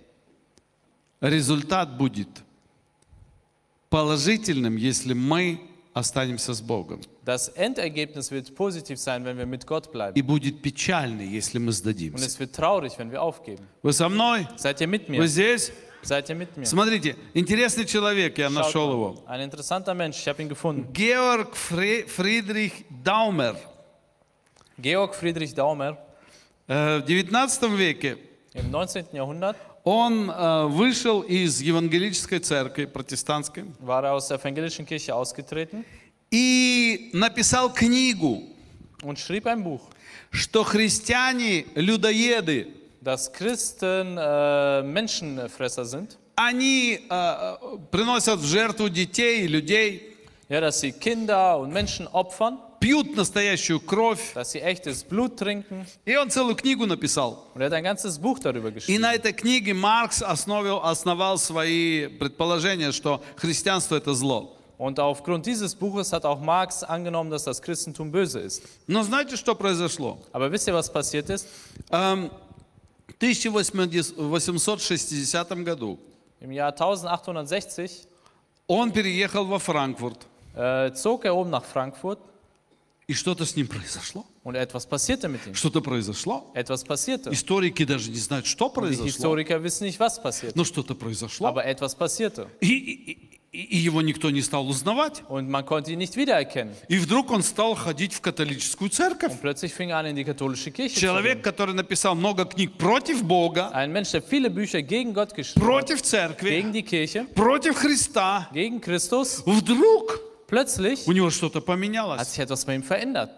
результат 1.21 1.95
будет 1.95 2.29
положительным, 3.91 4.77
если 4.77 5.13
мы 5.13 5.59
останемся 5.93 6.53
с 6.53 6.61
Богом. 6.61 7.01
das 7.25 7.49
Endergebnis 7.49 8.31
wird 8.31 8.53
positiv 8.55 8.99
sein, 8.99 9.25
wenn 9.25 9.37
wir 9.37 9.45
mit 9.45 9.65
Gott 9.67 9.91
bleiben. 9.91 10.15
И 10.17 10.21
будет 10.21 10.61
печальный, 10.61 11.27
если 11.27 11.59
мы 11.59 11.67
Und 11.67 11.73
сдадимся. 11.73 12.25
es 12.25 12.39
wird 12.39 12.53
traurig, 12.55 12.97
wenn 12.97 13.11
wir 13.11 13.21
aufgeben. 13.21 13.67
Вы 13.83 13.93
со 13.93 14.07
мной? 14.09 14.47
Seid 14.57 14.79
ihr 14.81 14.87
mit 14.87 15.07
Вы 15.09 15.17
mir? 15.17 15.27
здесь? 15.27 15.71
Seid 16.03 16.29
ihr 16.29 16.35
mit 16.35 16.55
mir? 16.57 16.65
Смотрите, 16.65 17.15
интересный 17.35 17.85
человек, 17.85 18.37
я 18.37 18.47
Schaut 18.49 18.53
нашел 18.55 18.87
mal, 18.87 18.93
его. 18.93 19.23
Ein 19.27 19.41
interessanter 19.41 19.93
Mensch, 19.93 20.17
ich 20.19 20.27
habe 20.27 20.41
ihn 20.41 20.49
gefunden. 20.49 20.91
Фре- 20.93 22.07
Фридрих 22.07 22.73
Даумер. 23.03 23.55
Georg 24.79 25.13
Friedrich 25.13 25.53
Daumer. 25.53 25.97
Э, 26.67 27.01
В 27.01 27.05
19 27.07 27.77
веке 27.77 28.17
Im 28.53 28.71
19. 28.71 29.13
Jahrhundert 29.13 29.55
он 29.83 30.29
э, 30.29 30.65
вышел 30.67 31.21
из 31.21 31.61
евангелической 31.61 32.39
церкви 32.39 32.85
протестантской 32.85 33.65
war 33.79 34.03
er 34.03 34.13
aus 34.13 34.27
der 34.27 34.37
evangelischen 34.37 34.85
Kirche 34.85 35.15
ausgetreten 35.15 35.83
и 36.31 37.09
написал 37.13 37.73
книгу, 37.73 38.43
und 39.03 39.17
schrieb 39.19 39.47
ein 39.47 39.63
Buch, 39.63 39.81
что 40.31 40.63
христиане 40.63 41.65
людоеды, 41.75 42.67
dass 43.01 43.31
Christen 43.33 44.17
äh, 44.17 44.83
Menschenfresser 44.83 45.85
sind. 45.85 46.17
они 46.35 46.99
э, 47.09 47.57
приносят 47.91 48.39
в 48.39 48.45
жертву 48.45 48.89
детей 48.89 49.43
и 49.43 49.47
людей, 49.47 50.07
Ja, 50.49 50.59
dass 50.59 50.81
sie 50.81 50.91
Kinder 50.91 51.57
und 51.59 51.71
Menschen 51.71 52.07
opfern, 52.07 52.59
пьют 52.81 53.15
настоящую 53.15 53.79
кровь. 53.79 54.33
dass 54.33 54.51
sie 54.51 54.59
echtes 54.59 55.03
Blut 55.07 55.37
trinken. 55.37 55.85
И 56.05 56.17
он 56.17 56.29
целую 56.29 56.55
книгу 56.57 56.85
написал. 56.85 57.47
Und 57.55 57.61
er 57.61 57.67
hat 57.67 57.73
ein 57.73 57.83
ganzes 57.83 58.17
Buch 58.19 58.39
darüber 58.39 58.67
И 58.69 58.73
geschrieben. 58.73 58.99
на 59.01 59.13
этой 59.13 59.31
книге 59.31 59.73
Маркс 59.73 60.21
основил, 60.21 60.81
основал 60.83 61.37
свои 61.37 62.07
предположения, 62.07 62.91
что 62.91 63.21
христианство 63.37 63.95
это 63.95 64.13
зло. 64.13 64.57
Und 64.77 64.99
aufgrund 64.99 65.45
dieses 65.45 65.75
Buches 65.75 66.11
hat 66.11 66.25
auch 66.25 66.41
Marx 66.41 66.83
angenommen, 66.83 67.29
dass 67.29 67.43
das 67.43 67.61
Christentum 67.61 68.11
böse 68.11 68.39
ist. 68.39 68.63
Но 68.87 69.03
знаете, 69.03 69.37
что 69.37 69.53
произошло? 69.55 70.17
Aber 70.33 70.51
wisst 70.51 70.67
ihr, 70.67 70.73
was 70.73 70.91
passiert 70.91 71.29
ist? 71.29 71.47
Эм, 71.91 72.31
В 73.07 74.35
1860 74.35 75.63
году 75.63 75.99
Im 76.39 76.51
Jahr 76.51 76.69
1860 76.75 78.07
он 78.67 78.91
переехал 78.91 79.45
во 79.45 79.59
Франкфурт. 79.59 80.25
äh, 80.55 80.91
zog 80.93 81.25
er 81.25 81.35
oben 81.35 81.51
nach 81.51 81.63
Frankfurt 81.63 82.17
И 83.11 83.13
что-то 83.13 83.45
с 83.45 83.55
ним 83.57 83.67
произошло. 83.67 84.25
und 84.43 84.55
etwas 84.55 84.85
passierte 84.87 85.27
mit 85.27 85.45
ihm. 85.45 85.53
Что-то 85.53 85.81
произошло. 85.81 86.49
Etwas 86.55 86.85
passierte. 86.85 87.29
Историки 87.31 87.83
даже 87.83 88.09
не 88.09 88.19
знают, 88.19 88.45
что 88.45 88.69
произошло. 88.69 89.05
Historiker 89.05 89.61
wissen 89.61 89.85
nicht, 89.85 89.99
was. 89.99 90.21
Но 90.55 90.63
что-то 90.63 90.95
произошло. 90.95 91.47
Aber 91.47 91.65
etwas 91.65 91.93
passierte. 91.95 92.47
И, 92.61 92.67
и- 92.69 93.11
и- 93.51 93.77
его 93.77 94.01
никто 94.01 94.29
не 94.31 94.41
стал 94.41 94.65
узнавать. 94.69 95.23
Und 95.27 95.49
man 95.49 95.65
konnte 95.65 95.91
ihn 95.91 95.97
nicht 95.99 96.15
wiedererkennen. 96.15 96.73
И 96.87 96.97
вдруг 96.99 97.31
он 97.31 97.43
стал 97.43 97.75
ходить 97.75 98.13
в 98.13 98.21
католическую 98.21 98.89
церковь. 98.89 99.33
Und 99.33 99.41
plötzlich 99.41 99.73
fing 99.73 99.89
er 99.89 99.97
an, 99.97 100.05
in 100.05 100.15
die 100.15 100.23
katholische 100.23 100.71
Kirche 100.71 100.95
zu 100.95 101.01
Человек, 101.01 101.39
gehen. 101.39 101.41
который 101.43 101.73
написал 101.75 102.15
много 102.15 102.45
книг 102.45 102.77
против 102.77 103.23
Бога, 103.23 103.71
Ein 103.73 103.91
Mensch, 103.91 104.11
der 104.11 104.21
viele 104.21 104.49
Bücher 104.49 104.81
gegen 104.81 105.13
Gott 105.13 105.35
geschrieben 105.35 105.59
hat, 105.65 105.69
против 105.69 106.01
церкви, 106.01 106.47
gegen 106.49 106.71
die 106.71 106.83
Kirche, 106.83 107.25
против 107.35 107.75
Христа. 107.75 108.47
gegen 108.53 108.79
Christus. 108.79 109.43
Вдруг 109.45 110.17
Plötzlich 110.51 111.07
у 111.07 111.13
него 111.13 111.29
что-то 111.31 111.59
hat 111.59 111.65
поменялось. 111.65 112.27
sich 112.27 112.39
etwas 112.39 112.65
bei 112.65 112.75
ihm 112.75 112.83
verändert. 112.83 113.31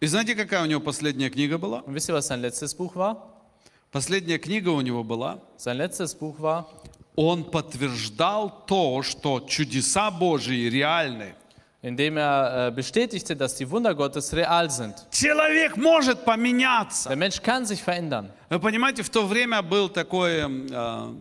И 0.00 0.06
знаете, 0.06 0.34
какая 0.36 0.62
у 0.62 0.66
него 0.66 0.80
последняя 0.80 1.30
книга 1.30 1.56
была? 1.58 1.80
Und 1.80 1.94
wisst 1.94 2.08
ihr, 2.08 2.14
was 2.14 2.26
sein 2.28 2.40
letztes 2.40 2.74
Buch 2.74 2.94
war? 2.94 3.16
Последняя 3.90 4.38
книга 4.38 4.68
у 4.68 4.82
него 4.82 5.02
была 5.02 5.40
Sein 5.56 5.78
letztes 5.78 6.14
Buch 6.14 6.38
war, 6.38 6.66
он 7.16 7.42
подтверждал 7.50 8.64
то, 8.66 9.02
что 9.02 9.40
чудеса 9.40 10.10
Божьи 10.10 10.68
реальны. 10.68 11.34
in 11.80 11.96
dem 11.96 12.16
er 12.16 12.68
äh, 12.68 12.70
bestätigte, 12.70 13.34
dass 13.34 13.54
die 13.54 13.68
Wunder 13.70 13.94
Gottes 13.94 14.34
real 14.34 14.68
sind. 14.68 14.94
Человек 15.10 15.76
может 15.76 16.24
поменяться. 16.24 17.08
Der 17.08 17.16
Mensch 17.16 17.40
kann 17.42 17.64
sich 17.64 17.82
verändern. 17.82 18.30
Вы 18.50 18.58
понимаете, 18.60 19.02
в 19.02 19.08
то 19.08 19.26
время 19.26 19.62
был 19.62 19.88
такой 19.88 20.40
э, 20.40 21.14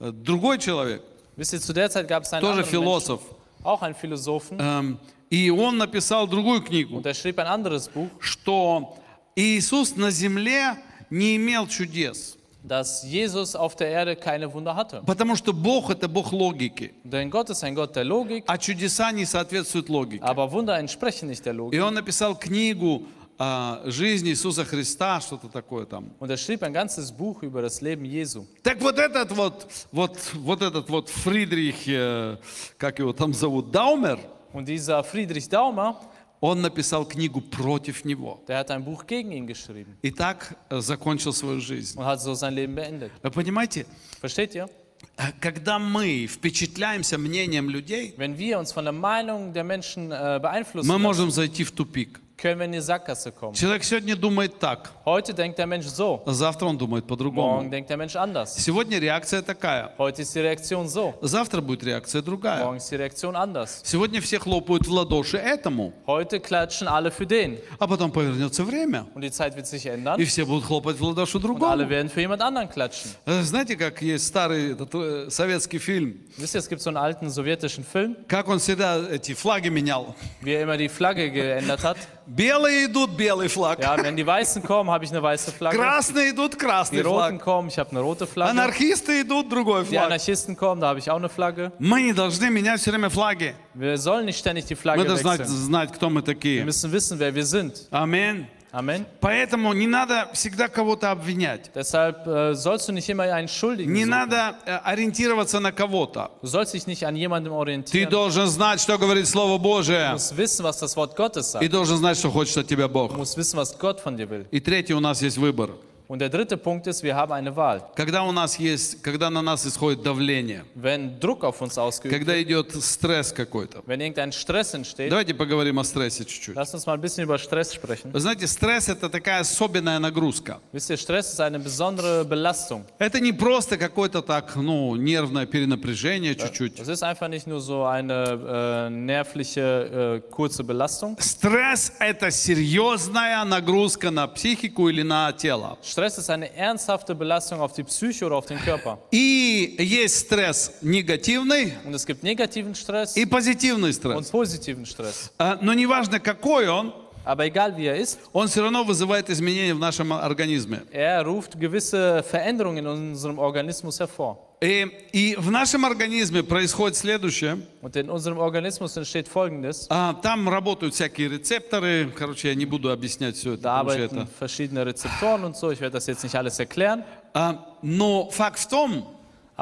э, 0.00 0.12
другой 0.12 0.58
человек. 0.58 1.02
Wisst 1.36 1.54
ihr, 1.54 1.60
zu 1.60 1.72
der 1.72 1.88
Zeit 1.90 2.06
gab 2.08 2.24
es 2.24 2.32
einen 2.32 2.42
тоже 2.42 2.60
anderen 2.60 2.70
Menschen, 2.70 2.82
философ. 2.82 3.20
Auch 3.64 3.82
einen 3.82 3.94
Philosophen, 3.94 4.58
Эм, 4.58 4.98
И 5.30 5.50
он 5.50 5.78
написал 5.78 6.26
другую 6.28 6.60
книгу, 6.62 6.96
und 6.96 7.06
er 7.06 7.14
schrieb 7.14 7.38
ein 7.38 7.46
anderes 7.46 7.88
Buch, 7.88 8.08
что 8.20 8.96
Иисус 9.34 9.96
на 9.96 10.10
земле 10.10 10.76
не 11.10 11.36
имел 11.36 11.66
чудес. 11.66 12.36
dass 12.64 13.02
Jesus 13.02 13.56
auf 13.56 13.74
der 13.74 13.88
Erde 13.88 14.14
keine 14.14 14.52
Wunder 14.54 14.76
hatte. 14.76 15.02
Потому 15.04 15.34
что 15.34 15.52
Бог 15.52 15.90
это 15.90 16.06
Бог 16.06 16.30
логики, 16.32 16.92
Denn 17.02 17.28
Gott 17.30 17.50
ist 17.50 17.64
ein 17.64 17.74
Gott 17.74 17.96
der 17.96 18.04
Logik, 18.04 18.44
а 18.46 18.56
чудеса 18.56 19.10
не 19.10 19.24
соответствуют 19.24 19.88
логике. 19.88 20.22
aber 20.22 20.52
Wunder 20.52 20.78
entsprechen 20.78 21.28
nicht 21.28 21.44
der 21.44 21.54
И 21.54 21.56
Logik. 21.56 21.80
он 21.82 21.94
написал 21.94 22.36
книгу 22.38 23.02
а, 23.44 23.82
«Жизнь 23.86 24.28
Иисуса 24.28 24.64
Христа», 24.64 25.20
что-то 25.20 25.48
такое 25.48 25.84
там. 25.84 26.12
Und 26.20 26.30
er 26.30 26.36
schrieb 26.36 26.62
ein 26.62 26.72
ganzes 26.72 27.10
Buch 27.10 27.42
über 27.42 27.60
das 27.60 27.80
Leben 27.80 28.04
Jesu. 28.04 28.46
Так 28.62 28.80
вот 28.80 28.98
этот 29.00 29.32
вот, 29.32 29.66
вот, 29.90 30.16
вот 30.34 30.62
этот 30.62 30.88
вот 30.88 31.08
Фридрих, 31.08 31.88
э, 31.88 32.36
как 32.78 33.00
его 33.00 33.12
там 33.12 33.34
зовут, 33.34 33.72
Даумер, 33.72 34.20
Und 34.52 34.66
dieser 34.68 35.02
Friedrich 35.02 35.48
Daumer, 35.48 35.96
он 36.40 36.60
написал 36.60 37.04
книгу 37.04 37.40
против 37.40 38.04
него. 38.04 38.42
der 38.46 38.58
hat 38.58 38.70
ein 38.70 38.84
Buch 38.84 39.06
gegen 39.06 39.32
ihn 39.32 39.46
geschrieben 39.48 39.96
И 40.02 40.12
так 40.12 40.56
э, 40.70 40.80
закончил 40.80 41.32
свою 41.32 41.60
жизнь. 41.60 41.98
und 41.98 42.04
hat 42.04 42.20
so 42.20 42.34
sein 42.34 42.54
Leben 42.54 42.76
beendet. 42.76 43.10
Вы 43.24 43.30
понимаете, 43.32 43.86
Versteht 44.20 44.54
ihr? 44.54 44.68
э, 45.16 45.32
когда 45.40 45.80
мы 45.80 46.28
впечатляемся 46.28 47.18
мнением 47.18 47.68
людей, 47.68 48.14
Wenn 48.16 48.38
wir 48.38 48.60
uns 48.60 48.70
von 48.72 48.84
der 48.84 48.92
Meinung 48.92 49.52
der 49.52 49.64
Menschen 49.64 50.12
äh, 50.12 50.38
beeinflussen 50.40 50.86
мы 50.86 50.94
lassen, 50.94 51.02
можем 51.02 51.30
зайти 51.32 51.64
в 51.64 51.72
тупик. 51.72 52.20
können 52.41 52.59
wir 52.59 52.65
in 52.65 52.71
die 52.71 52.81
Sackgasse 52.81 53.31
kommen. 53.31 53.53
Человек 53.55 53.83
сегодня 53.83 54.15
думает 54.15 54.59
так, 54.59 54.91
Heute 55.05 55.33
denkt 55.33 55.57
der 55.57 55.65
Mensch 55.65 55.87
so, 55.87 56.21
а 56.25 56.33
завтра 56.33 56.67
он 56.67 56.77
думает 56.77 57.05
morgen 57.05 57.07
по-другому. 57.07 57.69
denkt 57.69 57.89
der 57.89 57.97
Mensch 57.97 58.15
anders. 58.15 58.55
Сегодня 58.59 58.99
реакция 58.99 59.41
такая, 59.41 59.91
Heute 59.97 60.21
ist 60.21 60.35
die 60.35 60.41
Reaktion 60.41 60.87
so, 60.87 61.15
завтра 61.21 61.61
будет 61.61 61.83
реакция 61.83 62.21
другая. 62.21 62.63
morgen 62.63 62.77
ist 62.77 62.91
die 62.91 62.95
Reaktion 62.95 63.35
anders. 63.35 63.81
Сегодня 63.83 64.21
все 64.21 64.37
хлопают 64.37 64.85
в 64.85 64.91
ладоши 64.91 65.37
этому, 65.37 65.93
Heute 66.05 66.39
klatschen 66.39 66.87
alle 66.87 67.09
für 67.09 67.25
den 67.25 67.57
а 67.79 67.87
потом 67.87 68.11
повернется 68.11 68.63
время, 68.63 69.07
und 69.15 69.21
die 69.21 69.31
Zeit 69.31 69.55
wird 69.55 69.65
sich 69.65 69.85
и 69.87 69.89
ändern 69.89 70.23
все 70.25 70.45
будут 70.45 70.65
хлопать 70.65 70.97
в 70.99 71.03
ладоши 71.03 71.37
und 71.37 71.43
alle 71.43 71.85
другому. 71.85 71.89
werden 71.89 72.09
für 72.11 72.21
jemand 72.21 72.43
anderen 72.43 72.69
klatschen. 72.69 73.09
Э, 73.25 73.41
Знаете, 73.41 73.75
как 73.75 73.99
есть 74.03 74.27
старый 74.27 74.73
этот, 74.73 74.93
э, 74.93 75.29
советский 75.31 75.79
фильм, 75.79 76.19
Wisst 76.37 76.53
ihr, 76.53 76.59
es 76.59 76.69
gibt 76.69 76.81
so 76.83 76.91
einen 76.91 76.97
alten 76.97 77.31
sowjetischen 77.31 77.83
Film, 77.83 78.15
как 78.27 78.47
он 78.47 78.59
всегда 78.59 79.09
эти 79.09 79.33
флаги 79.33 79.69
менял. 79.69 80.13
wie 80.41 80.53
er 80.53 80.61
immer 80.61 80.77
die 80.77 80.89
Flagge 80.89 81.31
geändert 81.31 81.83
hat. 81.83 81.97
Белые 82.31 82.85
идут, 82.87 83.11
белый 83.15 83.47
флаг. 83.47 83.79
Ja, 83.79 83.95
wenn 84.03 84.17
die 84.17 84.25
Weißen 84.27 84.61
kommen, 84.61 84.89
habe 84.91 85.05
ich 85.05 85.11
eine 85.11 85.23
weiße 85.23 85.51
Flagge. 85.53 85.77
Красные 85.77 86.31
идут, 86.31 86.53
Die 86.53 86.57
красный 86.57 87.01
Roten 87.01 87.37
флаг. 87.37 87.41
kommen, 87.41 87.69
ich 87.69 87.79
habe 87.79 87.91
eine 87.91 88.01
rote 88.01 88.27
Flagge. 88.27 88.51
Анархисты 88.51 89.21
идут, 89.21 89.49
другой 89.49 89.83
Die 89.83 89.91
флаг. 89.91 90.05
Anarchisten 90.07 90.57
kommen, 90.57 90.81
da 90.81 90.89
habe 90.89 90.99
ich 90.99 91.09
auch 91.09 91.15
eine 91.15 91.29
Flagge. 91.29 91.71
Мы 91.79 92.01
не 92.01 92.11
должны 92.13 92.49
менять 92.49 92.81
все 92.81 92.91
время 92.91 93.09
флаги. 93.09 93.53
Wir 93.73 93.97
sollen 93.97 94.25
nicht 94.25 94.37
ständig 94.39 94.65
die 94.65 94.75
Мы 94.75 94.81
Flagge 94.81 95.05
должны 95.05 95.21
знать, 95.21 95.39
wechseln. 95.39 95.65
знать, 95.65 95.93
кто 95.93 96.09
мы 96.09 96.19
Wir 96.21 96.25
такие. 96.25 96.65
müssen 96.65 96.91
wissen, 96.91 97.17
wer 97.17 97.33
wir 97.33 97.45
sind. 97.45 97.87
Аминь. 97.91 98.45
Amen. 98.72 99.04
Поэтому 99.20 99.74
не 99.74 99.86
надо 99.86 100.30
всегда 100.32 100.66
кого-то 100.68 101.10
обвинять. 101.10 101.70
Deshalb 101.74 102.26
äh, 102.26 102.54
sollst 102.54 102.88
du 102.88 102.92
nicht 102.92 103.08
immer 103.10 103.24
einen 103.24 103.48
Schuldigen 103.48 103.92
Не 103.92 104.04
suchen. 104.04 104.08
надо 104.10 104.54
э, 104.64 104.76
ориентироваться 104.82 105.60
на 105.60 105.72
кого-то. 105.72 106.30
Du 106.40 106.46
sollst 106.48 106.72
dich 106.72 106.86
nicht 106.86 107.04
an 107.06 107.14
jemandem 107.14 107.52
Ты 107.52 107.56
orientieren. 107.58 108.08
Du 108.08 108.10
должен 108.10 108.46
знать, 108.46 108.80
что 108.80 108.96
говорит 108.96 109.28
Слово 109.28 109.58
Божие. 109.58 110.12
musst 110.12 110.36
wissen, 110.36 110.64
was 110.64 110.78
das 110.78 110.96
Wort 110.96 111.14
Gottes 111.16 111.52
sagt. 111.52 111.62
И 111.62 111.68
должен 111.68 111.98
знать, 111.98 112.16
что 112.16 112.30
хочет 112.30 112.56
от 112.56 112.66
тебя 112.66 112.88
Бог. 112.88 113.14
musst 113.16 113.36
wissen, 113.36 113.58
was 113.58 113.78
Gott 113.78 114.00
von 114.00 114.16
dir 114.16 114.28
will. 114.30 114.46
И 114.50 114.58
третий, 114.60 114.94
у 114.94 115.00
нас 115.00 115.20
есть 115.20 115.36
выбор. 115.36 115.70
Und 116.12 116.18
der 116.18 116.28
dritte 116.28 116.58
Punkt 116.58 116.86
ist, 116.86 117.02
wir 117.02 117.16
haben 117.16 117.32
eine 117.32 117.56
Wahl. 117.56 117.80
Когда 117.94 118.22
у 118.24 118.32
нас 118.32 118.58
есть, 118.58 119.02
когда 119.02 119.30
на 119.30 119.40
нас 119.40 119.64
исходит 119.64 120.02
давление, 120.02 120.66
Wenn 120.74 121.18
Druck 121.18 121.42
auf 121.42 121.62
uns 121.62 121.78
ausgeübt 121.78 122.12
wird, 122.12 122.18
когда 122.18 122.42
идет 122.42 122.70
стресс 122.84 123.32
какой-то. 123.32 123.82
wenn 123.86 123.98
irgendein 124.02 124.30
Stress 124.30 124.74
entsteht, 124.74 125.10
Давайте 125.10 125.32
поговорим 125.32 125.78
о 125.78 125.84
стрессе 125.84 126.26
чуть-чуть. 126.26 126.54
lass 126.54 126.74
uns 126.74 126.84
mal 126.84 126.96
ein 126.96 127.00
bisschen 127.00 127.24
über 127.24 127.38
Stress 127.38 127.72
sprechen. 127.72 128.12
Вы 128.12 128.20
знаете, 128.20 128.46
стресс 128.46 128.90
это 128.90 129.08
такая 129.08 129.40
особенная 129.40 129.98
нагрузка. 129.98 130.60
Wisst 130.74 130.90
ihr, 130.90 130.98
Stress 130.98 131.32
ist 131.32 131.40
eine 131.40 131.58
besondere 131.58 132.26
Belastung. 132.26 132.84
Это 132.98 133.18
не 133.18 133.32
просто 133.32 133.78
какое-то 133.78 134.20
так, 134.20 134.54
ну, 134.54 134.94
нервное 134.96 135.46
перенапряжение 135.46 136.34
чуть-чуть. 136.34 136.78
Es 136.78 136.88
ist 136.88 137.02
einfach 137.02 137.28
nicht 137.28 137.46
nur 137.46 137.62
so 137.62 137.84
eine 137.84 138.88
äh, 138.88 138.90
nervliche, 138.90 140.20
äh, 140.26 140.30
kurze 140.30 140.62
Belastung. 140.62 141.16
Стресс 141.18 141.90
это 141.98 142.30
серьезная 142.30 143.42
нагрузка 143.44 144.10
на 144.10 144.26
психику 144.28 144.90
или 144.90 145.00
на 145.00 145.32
тело. 145.32 145.78
Stress 145.82 146.01
ist 146.18 146.28
eine 146.30 146.54
ernsthafte 146.56 147.14
Belastung 147.14 147.60
auf 147.60 147.72
die 147.72 147.82
Psyche 147.84 148.24
oder 148.26 148.36
auf 148.36 148.46
den 148.46 148.58
Körper. 148.58 148.98
И 149.10 149.76
есть 149.78 150.26
стресс 150.26 150.72
негативный 150.82 151.74
Und 151.84 151.94
es 151.94 152.04
gibt 152.06 152.22
negativen 152.22 152.74
Stress 152.74 153.16
и 153.16 153.26
позитивный 153.26 153.88
und 153.90 153.94
стресс. 153.94 154.30
positiven 154.30 154.84
Stress. 154.86 155.30
А, 155.38 155.58
Но 155.60 155.72
неважно 155.74 156.18
какой 156.20 156.68
он, 156.68 156.92
Aber 157.24 157.44
egal 157.46 157.76
wie 157.76 157.86
er 157.86 157.96
ist, 157.96 158.18
он 158.32 158.48
все 158.48 158.62
равно 158.62 158.82
вызывает 158.84 159.30
изменения 159.30 159.74
в 159.74 159.78
нашем 159.78 160.12
организме. 160.12 160.82
er 160.90 161.24
ruft 161.24 161.58
gewisse 161.60 162.22
Veränderungen 162.24 162.78
in 162.78 162.86
unserem 162.86 163.38
Organismus 163.38 164.00
hervor. 164.00 164.38
И, 164.62 164.86
и 165.12 165.34
в 165.36 165.50
нашем 165.50 165.84
организме 165.84 166.44
происходит 166.44 166.96
следующее. 166.96 167.58
Und 167.82 167.96
in 167.96 168.08
unserem 168.08 168.38
Organismus 168.38 168.96
entsteht 168.96 169.26
Folgendes. 169.26 169.86
А, 169.90 170.14
там 170.14 170.48
работают 170.48 170.94
всякие 170.94 171.28
рецепторы. 171.28 172.12
Короче, 172.16 172.48
я 172.50 172.54
не 172.54 172.64
буду 172.64 172.92
объяснять 172.92 173.34
все 173.36 173.54
это. 173.54 173.64
Da 173.64 173.80
arbeiten 173.80 174.18
это- 174.20 174.28
verschiedene 174.38 174.86
Rezeptoren 174.86 175.42
und 175.42 175.56
so. 175.56 175.72
Ich 175.72 175.80
werde 175.80 175.94
das 175.94 176.06
jetzt 176.06 176.22
nicht 176.22 176.36
alles 176.36 176.60
erklären. 176.60 177.02
А, 177.34 177.74
но 177.82 178.30
факт 178.30 178.60
в 178.60 178.68
том, 178.68 179.04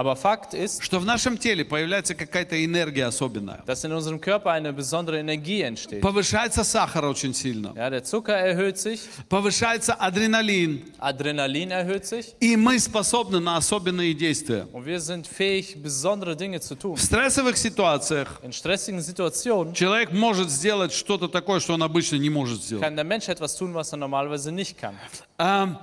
Aber 0.00 0.16
Fakt 0.16 0.54
ist, 0.54 0.82
что 0.82 0.98
в 0.98 1.04
нашем 1.04 1.36
теле 1.36 1.62
появляется 1.62 2.14
какая-то 2.14 2.64
энергия 2.64 3.04
особенная. 3.04 3.62
dass 3.66 3.84
in 3.84 3.92
unserem 3.92 4.18
Körper 4.18 4.50
eine 4.50 4.72
besondere 4.72 5.18
Energie 5.20 5.60
entsteht. 5.60 6.00
Повышается 6.00 6.64
сахар 6.64 7.04
очень 7.04 7.34
сильно. 7.34 7.74
Ja, 7.76 7.90
der 7.90 8.02
Zucker 8.02 8.32
erhöht 8.34 8.78
sich, 8.78 9.00
Повышается 9.28 9.92
адреналин. 9.92 10.84
Adrenalin 10.98 11.70
erhöht 11.70 12.06
sich 12.06 12.34
И 12.40 12.56
мы 12.56 12.78
способны 12.78 13.40
на 13.40 13.58
особенные 13.58 14.14
действия. 14.14 14.66
und 14.72 14.86
wir 14.86 15.00
sind 15.00 15.26
fähig, 15.26 15.76
besondere 15.82 16.34
Dinge 16.34 16.60
zu 16.60 16.76
tun. 16.76 16.96
В 16.96 17.02
стрессовых 17.02 17.58
ситуациях 17.58 18.40
In 18.42 18.52
stressigen 18.54 19.02
Situationen 19.02 19.74
человек 19.74 20.12
может 20.12 20.48
сделать 20.50 20.94
что-то 20.94 21.28
такое, 21.28 21.60
что 21.60 21.74
он 21.74 21.82
обычно 21.82 22.16
не 22.16 22.30
может 22.30 22.62
сделать. 22.62 22.82
kann 22.82 22.96
der 22.96 23.04
Mensch 23.04 23.28
etwas 23.28 23.54
tun, 23.54 23.74
was 23.74 23.92
er 23.92 23.98
normalerweise 23.98 24.50
nicht 24.50 24.78
kann. 24.80 24.94
А, 25.36 25.78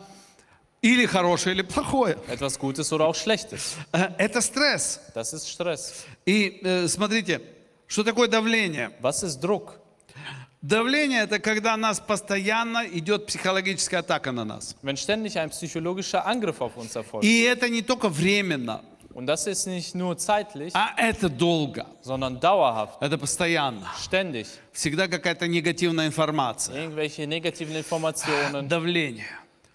или 0.82 1.05
хорошее, 1.05 1.55
или 1.55 1.63
плохое. 1.63 2.17
Etwas 2.28 2.57
Gutes 2.59 2.91
oder 2.93 3.05
auch 3.07 3.15
Schlechtes. 3.15 3.75
А, 3.91 4.13
это 4.17 4.41
стресс. 4.41 4.99
Das 5.15 5.34
ist 5.34 5.47
Stress. 5.49 6.05
И 6.25 6.59
äh, 6.63 6.88
смотрите, 6.88 7.41
что 7.88 8.03
такое 8.03 8.28
давление? 8.28 8.91
Was 9.01 9.23
ist 9.23 9.39
Druck? 9.43 9.80
Давление 10.61 11.21
это 11.23 11.39
когда 11.39 11.78
нас 11.78 11.99
постоянно 11.99 12.84
идет 12.88 13.28
психологическая 13.28 13.99
атака 13.99 14.32
на 14.32 14.43
нас. 14.43 14.75
Wenn 14.82 14.97
ständig 14.97 15.38
ein 15.38 15.49
psychologischer 15.51 16.25
Angriff 16.25 16.61
auf 16.61 16.75
uns 16.78 16.95
erfolgt. 16.95 17.23
И 17.25 17.41
это 17.43 17.69
не 17.69 17.82
только 17.82 18.09
временно, 18.09 18.82
Und 19.13 19.25
das 19.25 19.47
ist 19.47 19.65
nicht 19.65 19.95
nur 19.95 20.15
zeitlich, 20.17 20.73
а 20.75 20.89
это 20.97 21.28
долго. 21.30 21.86
sondern 22.03 22.39
dauerhaft, 22.39 23.01
Это 23.01 23.17
постоянно. 23.17 23.88
ständig. 24.03 24.47
Всегда 24.73 25.07
какая-то 25.07 25.47
негативная 25.47 26.07
информация. 26.07 26.75
Irgendwelche 26.75 27.25
negativen 27.28 27.75
Informationen, 27.75 28.67
Давление. 28.67 29.25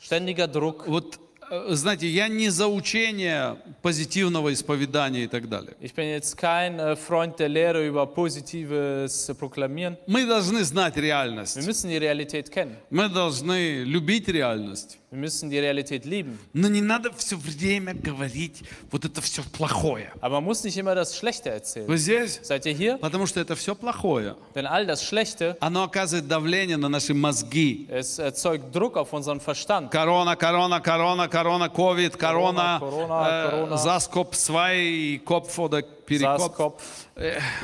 ständiger 0.02 0.48
Druck. 0.48 0.88
Вот, 0.88 1.16
э, 1.16 1.20
знаете, 1.69 2.09
я 2.09 2.29
не 2.29 2.49
за 2.51 2.67
учение 2.67 3.57
позитивного 3.83 4.53
исповедания 4.53 5.25
и 5.25 5.27
так 5.27 5.49
далее. 5.49 5.75
Ich 5.81 5.95
bin 5.95 6.09
jetzt 6.09 6.37
kein 6.37 6.79
äh, 6.79 6.97
Freund 6.97 7.39
der 7.39 7.49
Lehre 7.49 7.87
über 7.87 8.07
positives 8.07 9.29
äh, 9.29 9.35
Proklamieren. 9.35 9.97
Мы 10.07 10.27
должны 10.27 10.65
знать 10.65 10.97
Wir 10.97 11.03
реальность. 11.03 11.57
müssen 11.67 11.91
die 11.91 11.99
Realität 11.99 12.51
kennen. 12.51 12.77
Мы 12.91 13.09
должны 13.09 13.85
любить 13.85 14.29
реальность. 14.29 14.99
Wir 15.11 15.19
müssen 15.19 15.51
die 15.51 15.59
Realität 15.59 16.07
lieben. 16.07 16.39
Но 16.55 16.69
не 16.69 16.81
надо 16.81 17.11
все 17.13 17.37
время 17.37 17.93
говорить 17.93 18.63
вот 18.91 19.05
это 19.05 19.21
все 19.21 19.43
плохое. 19.53 20.11
Aber 20.23 20.41
man 20.41 20.45
muss 20.45 20.65
nicht 20.65 20.79
immer 20.79 20.95
das 20.95 21.17
Schlechte 21.17 21.51
erzählen. 21.51 21.87
Вы 21.87 21.99
здесь? 21.99 22.41
Seid 22.43 22.65
ihr 22.65 22.73
hier? 22.73 22.97
Потому 22.99 23.27
что 23.27 23.41
это 23.41 23.55
все 23.57 23.75
плохое. 23.75 24.37
Denn 24.55 24.67
all 24.67 24.87
das 24.87 25.03
Schlechte, 25.05 25.57
Оно 25.61 25.83
оказывает 25.85 26.27
давление 26.29 26.79
на 26.79 26.89
наши 26.89 27.13
мозги. 27.13 27.87
es 27.91 28.19
erzeugt 28.19 28.75
Druck 28.75 28.97
auf 28.97 29.13
unseren 29.13 29.39
Verstand. 29.41 29.91
Корона, 29.91 30.35
корона, 30.35 30.81
корона, 30.81 31.29
корона, 31.29 31.42
ковид, 31.69 32.17
корона, 32.17 32.79
Корона, 32.81 33.13
э, 33.29 33.51
корона. 33.51 33.77
заскоп, 33.77 34.35
свай, 34.35 35.21
коп, 35.25 35.49
фода, 35.49 35.83
перекоп. 35.83 36.81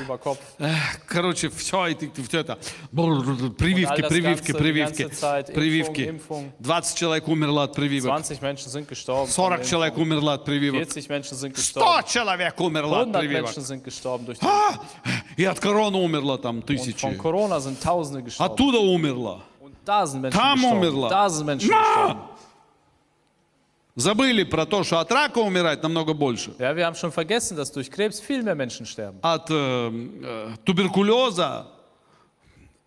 Überkopf. 0.07 0.39
Эх, 0.59 1.01
Короче, 1.07 1.49
все, 1.49 1.87
и 1.87 1.97
все 2.29 2.41
это. 2.41 2.59
Прививки, 3.57 4.03
прививки, 4.03 4.53
прививки. 4.53 5.09
Прививки. 5.55 6.01
Impfung, 6.03 6.45
Impfung. 6.45 6.53
20 6.61 6.97
человек 6.99 7.29
умерло 7.29 7.63
от 7.65 7.75
прививок. 7.75 8.11
20 8.11 8.43
Menschen 8.43 8.71
sind 8.71 8.87
gestorben. 8.89 9.27
von 9.27 9.35
40 9.35 9.61
der 9.63 9.71
человек 9.71 9.97
умерло 9.97 10.35
от 10.35 10.45
прививок. 10.45 10.81
40 10.81 11.09
Menschen 11.09 11.37
sind 11.37 11.57
100 11.57 11.57
gestorben. 11.57 12.07
человек 12.09 12.61
умерло 12.61 13.01
от 13.01 13.07
100 13.09 13.19
прививок. 13.21 13.47
Menschen 13.57 13.65
sind 13.65 13.85
gestorben 13.85 14.27
durch 14.27 14.39
die 14.39 14.47
А! 14.47 14.75
И 15.37 15.45
от 15.45 15.59
короны 15.61 15.97
умерло 15.99 16.37
там 16.39 16.59
Und 16.59 16.67
тысячи. 16.67 17.01
von 17.01 17.17
Corona 17.17 17.61
sind 17.61 17.81
Tausende 17.83 18.23
gestorben. 18.23 18.53
Оттуда 18.53 18.79
умерло. 18.79 19.41
Und 19.61 19.75
da 19.85 20.07
sind 20.07 20.21
Menschen 20.23 20.39
Там 20.39 20.55
gestorben. 20.59 20.79
умерло. 20.79 21.09
Da 21.09 21.29
sind 21.31 21.47
Menschen 21.47 21.71
На! 21.71 21.79
gestorben. 21.81 22.21
Забыли 23.99 24.45
про 24.45 24.65
то, 24.65 24.85
что 24.85 25.01
от 25.01 25.11
рака 25.11 25.39
умирать 25.39 25.83
намного 25.83 26.15
больше. 26.15 26.55
Ja, 26.61 26.77
wir 26.77 26.87
haben 26.87 26.95
schon 26.95 27.11
vergessen, 27.11 27.57
dass 27.57 27.73
durch 27.73 27.91
Krebs 27.91 28.21
viel 28.21 28.45
mehr 28.45 28.55
Menschen 28.55 28.87
sterben. 28.87 29.19
От 29.23 29.51
э, 29.51 29.55
э, 29.55 30.55
туберкулеза 30.65 31.67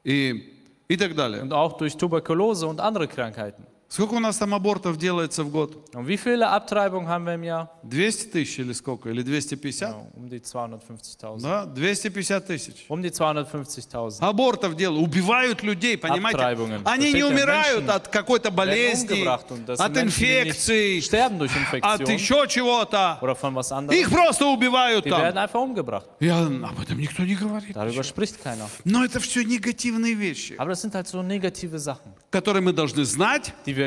и, 0.06 0.54
и 0.88 0.96
так 0.96 1.14
далее. 1.14 1.42
Und 1.42 1.52
auch 1.52 1.78
durch 1.78 1.98
Tuberkulose 1.98 2.66
und 2.66 2.80
andere 2.80 3.10
Krankheiten. 3.10 3.66
Сколько 3.92 4.14
у 4.14 4.20
нас 4.20 4.38
там 4.38 4.56
абортов 4.56 4.96
делается 4.98 5.44
в 5.44 5.50
год? 5.50 5.90
Und 5.94 6.08
wie 6.08 6.16
viele 6.16 6.48
Abtreibungen 6.48 7.10
haben 7.10 7.26
wir 7.26 7.36
im 7.36 7.44
Jahr? 7.44 7.68
200 7.84 8.32
тысяч 8.32 8.58
или 8.60 8.72
сколько? 8.72 9.10
Или 9.10 9.22
250? 9.22 9.82
Ja, 9.82 10.08
um 10.16 10.30
die 10.30 10.40
250.000. 10.40 11.42
Да, 11.42 11.66
250 11.66 12.46
тысяч. 12.46 12.86
Um 12.88 13.02
die 13.02 13.12
250.000. 13.12 14.22
Абортов 14.22 14.78
делают, 14.78 15.06
убивают 15.06 15.62
людей, 15.62 15.98
понимаите? 15.98 16.38
Abtreibungen. 16.38 16.82
Они 16.86 17.12
не 17.12 17.24
умирают 17.24 17.82
Menschen 17.84 17.90
от 17.90 18.08
какой-то 18.08 18.50
болезни, 18.50 19.26
от 19.26 19.98
инфекций, 19.98 21.02
durch 21.38 21.52
от 21.82 22.08
еще 22.08 22.48
чего-то. 22.48 23.18
oder 23.22 23.36
von 23.36 23.54
was 23.54 23.94
Их 23.94 24.10
просто 24.10 24.46
убивают 24.46 25.06
Die 25.06 25.12
werden 25.12 25.34
там. 25.34 25.44
einfach 25.44 25.60
umgebracht. 25.60 26.06
Я, 26.22 26.46
об 26.46 26.80
этом 26.82 26.98
никто 26.98 27.24
не 27.24 27.36
говорит. 27.36 27.76
Darüber 27.76 28.04
spricht 28.04 28.42
keiner. 28.42 28.70
Но 28.86 29.04
это 29.04 29.20
все 29.20 29.44
негативные 29.44 30.14
вещи, 30.14 30.56
Aber 30.58 30.70
das 30.70 30.80
sind 30.82 30.96
halt 30.96 31.10
so 31.10 31.22
negative 31.22 31.78
Sachen, 31.78 32.14
которые 32.30 32.62
мы 32.62 32.72
должны 32.72 33.04
знать, 33.04 33.54
die 33.66 33.76
wir 33.76 33.81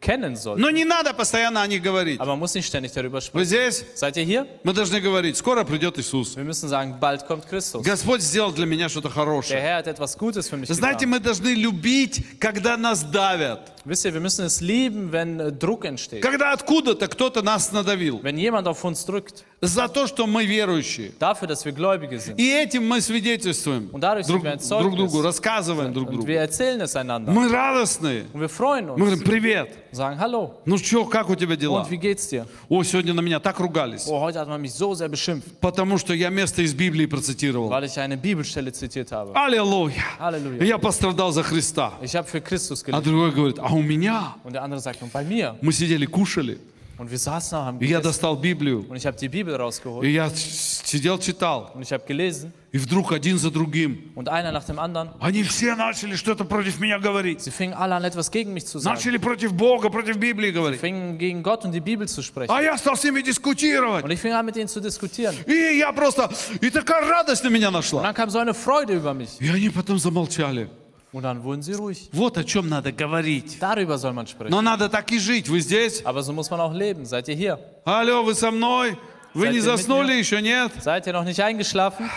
kennen 0.00 0.36
sollten. 0.36 0.60
но 0.60 0.70
не 0.70 0.84
надо 0.84 1.14
постоянно 1.14 1.62
о 1.62 1.66
них 1.66 1.82
говорить. 1.82 2.18
Aber 2.20 2.32
man 2.32 2.40
muss 2.40 2.54
nicht 2.54 2.66
ständig 2.66 2.92
darüber 2.92 3.18
Вы 3.18 3.44
sprechen. 3.44 3.44
здесь? 3.46 3.84
Seid 3.94 4.16
ihr 4.16 4.24
hier? 4.24 4.46
Мы 4.64 4.72
должны 4.72 5.00
говорить, 5.00 5.36
скоро 5.36 5.64
придет 5.64 5.98
Иисус. 5.98 6.36
Wir 6.36 6.44
müssen 6.44 6.68
sagen, 6.68 6.96
bald 7.00 7.26
kommt 7.26 7.46
Christus. 7.48 7.82
Господь 7.84 8.20
сделал 8.22 8.52
для 8.52 8.66
меня 8.66 8.88
что-то 8.88 9.08
Der 9.08 9.14
хорошее. 9.14 9.60
Herr 9.60 9.78
hat 9.78 9.86
etwas 9.86 10.16
Gutes 10.18 10.48
für 10.48 10.56
mich 10.56 10.68
Знаете, 10.68 11.06
мы 11.06 11.20
должны 11.20 11.48
любить, 11.54 12.38
когда 12.40 12.76
нас 12.76 13.02
давят. 13.04 13.72
Wisst 13.84 14.04
ihr, 14.04 14.12
wir 14.14 14.20
müssen 14.20 14.44
es 14.44 14.60
lieben, 14.60 15.12
wenn 15.12 15.38
äh, 15.38 15.52
Druck 15.52 15.84
entsteht. 15.84 16.20
Когда 16.20 16.52
откуда-то 16.52 17.06
кто-то 17.06 17.40
нас 17.42 17.70
надавил. 17.70 18.18
Wenn 18.20 18.36
jemand 18.36 18.66
auf 18.66 18.82
uns 18.84 19.04
drückt, 19.06 19.44
За 19.62 19.88
то, 19.88 20.06
что 20.06 20.26
мы 20.26 20.44
верующие. 20.44 21.12
dafür, 21.18 21.46
dass 21.48 21.64
wir 21.64 21.72
Gläubige 21.72 22.18
sind. 22.18 22.36
И 22.38 22.50
этим 22.52 22.86
мы 22.86 23.00
свидетельствуем 23.00 23.88
Und 23.92 24.00
dadurch 24.02 24.26
друг, 24.26 24.42
wir 24.42 24.50
ein 24.52 24.58
друг 24.58 24.68
Zeugnis. 24.68 24.96
другу, 24.96 25.22
рассказываем 25.22 25.92
друг 25.92 26.10
другу. 26.10 26.26
wir 26.26 26.40
erzählen 26.40 26.80
es 26.80 26.96
einander. 26.96 27.30
Мы 27.32 27.48
радостные. 27.48 28.26
Und 28.32 28.40
wir 28.40 28.48
freuen 28.48 28.86
Мы 28.86 28.92
uns. 28.94 28.98
говорим, 29.00 29.20
привет. 29.40 29.68
Sagen 29.92 30.18
Hallo. 30.18 30.54
Ну 30.64 30.78
что, 30.78 31.04
как 31.04 31.28
у 31.30 31.34
тебя 31.34 31.56
дела? 31.56 31.82
Und 31.82 31.90
wie 31.90 31.98
geht's 31.98 32.28
dir? 32.28 32.46
О, 32.68 32.82
сегодня 32.82 33.12
на 33.12 33.20
меня 33.20 33.38
так 33.40 33.58
ругались. 33.60 34.06
Oh, 34.08 34.20
heute 34.20 34.38
hat 34.40 34.48
man 34.48 34.60
mich 34.60 34.72
so 34.72 34.94
sehr 34.94 35.08
beschimpft, 35.08 35.60
Потому 35.60 35.98
что 35.98 36.14
я 36.14 36.30
место 36.30 36.62
из 36.62 36.74
Библии 36.74 37.06
процитировал. 37.06 37.68
weil 37.68 37.84
ich 37.84 37.98
eine 37.98 38.16
Bibelstelle 38.16 38.72
zitiert 38.72 39.12
habe. 39.12 39.32
Аллилуйя. 39.34 40.02
Halleluja. 40.18 40.64
Я 40.64 40.78
пострадал 40.78 41.32
за 41.32 41.42
Христа. 41.42 41.92
Ich 42.02 42.14
habe 42.14 42.26
für 42.26 42.40
Christus 42.40 42.82
А 42.90 43.00
другой 43.00 43.32
говорит, 43.32 43.58
а 43.58 43.72
у 43.72 43.82
меня? 43.82 44.36
Und 44.44 44.54
der 44.54 44.62
andere 44.62 44.80
sagt, 44.80 45.02
und 45.02 45.12
bei 45.12 45.24
mir. 45.24 45.56
Мы 45.60 45.72
сидели, 45.72 46.06
кушали. 46.06 46.58
Und 46.98 47.10
wir 47.10 47.18
saßen 47.18 47.58
haben 47.58 47.80
И 47.80 47.86
я 47.86 48.00
достал 48.00 48.36
Библию. 48.36 48.86
Und 48.88 48.96
ich 48.96 49.04
die 49.04 49.28
Bibel 49.28 49.54
rausgeholt. 49.54 50.04
И 50.04 50.12
я 50.12 50.30
сидел, 50.30 51.18
читал. 51.18 51.70
Und 51.74 51.82
ich 51.82 52.06
gelesen. 52.06 52.52
И 52.72 52.78
вдруг 52.78 53.12
один 53.12 53.38
за 53.38 53.50
другим. 53.50 54.12
Und 54.14 54.28
einer 54.28 54.50
nach 54.50 54.64
dem 54.64 54.78
anderen. 54.78 55.10
Они 55.20 55.42
все 55.42 55.74
начали 55.74 56.16
что-то 56.16 56.44
против 56.44 56.80
меня 56.80 56.98
говорить. 56.98 57.42
Sie 57.42 57.50
fingen 57.50 57.74
alle 57.74 57.94
an, 57.94 58.04
etwas 58.04 58.30
gegen 58.30 58.54
mich 58.54 58.66
zu 58.66 58.78
sagen. 58.78 58.96
Начали 58.96 59.18
против 59.18 59.52
Бога, 59.52 59.90
против 59.90 60.16
Библии 60.16 60.50
говорить. 60.50 60.80
Fingen 60.80 61.18
gegen 61.18 61.42
Gott 61.42 61.64
und 61.66 61.72
die 61.72 61.80
Bibel 61.80 62.08
zu 62.08 62.22
sprechen. 62.22 62.50
А 62.50 62.62
я 62.62 62.78
стал 62.78 62.96
с 62.96 63.04
ними 63.04 63.20
дискутировать. 63.20 64.02
Und 64.02 64.10
ich 64.10 64.20
fing 64.20 64.32
an, 64.32 64.46
mit 64.46 64.56
ihnen 64.56 64.68
zu 64.68 64.80
diskutieren. 64.80 65.34
И 65.46 65.78
я 65.78 65.92
просто... 65.92 66.30
И 66.62 66.70
такая 66.70 67.06
радость 67.06 67.44
на 67.44 67.48
меня 67.48 67.68
Und 67.68 67.74
нашла. 67.74 68.02
dann 68.02 68.14
kam 68.14 68.30
so 68.30 68.38
eine 68.38 68.54
Freude 68.54 68.94
über 68.94 69.12
mich. 69.12 69.38
И 69.40 69.48
они 69.50 69.68
потом 69.68 69.98
замолчали. 69.98 70.70
Und 71.12 71.22
dann 71.22 71.42
wurden 71.42 71.62
sie 71.62 71.72
ruhig. 71.74 72.10
Вот 72.12 72.36
о 72.36 72.44
чем 72.44 72.68
надо 72.68 72.92
говорить. 72.92 73.58
Darüber 73.60 73.96
soll 73.96 74.12
man 74.12 74.26
sprechen. 74.26 74.50
Но 74.50 74.60
надо 74.60 74.88
так 74.88 75.10
и 75.12 75.18
жить. 75.18 75.48
Вы 75.48 75.60
здесь? 75.60 76.02
Aber 76.04 76.22
so 76.22 76.32
muss 76.32 76.50
man 76.50 76.60
auch 76.60 76.74
leben. 76.74 77.04
Seid 77.04 77.28
ihr 77.28 77.34
hier? 77.36 77.58
Алло, 77.84 78.22
вы 78.22 78.34
со 78.34 78.50
мной? 78.50 78.98
Вы 79.32 79.46
Seid 79.46 79.52
не 79.52 79.58
ihr 79.58 79.62
mit 79.62 79.64
заснули 79.64 80.12
mir? 80.14 80.18
еще, 80.18 80.42
нет? 80.42 80.72
Seid 80.82 81.06
ihr 81.06 81.12
noch 81.12 81.24
nicht 81.24 81.40
eingeschlafen? 81.40 82.10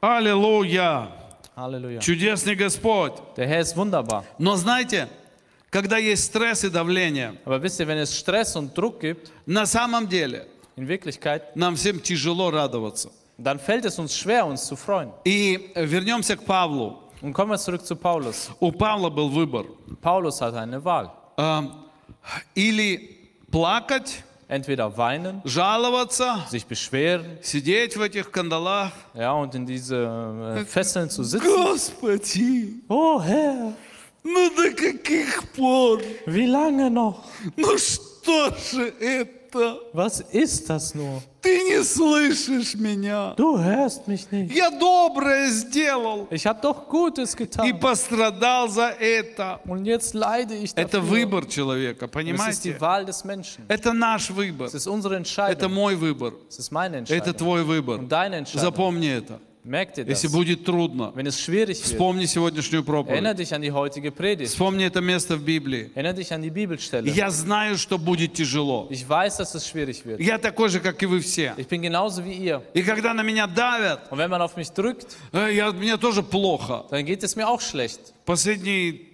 Аллилуйя! 0.00 1.08
Halleluja. 1.56 2.00
Чудесный 2.00 2.54
Господь! 2.54 3.14
Der 3.36 3.46
Herr 3.48 3.60
ist 3.60 3.76
wunderbar. 3.76 4.24
Но 4.38 4.56
знаете, 4.56 5.08
когда 5.70 5.98
есть 5.98 6.24
стресс 6.26 6.64
и 6.64 6.70
давление, 6.70 7.34
Aber 7.44 7.60
wisst 7.62 7.80
ihr, 7.80 7.86
wenn 7.88 7.98
es 7.98 8.16
Stress 8.16 8.54
und 8.56 8.76
Druck 8.76 9.00
gibt, 9.00 9.30
на 9.46 9.66
самом 9.66 10.08
деле 10.08 10.46
in 10.76 10.86
Wirklichkeit, 10.86 11.56
нам 11.56 11.74
всем 11.76 12.00
тяжело 12.00 12.50
радоваться. 12.50 13.10
dann 13.38 13.58
fällt 13.58 13.84
es 13.84 13.98
uns 13.98 14.16
schwer, 14.16 14.46
uns 14.46 14.66
zu 14.66 14.76
freuen. 14.76 15.10
И 15.24 15.70
э, 15.74 15.84
вернемся 15.84 16.36
к 16.36 16.44
Павлу. 16.44 17.00
Und 17.21 17.33
kommen 17.33 17.51
wir 17.51 17.57
zurück 17.57 17.85
zu 17.85 17.95
Paulus. 17.95 18.49
У 18.59 18.71
Павла 18.71 19.09
был 19.09 19.29
выбор. 19.29 19.65
Paulus 20.01 20.41
hatte 20.41 20.59
eine 20.59 20.83
Wahl. 20.83 21.09
Эм, 21.37 21.71
Или 22.55 23.29
плакать, 23.51 24.23
Entweder 24.49 24.95
weinen, 24.97 25.41
жаловаться, 25.45 26.45
sich 26.49 26.65
beschweren, 26.67 27.39
сидеть 27.41 27.95
в 27.95 28.01
этих 28.01 28.29
кандалах. 28.31 28.91
ja, 29.15 29.31
und 29.33 29.55
in 29.55 29.65
diese 29.65 29.95
äh, 30.59 30.65
Fesseln 30.65 31.09
zu 31.09 31.23
sitzen. 31.23 31.47
Господи, 31.47 32.81
Oh 32.89 33.19
Herr, 33.21 33.73
ну 34.23 34.49
до 34.55 34.71
каких 34.75 35.43
пор? 35.55 36.01
wie 36.27 36.45
lange 36.45 36.89
noch? 36.91 37.23
Ну 37.55 37.77
что 37.77 38.53
же 38.71 38.93
это? 38.99 39.29
Was 39.92 40.20
ist 40.32 40.68
das 40.68 40.94
nur? 40.94 41.22
Ты 41.40 41.62
не 41.70 41.82
слышишь 41.84 42.74
меня. 42.74 43.34
Du 43.36 43.58
hörst 43.58 44.06
mich 44.08 44.30
nicht. 44.30 44.52
Я 44.54 44.70
доброе 44.70 45.48
сделал 45.50 46.26
Ich 46.30 46.46
habe 46.46 46.60
doch 46.60 46.88
Gutes 46.88 47.34
и 47.34 47.36
getan. 47.44 47.78
пострадал 47.80 48.68
за 48.68 48.88
это. 48.98 49.60
Und 49.66 49.84
jetzt 49.86 50.14
leide 50.14 50.54
ich 50.54 50.72
Это 50.74 50.98
dafür. 50.98 51.08
выбор 51.10 51.46
человека, 51.46 52.04
Es 52.06 52.10
ist 52.10 52.12
понимаете? 52.12 52.72
die 52.72 52.80
Wahl 52.80 53.04
des 53.04 53.24
Menschen. 53.24 53.64
Это 53.68 53.92
наш 53.92 54.30
выбор. 54.30 54.66
Es 54.66 54.74
ist 54.74 54.86
unsere 54.86 55.14
Это 55.14 55.18
Entscheidung. 55.22 55.72
мой 55.72 55.94
выбор. 55.94 56.32
Es 56.48 56.58
ist 56.58 56.70
meine 56.72 56.96
Это 56.98 57.14
Entscheidung. 57.14 57.36
твой 57.36 57.62
выбор. 57.64 57.98
Und 58.00 58.08
deine 58.10 58.36
Entscheidung. 58.36 58.60
Запомни 58.62 59.08
это. 59.08 59.40
Если 59.64 60.28
будет 60.28 60.64
трудно, 60.64 61.12
вспомни 61.12 62.26
сегодняшнюю 62.26 62.84
проповедь. 62.84 64.48
Вспомни 64.48 64.84
это 64.84 65.00
место 65.00 65.36
в 65.36 65.42
Библии. 65.42 65.90
Я 67.14 67.30
знаю, 67.30 67.76
что 67.76 67.98
будет 67.98 68.32
тяжело. 68.34 68.88
Я 68.90 70.38
такой 70.38 70.68
же, 70.68 70.80
как 70.80 71.02
и 71.02 71.06
вы 71.06 71.20
все. 71.20 71.54
И 71.58 72.82
когда 72.82 73.14
на 73.14 73.22
меня 73.22 73.46
давят, 73.46 74.08
э, 75.32 75.50
я, 75.52 75.72
мне 75.72 75.96
тоже 75.96 76.22
плохо. 76.22 76.86
dann 76.90 77.04
geht 77.04 77.22
es 77.22 77.36
mir 77.36 77.46
auch 77.46 77.60
schlecht. 77.60 78.14
Последние 78.24 79.08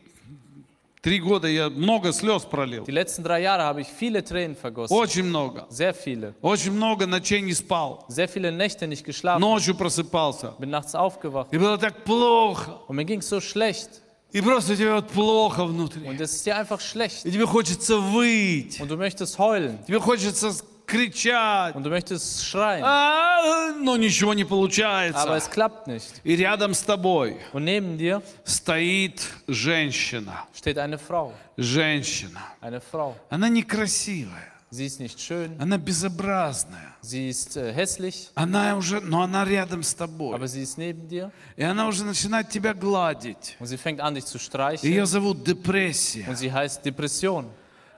три 1.05 1.21
года 1.21 1.47
я 1.47 1.69
много 1.69 2.13
слез 2.15 2.43
пролил. 2.45 2.85
Die 2.87 2.91
letzten 2.91 3.23
drei 3.23 3.43
Jahre 3.43 3.65
habe 3.65 3.83
ich 3.83 3.89
viele 3.89 4.25
Tränen 4.25 4.57
vergossen. 4.57 4.93
Очень 4.97 5.25
много. 5.25 5.67
Sehr 5.69 5.93
viele. 5.93 6.35
Очень 6.41 6.73
много 6.73 7.07
ночей 7.07 7.43
не 7.43 7.53
спал. 7.53 8.07
Sehr 8.09 8.27
viele 8.27 8.51
Nächte 8.51 8.87
nicht 8.89 9.05
geschlafen. 9.05 9.39
Ночью 9.41 9.75
просыпался. 9.77 10.55
Bin 10.59 10.71
nachts 10.71 10.95
aufgewacht. 10.95 11.49
И 11.53 11.59
было 11.59 11.77
так 11.79 12.05
плохо. 12.05 12.81
Und 12.89 12.97
mir 12.97 13.05
ging 13.05 13.21
so 13.21 13.39
schlecht. 13.41 14.01
И 14.33 14.41
просто 14.41 14.75
тебе 14.77 14.95
вот 14.95 15.09
плохо 15.09 15.65
внутри. 15.67 16.09
Und 16.09 16.21
es 16.21 16.35
ist 16.35 16.47
dir 16.47 16.57
einfach 16.57 16.81
schlecht. 16.81 17.25
И 17.27 17.31
тебе 17.31 17.47
хочется 17.47 17.99
выть. 17.99 18.81
Und 18.81 18.89
du 18.91 18.97
möchtest 18.97 19.39
heulen. 19.39 19.79
Тебе 19.87 20.01
хочется 20.01 20.51
с- 20.53 20.65
кричать. 20.87 21.75
Und 21.75 21.83
du 21.85 21.91
möchtest 21.91 22.45
schreien. 22.45 22.83
А, 22.85 23.73
но 23.81 23.97
ничего 23.97 24.35
не 24.35 24.43
Aber 24.43 24.49
получается. 24.51 25.37
es 25.37 25.49
klappt 25.51 25.87
nicht. 25.87 26.21
И 26.25 26.37
рядом 26.37 26.75
с 26.75 26.83
тобой 26.83 27.37
Und 27.53 27.65
neben 27.65 27.97
dir 27.99 28.23
стоит 28.45 29.21
женщина. 29.49 30.45
steht 30.55 30.79
eine 30.79 30.99
Frau. 30.99 31.33
Женщина. 31.57 32.41
Eine 32.61 32.81
Frau. 32.81 33.17
Она 33.31 33.49
некрасивая. 33.49 34.51
Sie 34.71 34.87
ist 34.87 34.99
nicht 34.99 35.21
schön. 35.21 35.55
Она 35.61 35.79
безобразная. 35.79 36.97
Sie 37.01 37.29
ist 37.29 37.57
äh, 37.57 37.73
hässlich. 37.73 38.31
Она 38.35 38.77
уже, 38.77 39.01
но 39.01 39.23
она 39.23 39.45
рядом 39.45 39.85
с 39.85 39.95
тобой. 39.95 40.35
Aber 40.35 40.49
sie 40.49 40.63
ist 40.63 40.79
neben 40.79 41.07
dir. 41.09 41.31
И 41.57 41.63
она 41.63 41.87
уже 41.87 42.05
начинает 42.05 42.49
тебя 42.49 42.75
гладить. 42.75 43.57
Und 43.61 43.67
sie 43.69 43.77
fängt 43.77 44.01
an, 44.01 44.15
dich 44.17 44.25
zu 44.25 44.37
Ее 44.39 44.45
streicheln. 44.45 45.07
зовут 45.07 45.45
депрессия. 45.45 46.27
Und 46.29 46.37
sie 46.37 46.51
heißt 46.53 46.85
Depression. 46.85 47.47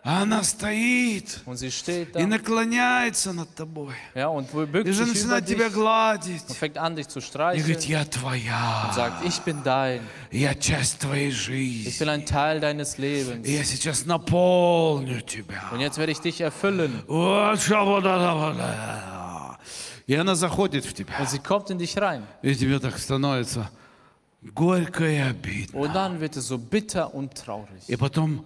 А 0.08 0.22
она 0.22 0.44
стоит 0.44 1.40
Und 1.46 1.56
sie 1.56 1.72
steht 1.72 2.10
и 2.10 2.22
da. 2.22 2.26
наклоняется 2.28 3.32
над 3.32 3.52
тобой. 3.56 3.92
Ja, 4.14 4.28
und 4.28 4.48
И 4.54 4.66
bückt 4.66 4.88
уже 4.88 5.04
sich 5.04 5.24
über 5.24 5.34
начинает 5.40 5.46
тебя 5.46 5.68
гладить. 5.68 6.42
Und 6.48 6.56
fängt 6.56 6.78
an, 6.78 6.94
dich 6.94 7.08
zu 7.08 7.18
И 7.18 7.22
говорит, 7.22 7.80
streicheln. 7.80 7.90
я 7.90 8.04
твоя. 8.04 8.84
Und 8.86 8.94
sagt, 8.94 9.24
ich 9.26 9.40
bin 9.40 9.64
dein. 9.64 10.00
Я 10.30 10.54
часть 10.54 11.00
твоей 11.00 11.30
Ich 11.30 11.42
жизни. 11.42 11.98
bin 11.98 12.08
ein 12.08 12.24
Teil 12.24 12.60
deines 12.60 12.96
И 12.98 13.02
Lebens. 13.02 13.48
я 13.48 13.64
сейчас 13.64 14.06
наполню 14.06 15.22
тебя. 15.22 15.64
Und 15.72 15.80
jetzt 15.80 15.98
werde 15.98 16.12
ich 16.12 16.20
dich 16.20 16.40
erfüllen. 16.40 17.02
И 20.06 20.14
она 20.14 20.36
заходит 20.36 20.84
в 20.84 20.94
тебя. 20.94 21.18
Und 21.18 21.28
sie 21.28 21.40
kommt 21.40 21.70
in 21.70 21.78
dich 21.78 21.96
rein. 21.98 22.22
И 22.42 22.54
тебе 22.54 22.78
так 22.78 22.96
становится 22.98 23.68
горько 24.54 25.04
и 25.04 25.16
обидно. 25.18 25.80
Und 25.80 25.94
dann 25.96 26.20
wird 26.20 26.36
es 26.36 26.46
so 26.46 26.58
bitter 26.58 27.12
und 27.12 27.34
traurig. 27.34 27.82
И 27.88 27.96
потом 27.96 28.44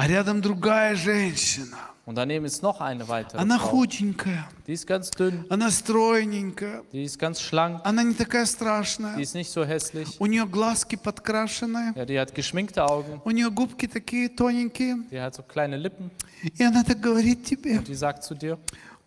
А 0.00 0.06
рядом 0.08 0.40
другая 0.40 0.94
женщина. 0.96 1.76
Und 2.06 2.14
daneben 2.16 2.46
ist 2.46 2.62
noch 2.62 2.80
eine 2.80 3.06
weitere 3.06 3.38
Она 3.38 3.58
Frau. 3.58 3.68
худенькая, 3.82 4.48
Die 4.66 4.72
ist 4.72 4.86
ganz 4.86 5.10
dünn, 5.10 5.44
она 5.50 5.70
стройненькая, 5.70 6.82
die 6.90 7.04
ist 7.04 7.18
ganz 7.18 7.40
schlank, 7.42 7.82
она 7.84 8.02
не 8.02 8.14
такая 8.14 8.44
die 8.46 8.50
страшная. 8.50 9.18
ist 9.20 9.34
nicht 9.34 9.50
so 9.50 9.62
hässlich. 9.62 10.16
У 10.18 10.24
нее 10.26 10.46
глазки 10.46 10.96
подкрашенные, 10.96 11.92
Ja, 11.94 12.06
die 12.06 12.18
hat 12.18 12.34
geschminkte 12.34 12.82
Augen, 12.82 13.20
у 13.24 13.30
нее 13.30 13.50
губки 13.50 13.86
такие 13.86 14.30
тоненькие. 14.30 14.96
die 15.10 15.20
hat 15.20 15.34
so 15.34 15.42
kleine 15.42 15.76
Lippen. 15.76 16.10
И 16.42 16.62
она 16.64 16.82
так 16.82 16.98
говорит 17.00 17.44
тебе, 17.44 17.78
Die 17.86 17.94
sagt 17.94 18.24
zu 18.24 18.34
dir, 18.34 18.58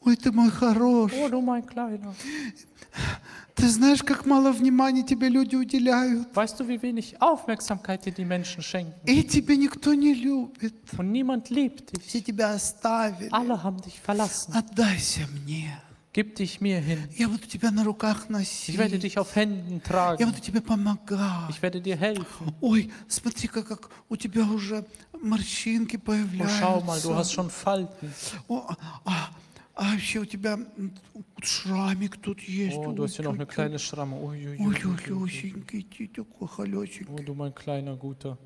ой, 0.05 0.15
ты 0.15 0.31
мой 0.31 0.51
хороший. 0.51 1.17
oh 1.25 1.27
du 1.29 1.41
mein 1.41 1.65
Kleiner, 1.65 2.13
Ты 3.55 3.69
знаешь, 3.69 4.03
как 4.03 4.25
мало 4.25 4.51
внимания 4.51 5.03
тебе 5.03 5.29
люди 5.29 5.55
уделяют. 5.55 6.35
weißt 6.35 6.59
du, 6.59 6.67
wie 6.67 6.81
wenig 6.81 7.21
Aufmerksamkeit 7.21 8.05
dir 8.05 8.11
die 8.11 8.25
Menschen 8.25 8.61
schenken? 8.63 8.93
И 9.05 9.23
тебя 9.23 9.55
никто 9.55 9.93
не 9.93 10.13
любит. 10.13 10.75
Und 10.97 11.11
niemand 11.11 11.49
liebt 11.49 11.91
dich. 11.95 12.03
Все 12.05 12.21
тебя 12.21 12.51
оставили. 12.53 13.29
Alle 13.31 13.61
haben 13.63 13.79
dich 13.81 13.99
verlassen. 13.99 14.53
Отдайся 14.55 15.21
мне. 15.27 15.79
Gib 16.13 16.35
dich 16.35 16.61
mir 16.61 16.79
hin. 16.79 16.99
Я 17.17 17.27
буду 17.27 17.47
тебя 17.47 17.71
на 17.71 17.83
руках 17.83 18.25
Ich 18.29 18.77
werde 18.77 18.95
носить. 18.97 19.03
dich 19.03 19.17
auf 19.17 19.35
Händen 19.35 19.81
Я 19.83 19.89
tragen. 19.91 20.25
буду 20.25 20.39
тебе 20.41 20.61
помогать. 20.61 21.49
Ich 21.49 21.61
werde 21.61 21.81
dir 21.81 21.95
helfen. 21.95 22.53
Ой, 22.61 22.91
смотри-ка, 23.07 23.63
как 23.63 23.89
у 24.09 24.15
тебя 24.15 24.43
уже 24.43 24.85
морщинки 25.19 25.99
Oh, 26.05 26.47
schau 26.59 26.81
mal, 26.81 26.99
du 27.01 27.09
появляются. 27.09 27.15
hast 27.17 27.31
schon 27.33 27.49
Falten. 27.49 28.13
О, 28.47 28.67
а, 29.05 29.29
а 29.75 29.91
вообще 29.91 30.19
у 30.19 30.25
тебя 30.25 30.59
шрамик 31.41 32.17
тут 32.17 32.39
есть. 32.41 32.77
Oh, 32.77 32.93
du 32.93 33.03
hast 33.03 33.15
hier 33.15 33.25
noch 33.25 33.33
eine 33.33 33.47
kleine 33.47 33.79
Schramme. 33.79 34.17
Ui, 34.17 34.47
ui, 34.47 34.57
Ой, 34.59 34.85
ui. 34.85 34.97
Люсенький, 35.07 35.83
ты 35.83 36.07
такой. 36.07 36.47
Oh, 36.47 37.23
du 37.23 37.33
mein 37.33 37.53
kleiner 37.53 37.95
Guter. 37.95 38.37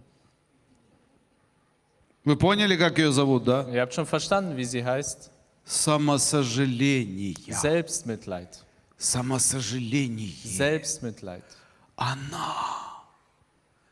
Вы 2.23 2.35
поняли, 2.37 2.75
как 2.77 2.97
ее 2.97 3.11
зовут, 3.11 3.43
да? 3.45 3.69
Ihr 3.71 3.81
habt 3.81 3.93
schon 3.93 4.05
verstanden, 4.05 4.55
wie 4.57 4.63
sie 4.63 4.83
heißt. 4.83 5.31
Самосожаление. 5.65 7.35
Selbstmitleid. 7.49 8.63
Самосожаление. 8.97 10.33
Selbstmitleid. 10.45 11.43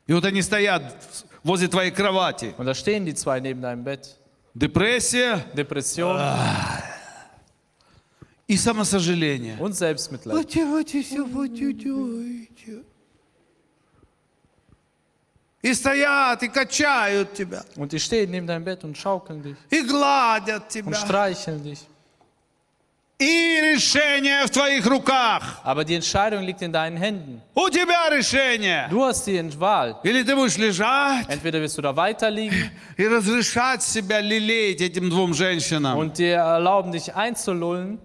И 0.08 0.14
вот 0.14 0.24
они 0.24 0.42
стоят 0.42 0.96
возле 1.44 1.68
твоей 1.68 1.92
кровати. 1.92 2.54
Und 2.58 2.66
da 2.66 2.74
stehen 2.74 3.06
die 3.06 3.14
zwei 3.14 3.42
neben 3.42 3.62
deinem 3.62 3.84
Bett. 3.84 4.16
Депрессия 4.54 5.46
Depression 5.54 6.18
и 8.48 8.58
самосожаление. 8.58 9.58
und 9.60 9.74
Selbstmitleid. 9.74 10.36
И 15.62 15.74
стоят, 15.74 16.44
и 16.44 16.48
качают 16.48 17.34
тебя, 17.34 17.64
Und 17.76 17.92
die 17.92 18.00
stehen 18.00 18.30
neben 18.30 18.46
deinem 18.46 18.64
Bett 18.64 18.84
und 18.84 18.96
schaukeln 18.96 19.42
dich 19.42 19.56
и 19.72 19.82
гладят 19.82 20.64
und 20.64 20.70
тебя. 20.70 20.94
streicheln 20.94 21.64
dich. 21.64 21.80
И 23.18 23.62
решение 23.74 24.46
в 24.46 24.50
твоих 24.52 24.86
руках. 24.86 25.62
Aber 25.64 25.84
die 25.86 25.96
Entscheidung 25.96 26.44
liegt 26.44 26.62
in 26.62 26.72
deinen 26.72 26.98
Händen. 26.98 27.42
У 27.56 27.70
тебя 27.70 28.10
решение. 28.12 28.88
Du 28.92 29.04
hast 29.06 29.26
die 29.26 29.40
Wahl. 29.60 29.96
Или 30.04 30.22
ты 30.22 30.36
будешь 30.36 30.58
лежать 30.58 31.26
Entweder 31.30 31.62
wirst 31.62 31.78
du 31.78 31.82
da 31.82 31.96
weiterliegen 31.96 32.70
и 32.98 33.08
разрешать 33.08 33.82
себя 33.82 34.20
лелеять 34.20 34.82
этим 34.82 35.10
двум 35.10 35.34
женщинам. 35.34 35.98
und 35.98 36.18
dir 36.20 36.36
erlauben, 36.36 36.92
dich 36.92 37.16
einzulullen, 37.16 38.00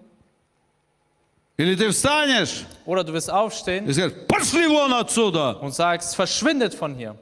Или 1.61 1.75
ты 1.75 1.89
встанешь 1.91 2.63
oder 2.87 3.03
du 3.03 3.13
wirst 3.13 3.29
aufstehen 3.29 3.85
и 3.87 3.93
скажешь, 3.93 4.13
пошли 4.27 4.65
вон 4.67 4.91
отсюда. 4.95 5.59
und 5.61 5.73
sagst, 5.75 6.15
verschwindet 6.15 6.73
von 6.73 6.95
hier. 6.95 7.15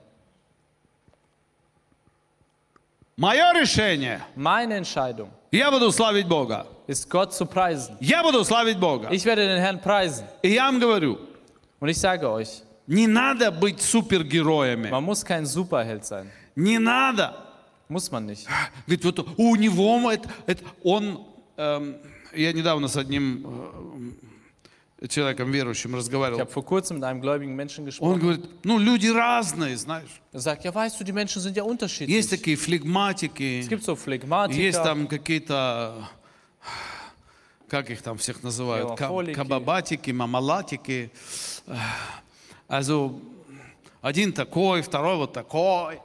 Мое 3.17 3.51
решение. 3.53 4.21
Meine 4.35 4.75
Entscheidung 4.77 5.29
Я 5.51 5.69
буду 5.71 5.91
славить 5.91 6.27
Бога. 6.27 6.65
ist 6.87 7.09
Gott 7.09 7.33
zu 7.33 7.45
preisen. 7.45 7.97
Я 7.99 8.23
буду 8.23 8.45
славить 8.45 8.79
Бога. 8.79 9.09
Ich 9.11 9.25
werde 9.25 9.45
den 9.45 9.59
Herrn 9.59 9.81
preisen. 9.81 10.23
И 10.41 10.53
я 10.53 10.67
вам 10.71 10.79
говорю, 10.79 11.17
Und 11.81 11.89
ich 11.89 11.97
sage 11.97 12.29
euch, 12.29 12.61
не 12.87 13.07
надо 13.07 13.51
быть 13.51 13.81
супергероями. 13.81 14.89
man 14.89 15.03
muss 15.03 15.25
kein 15.25 15.45
Superheld 15.45 16.05
sein. 16.05 16.29
Не 16.55 16.79
надо. 16.79 17.35
Muss 17.89 18.09
man 18.09 18.25
nicht. 18.25 18.47
Говорит, 18.87 19.03
вот 19.03 19.19
у 19.37 19.55
него 19.57 20.09
это, 20.11 20.29
это- 20.47 20.63
он, 20.83 21.25
эм, 21.57 21.97
я 22.33 22.53
недавно 22.53 22.87
с 22.87 22.95
одним 22.95 23.43
э, 23.45 24.28
человеком 25.07 25.51
верующим 25.51 25.91
Ich 25.91 25.97
разговаривал. 25.97 26.41
habe 26.41 26.51
vor 26.51 26.65
kurzem 26.65 26.97
mit 26.97 27.05
einem 27.05 27.21
gläubigen 27.21 27.55
Menschen 27.55 27.85
gesprochen. 27.85 28.13
Он 28.13 28.19
говорит, 28.19 28.49
ну 28.63 28.77
люди 28.77 29.07
разные, 29.07 29.77
знаешь. 29.77 30.21
Er 30.33 30.41
sagt, 30.41 30.65
ja 30.65 30.73
weißt 30.75 30.99
du, 30.99 31.03
die 31.03 31.13
Menschen 31.13 31.41
sind 31.41 31.55
ja 31.55 31.63
unterschiedlich. 31.63 32.15
Есть 32.15 32.29
такие 32.29 32.57
флегматики, 32.57 33.61
Es 33.61 33.69
gibt 33.69 33.83
so 33.83 33.95
есть 34.51 34.83
там 34.83 35.07
какие-то, 35.07 36.09
как 37.69 37.89
их 37.89 38.01
там 38.01 38.17
всех 38.17 38.43
называют, 38.43 38.97
кабабатики, 38.97 40.11
мамалатики. 40.11 41.11
Also 42.67 43.21
один 44.01 44.33
такой, 44.33 44.81
второй 44.81 45.15
вот 45.17 45.33
такой, 45.33 45.99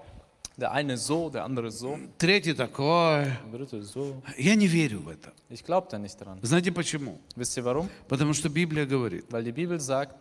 der 0.56 0.70
eine 0.72 0.96
so, 0.96 1.30
der 1.30 1.44
andere 1.44 1.70
so, 1.70 1.98
третий 2.18 2.54
такой. 2.54 3.26
dritte 3.52 3.82
so. 3.82 4.22
Я 4.38 4.54
не 4.54 4.66
верю 4.68 5.00
в 5.00 5.08
это. 5.08 5.32
Ich 5.50 5.64
glaube 5.64 5.88
da 5.90 5.98
nicht 5.98 6.20
dran. 6.20 6.38
Знаете 6.42 6.70
почему? 6.72 7.18
Wisst 7.36 7.56
ihr 7.56 7.64
warum? 7.64 7.88
Потому 8.08 8.32
что 8.34 8.48
Библия 8.48 8.86
говорит, 8.86 9.24
Weil 9.30 9.42
die 9.44 9.52
Bibel 9.52 9.80
sagt, 9.80 10.14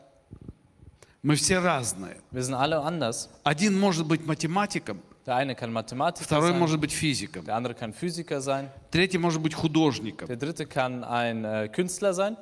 мы 1.21 1.35
все 1.35 1.59
разные. 1.59 2.17
wir 2.31 2.43
sind 2.43 2.55
alle 2.55 2.79
anders. 2.81 3.29
Один 3.43 3.79
может 3.79 4.05
быть 4.07 4.25
математиком, 4.25 5.01
Der 5.25 5.35
eine 5.37 5.55
kann 5.55 5.71
Mathematiker 5.71 6.25
второй 6.25 6.49
sein, 6.51 6.59
может 6.59 6.81
быть 6.81 6.91
физиком, 6.91 7.45
der 7.45 7.55
andere 7.55 7.73
kann 7.75 7.93
Physiker 7.93 8.41
sein, 8.41 8.69
третий 8.91 9.17
может 9.17 9.41
быть 9.41 9.53
художником. 9.53 10.27
der 10.27 10.35
dritte 10.35 10.65
kann 10.65 11.03
ein 11.05 11.45
äh, 11.45 11.69
Künstler 11.69 12.13
sein. 12.13 12.35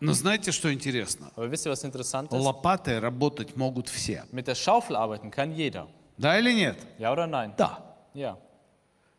Но 0.00 0.12
знаете, 0.12 0.52
что 0.52 0.70
интересно? 0.70 1.30
Aber 1.34 1.50
wisst 1.50 1.64
ihr, 1.64 1.70
was 1.72 1.82
interessant 1.84 2.30
ist? 2.32 2.38
Лопатой 2.38 2.98
работать 2.98 3.56
могут 3.56 3.88
все. 3.88 4.24
Mit 4.32 4.48
der 4.48 4.54
Schaufel 4.54 4.96
arbeiten 4.96 5.30
kann 5.30 5.52
jeder. 5.52 5.86
Да 6.18 6.38
или 6.38 6.52
нет? 6.52 6.76
Ja 6.98 7.12
oder 7.12 7.26
nein? 7.26 7.52
Да. 7.56 7.82
Ja. 8.14 8.36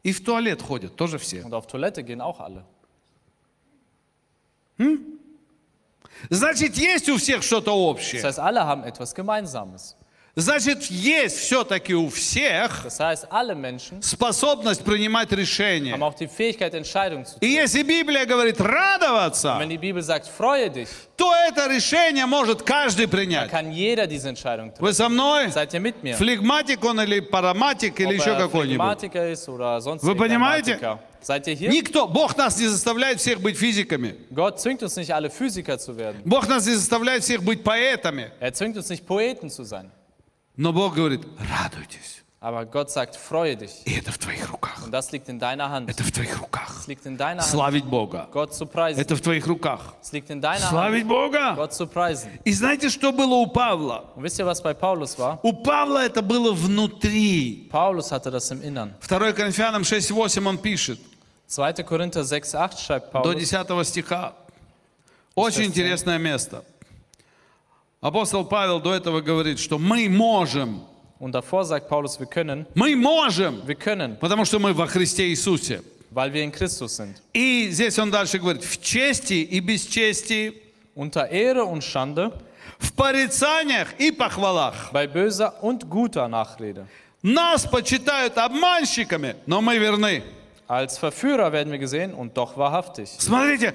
И 0.03 0.13
в 0.13 0.23
туалет 0.23 0.61
ходят 0.61 0.95
тоже 0.95 1.17
все. 1.17 1.41
Und 1.43 1.53
auf 1.53 1.67
Toilette 1.67 2.03
gehen 2.03 2.21
auch 2.21 2.39
alle. 2.39 2.63
Значит, 6.29 6.75
есть 6.77 7.09
у 7.09 7.17
всех 7.17 7.43
что-то 7.43 7.71
Das 7.71 7.89
общее. 7.89 8.23
heißt, 8.23 8.39
alle 8.39 8.65
haben 8.65 8.83
etwas 8.83 9.13
Gemeinsames. 9.13 9.96
Значит, 10.39 10.83
есть 10.91 11.37
все-таки 11.39 11.95
у 11.95 12.09
всех 12.09 12.83
Das 12.85 12.99
heißt, 12.99 13.25
alle 13.31 13.55
Menschen 13.55 14.03
способность 14.03 14.83
принимать 14.83 15.31
haben 15.31 15.39
решения. 15.39 15.95
auch 15.99 16.13
die 16.13 16.27
Fähigkeit, 16.27 16.75
Entscheidungen 16.75 17.25
zu 17.25 17.37
И 17.41 17.55
treffen. 17.55 17.55
если 17.55 17.81
Библия 17.81 18.23
говорит 18.27 18.61
радоваться, 18.61 19.57
Wenn 19.59 19.69
die 19.69 19.79
Bibel 19.79 20.03
sagt, 20.03 20.27
freue 20.27 20.69
dich, 20.69 20.89
то 21.17 21.31
это 21.49 21.67
решение 21.67 22.27
может 22.27 22.61
каждый 22.61 23.07
принять. 23.07 23.49
kann 23.49 23.71
jeder 23.71 24.05
diese 24.05 24.29
Entscheidung 24.29 24.69
treffen. 24.75 24.81
Вы 24.85 24.93
со 24.93 25.09
мной? 25.09 25.47
Seid 25.49 25.73
ihr 25.73 25.79
mit 25.79 26.03
mir? 26.03 26.13
Флегматик 26.15 26.85
он 26.85 27.01
или 27.01 27.19
параматик 27.19 27.99
или 27.99 28.09
Ob 28.09 28.21
еще 28.21 28.29
er 28.33 28.37
какой-нибудь. 28.37 28.77
Phlegmatiker 28.77 29.31
ist 29.31 29.49
oder 29.49 29.81
sonst 29.81 30.03
Вы 30.03 30.13
понимаете? 30.15 30.99
Seid 31.19 31.47
ihr 31.47 31.55
hier? 31.55 31.71
Никто, 31.71 32.07
Бог 32.07 32.37
нас 32.37 32.59
не 32.59 32.67
заставляет 32.67 33.19
всех 33.19 33.41
быть 33.41 33.57
физиками. 33.57 34.13
Gott 34.29 34.59
zwingt 34.61 34.83
uns 34.83 34.95
nicht, 34.97 35.11
alle 35.11 35.31
Physiker 35.31 35.79
zu 35.79 35.97
werden. 35.97 36.21
Бог 36.25 36.47
нас 36.47 36.67
не 36.67 36.75
заставляет 36.75 37.23
всех 37.23 37.41
быть 37.41 37.63
поэтами. 37.63 38.29
Er 38.39 38.53
zwingt 38.53 38.77
uns 38.77 38.87
nicht, 38.89 39.03
Poeten 39.07 39.49
zu 39.49 39.63
sein. 39.63 39.89
Но 40.57 40.73
Бог 40.73 40.95
говорит, 40.95 41.25
радуйтесь. 41.37 42.23
Aber 42.39 42.65
Gott 42.65 42.91
sagt, 42.91 43.15
freue 43.15 43.55
dich. 43.55 43.81
И 43.85 43.93
это 43.93 44.11
в 44.11 44.19
твоих 44.19 44.51
руках. 44.51 44.83
Und 44.85 44.91
das 44.91 45.11
liegt 45.11 45.27
in 45.27 45.39
deiner 45.39 45.71
Hand. 45.71 45.89
Это 45.89 46.03
в 46.03 46.11
твоих 46.11 46.39
руках. 46.39 46.77
Es 46.79 46.87
liegt 46.87 47.05
in 47.07 47.17
deiner 47.17 47.41
Hand, 47.41 47.49
Славить 47.49 47.85
Бога. 47.85 48.29
Gott 48.31 48.53
zu 48.53 48.67
preisen. 48.67 48.99
Это 48.99 49.15
в 49.15 49.21
твоих 49.21 49.47
руках. 49.47 49.95
Es 50.03 50.11
liegt 50.11 50.29
in 50.29 50.39
deiner 50.39 50.61
Hand, 50.61 50.69
Славить 50.69 51.07
Бога. 51.07 51.55
Gott 51.55 51.73
zu 51.73 51.87
preisen. 51.87 52.29
И 52.45 52.53
знаете, 52.53 52.89
что 52.89 53.11
было 53.11 53.33
у 53.33 53.47
Павла? 53.47 54.05
Und 54.15 54.23
wisst 54.23 54.37
ihr, 54.39 54.45
was 54.45 54.61
bei 54.61 54.75
Paulus 54.75 55.17
war? 55.17 55.39
У 55.41 55.51
Павла 55.51 56.05
это 56.05 56.21
было 56.21 56.53
внутри. 56.53 57.67
Paulus 57.71 58.11
hatte 58.11 58.29
das 58.29 58.51
im 58.51 58.61
Innern. 58.61 58.93
2 59.01 59.33
Коринфянам 59.33 59.81
6.8 59.81 60.47
он 60.47 60.59
пишет, 60.59 60.99
2. 61.47 61.71
Korinther 61.83 62.21
6,8 62.21 62.77
schreibt 62.77 63.13
до 63.13 63.21
Paulus. 63.23 63.39
10 63.39 63.83
стиха. 63.83 64.35
Очень 65.33 65.65
интересное 65.65 66.19
место. 66.19 66.63
Апостол 68.01 68.45
Павел 68.45 68.79
до 68.79 68.93
этого 68.93 69.21
говорит, 69.21 69.59
что 69.59 69.77
мы 69.79 70.07
можем, 70.09 70.81
Und 71.19 71.31
davor 71.31 71.65
sagt 71.65 71.89
Paulus, 71.89 72.19
wir 72.19 72.27
können, 72.27 72.67
мы 72.75 72.95
можем, 72.95 73.65
wir 73.65 73.73
können, 73.75 74.17
потому 74.19 74.45
что 74.45 74.59
мы 74.59 74.71
во 74.73 74.85
Христе 74.85 75.27
Иисусе. 75.29 75.81
weil 76.11 76.31
wir 76.31 76.43
in 76.43 76.51
Christus 76.51 76.95
sind. 76.97 77.15
И 77.33 77.69
здесь 77.71 77.97
он 77.97 78.11
дальше 78.11 78.37
говорит, 78.37 78.63
в 78.63 78.79
чести 78.81 79.33
и 79.43 79.59
бесчестии, 79.59 80.53
Unter 80.95 81.29
Ehre 81.31 81.63
und 81.65 81.83
Schande, 81.83 82.31
в 82.79 82.93
порицаниях 82.93 83.93
и 83.99 84.11
похвалах. 84.11 84.91
bei 84.93 85.07
böser 85.07 85.53
und 85.63 85.89
guter 85.89 86.27
Nachrede. 86.27 86.85
Нас 87.23 87.65
почитают 87.65 88.37
обманщиками, 88.37 89.35
но 89.47 89.59
мы 89.61 89.79
верны. 89.79 90.21
Als 90.67 90.99
Verführer 90.99 91.51
werden 91.51 91.71
wir 91.71 91.79
gesehen 91.79 92.13
und 92.13 92.37
doch 92.37 92.55
wahrhaftig. 92.57 93.09
Смотрите, 93.17 93.73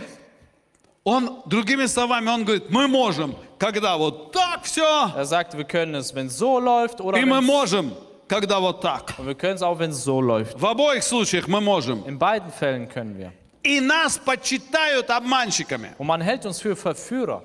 он, 1.05 1.43
другими 1.47 1.87
словами, 1.87 2.29
он 2.29 2.45
говорит, 2.45 2.71
мы 2.71 2.87
можем, 2.87 3.35
когда 3.63 3.97
вот 3.97 4.33
так 4.33 4.65
все, 4.65 5.13
Er 5.15 5.25
sagt, 5.25 5.57
wir 5.57 5.65
können 5.65 5.95
es, 5.95 6.13
wenn 6.13 6.27
es 6.27 6.37
so 6.37 6.59
läuft 6.59 7.01
oder 7.01 7.17
и 7.17 7.25
мы 7.25 7.41
можем, 7.41 7.93
когда 8.27 8.59
вот 8.59 8.81
так. 8.81 9.15
Und 9.19 9.27
wir 9.29 9.37
können 9.37 9.55
es 9.55 9.63
auch, 9.63 9.79
wenn 9.79 9.91
es 9.91 10.03
so 10.03 10.21
läuft. 10.21 10.61
В 10.61 10.67
обоих 10.67 11.05
случаях 11.05 11.47
мы 11.47 11.61
можем. 11.61 12.05
In 12.05 12.19
beiden 12.19 12.51
Fällen 12.51 12.89
können 12.89 13.17
wir. 13.17 13.31
И 13.63 13.81
нас 13.81 14.19
почитают 14.19 15.09
обманщиками. 15.11 15.95
Und 15.97 16.09
man 16.09 16.21
hält 16.21 16.45
uns 16.45 16.61
für 16.61 16.75
Verführer. 16.75 17.45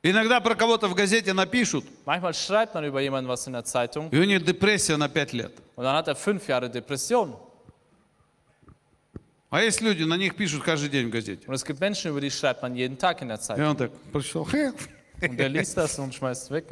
Иногда 0.00 0.40
про 0.40 0.54
кого-то 0.54 0.86
в 0.86 0.94
газете 0.94 1.34
напишут, 1.34 1.84
Manchmal 2.06 2.32
schreibt 2.32 2.72
man 2.74 2.84
über 2.84 3.00
jemanden 3.00 3.28
was 3.28 3.48
in 3.48 3.52
der 3.52 3.64
Zeitung 3.64 4.08
и 4.12 4.16
у 4.16 4.22
них 4.24 4.44
депрессия 4.44 4.96
на 4.96 5.08
5 5.08 5.32
лет. 5.32 5.52
und 5.74 5.82
dann 5.82 5.96
hat 5.96 6.06
er 6.06 6.14
fünf 6.14 6.46
Jahre 6.46 6.70
Depression. 6.70 7.34
А 9.50 9.62
есть 9.62 9.80
люди, 9.80 10.02
на 10.02 10.16
них 10.16 10.36
пишут 10.36 10.62
каждый 10.62 10.90
день 10.90 11.06
в 11.06 11.10
газете. 11.10 11.46
Und 11.46 11.54
es 11.54 11.64
gibt 11.64 11.80
Menschen, 11.80 12.10
über 12.10 12.20
die 12.20 12.30
schreibt 12.30 12.62
man 12.62 12.74
jeden 12.74 12.98
Tag 12.98 13.22
in 13.22 13.28
der 13.28 13.38
И 13.38 13.40
Zeitung. 13.40 13.64
он 13.70 13.76
так 13.76 13.90
прочитал. 14.12 14.44
«Хе». 14.44 14.72
Und 15.22 15.36
der 15.38 15.48
liest 15.48 15.76
das 15.76 15.98
und 15.98 16.14
schmeißt 16.14 16.44
es 16.44 16.50
weg. 16.50 16.66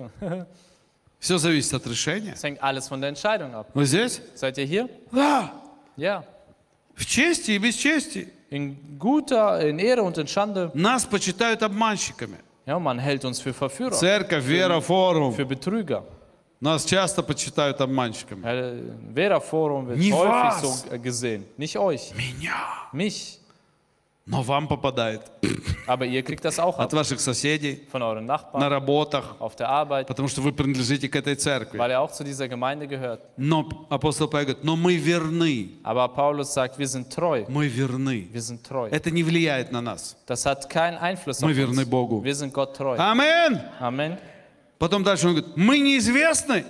Все 1.18 1.38
зависит 1.38 1.72
от 1.74 1.86
решения. 1.86 2.34
Es 2.34 2.42
hängt 2.44 2.62
alles 2.62 2.88
von 2.88 3.00
der 3.00 3.08
Entscheidung 3.08 3.54
ab. 3.54 3.70
Вы 3.74 3.86
здесь? 3.86 4.20
Seid 4.34 4.58
ihr 4.58 4.66
hier? 4.66 4.88
Да. 5.10 5.50
Ja. 5.96 6.24
В 6.94 7.04
чести 7.06 7.52
и 7.52 7.58
без 7.58 7.76
чести. 7.76 8.28
In 8.50 8.76
guter, 8.98 9.60
in 9.66 9.78
Ehre 9.78 10.02
und 10.02 10.18
in 10.18 10.26
Schande. 10.28 10.70
Нас 10.74 11.04
почитают 11.06 11.62
обманщиками. 11.62 12.36
Ja, 12.66 12.78
man 12.78 12.98
hält 12.98 13.24
uns 13.24 13.40
für 13.40 13.54
Verführer, 13.54 13.92
Церковь, 13.92 14.44
Вера, 14.44 14.80
Форум. 14.80 15.32
für 15.34 15.46
Betrüger. 15.46 16.04
Нас 16.66 16.84
часто 16.84 17.22
почитают 17.22 17.80
обманщиками. 17.80 18.42
Vera-Forum 19.14 19.86
wird 19.86 19.98
Nie 19.98 20.12
häufig 20.12 20.62
was. 20.62 20.82
so 20.84 20.92
äh, 20.94 20.98
gesehen. 20.98 21.44
Nicht 21.56 21.78
euch, 21.78 22.12
Меня. 22.16 22.88
mich. 22.92 23.38
Но 24.28 24.42
вам 24.42 24.66
попадает. 24.66 25.20
Aber 25.86 26.04
ihr 26.04 26.20
kriegt 26.24 26.44
das 26.44 26.58
auch 26.58 26.76
От 26.80 26.92
ab. 26.92 26.94
ваших 26.94 27.20
соседей, 27.20 27.86
Von 27.92 28.02
euren 28.02 28.26
на 28.26 28.32
Nachbarn, 28.34 28.60
работах. 28.64 29.36
auf 29.38 29.54
der 29.54 29.68
Arbeit, 29.68 30.08
Потому 30.08 30.26
что 30.26 30.40
вы 30.42 30.50
принадлежите 30.50 31.08
к 31.08 31.14
этой 31.14 31.36
церкви. 31.36 31.78
weil 31.78 31.92
er 31.92 32.00
auch 32.00 32.10
zu 32.10 32.24
dieser 32.24 32.48
Gemeinde 32.48 32.88
gehört. 32.88 33.20
Но 33.36 33.68
апостол 33.88 34.26
Павел 34.26 34.46
говорит, 34.46 34.64
но 34.64 34.74
мы 34.74 34.96
верны. 34.96 35.78
Aber 35.84 36.08
Paulus 36.08 36.52
sagt, 36.52 36.76
wir 36.80 36.88
sind 36.88 37.08
treu. 37.14 37.44
Мы 37.46 37.68
верны. 37.68 38.26
Wir 38.32 38.40
sind 38.42 38.64
treu. 38.64 38.88
Это 38.90 39.12
не 39.12 39.22
влияет 39.22 39.70
на 39.70 39.80
нас. 39.80 40.16
Das 40.26 40.44
hat 40.44 40.68
keinen 40.68 40.98
Einfluss 40.98 41.40
auf 41.40 41.48
Мы 41.48 41.52
верны 41.54 41.82
uns. 41.82 41.88
Богу. 41.88 42.24
Wir 42.24 42.34
sind 42.34 42.52
Gott 42.52 42.74
treu. 42.76 42.96
Амин. 42.98 43.60
Amen. 43.78 44.18
Потом 44.78 45.02
дальше 45.02 45.26
он 45.28 45.34
говорит, 45.36 45.56
мы 45.56 45.78
неизвестны, 45.78 46.64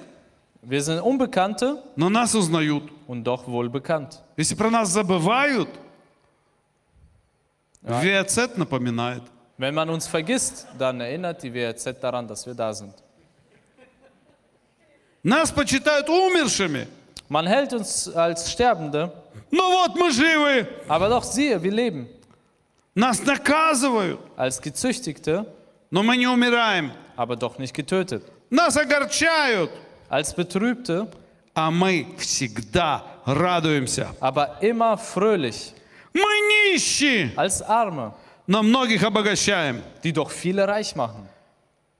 Wir 0.63 0.81
sind 0.81 1.01
Unbekannte 1.01 1.83
но 1.97 2.09
нас 2.09 2.35
узнают. 2.35 2.85
und 3.07 3.23
doch 3.25 3.47
wohl 3.47 3.69
bekannt. 3.69 4.21
Если 4.37 4.55
про 4.57 4.71
нас 4.71 4.89
забывают, 4.91 5.69
ВИАЦЕТ 7.83 8.59
напоминает. 8.59 9.23
Wenn 9.59 9.75
man 9.75 9.89
uns 9.89 10.07
vergisst, 10.07 10.67
dann 10.79 11.01
erinnert 11.01 11.43
die 11.43 11.53
WRZ 11.55 11.95
daran, 12.01 12.27
dass 12.29 12.45
wir 12.47 12.55
da 12.55 12.73
sind. 12.75 12.93
Нас 15.23 15.51
почитают 15.51 16.09
умершими. 16.09 16.87
Man 17.29 17.47
hält 17.47 17.73
uns 17.73 18.09
als 18.15 18.51
Sterbende, 18.51 19.13
Но 19.51 19.63
вот 19.71 19.97
мы 19.97 20.11
живы. 20.13 20.67
aber 20.89 21.09
doch 21.09 21.25
siehe, 21.25 21.61
wir 21.63 21.73
leben. 21.73 22.09
Нас 22.95 23.23
наказывают, 23.25 24.21
Als 24.37 24.61
Gezüchtigte, 24.61 25.47
но 25.91 26.03
мы 26.03 26.17
не 26.17 26.27
умираем. 26.27 26.93
aber 27.16 27.36
doch 27.36 27.58
nicht 27.60 27.74
getötet. 27.74 28.24
Нас 28.50 28.76
огорчают, 28.78 29.70
Als 30.10 30.34
Betrübte, 30.34 31.08
а 31.56 31.72
мы 31.72 32.06
всегда 32.18 33.04
радуемся. 33.26 34.08
aber 34.20 34.58
immer 34.62 34.98
fröhlich. 34.98 35.74
Мы 36.14 36.74
нищие, 36.74 37.32
Als 37.38 37.62
Arme, 37.62 38.14
но 38.48 38.62
многих 38.64 39.04
обогащаем. 39.04 39.82
die 40.04 40.12
doch 40.12 40.30
viele 40.32 40.68
reich 40.68 40.96
machen. 40.96 41.28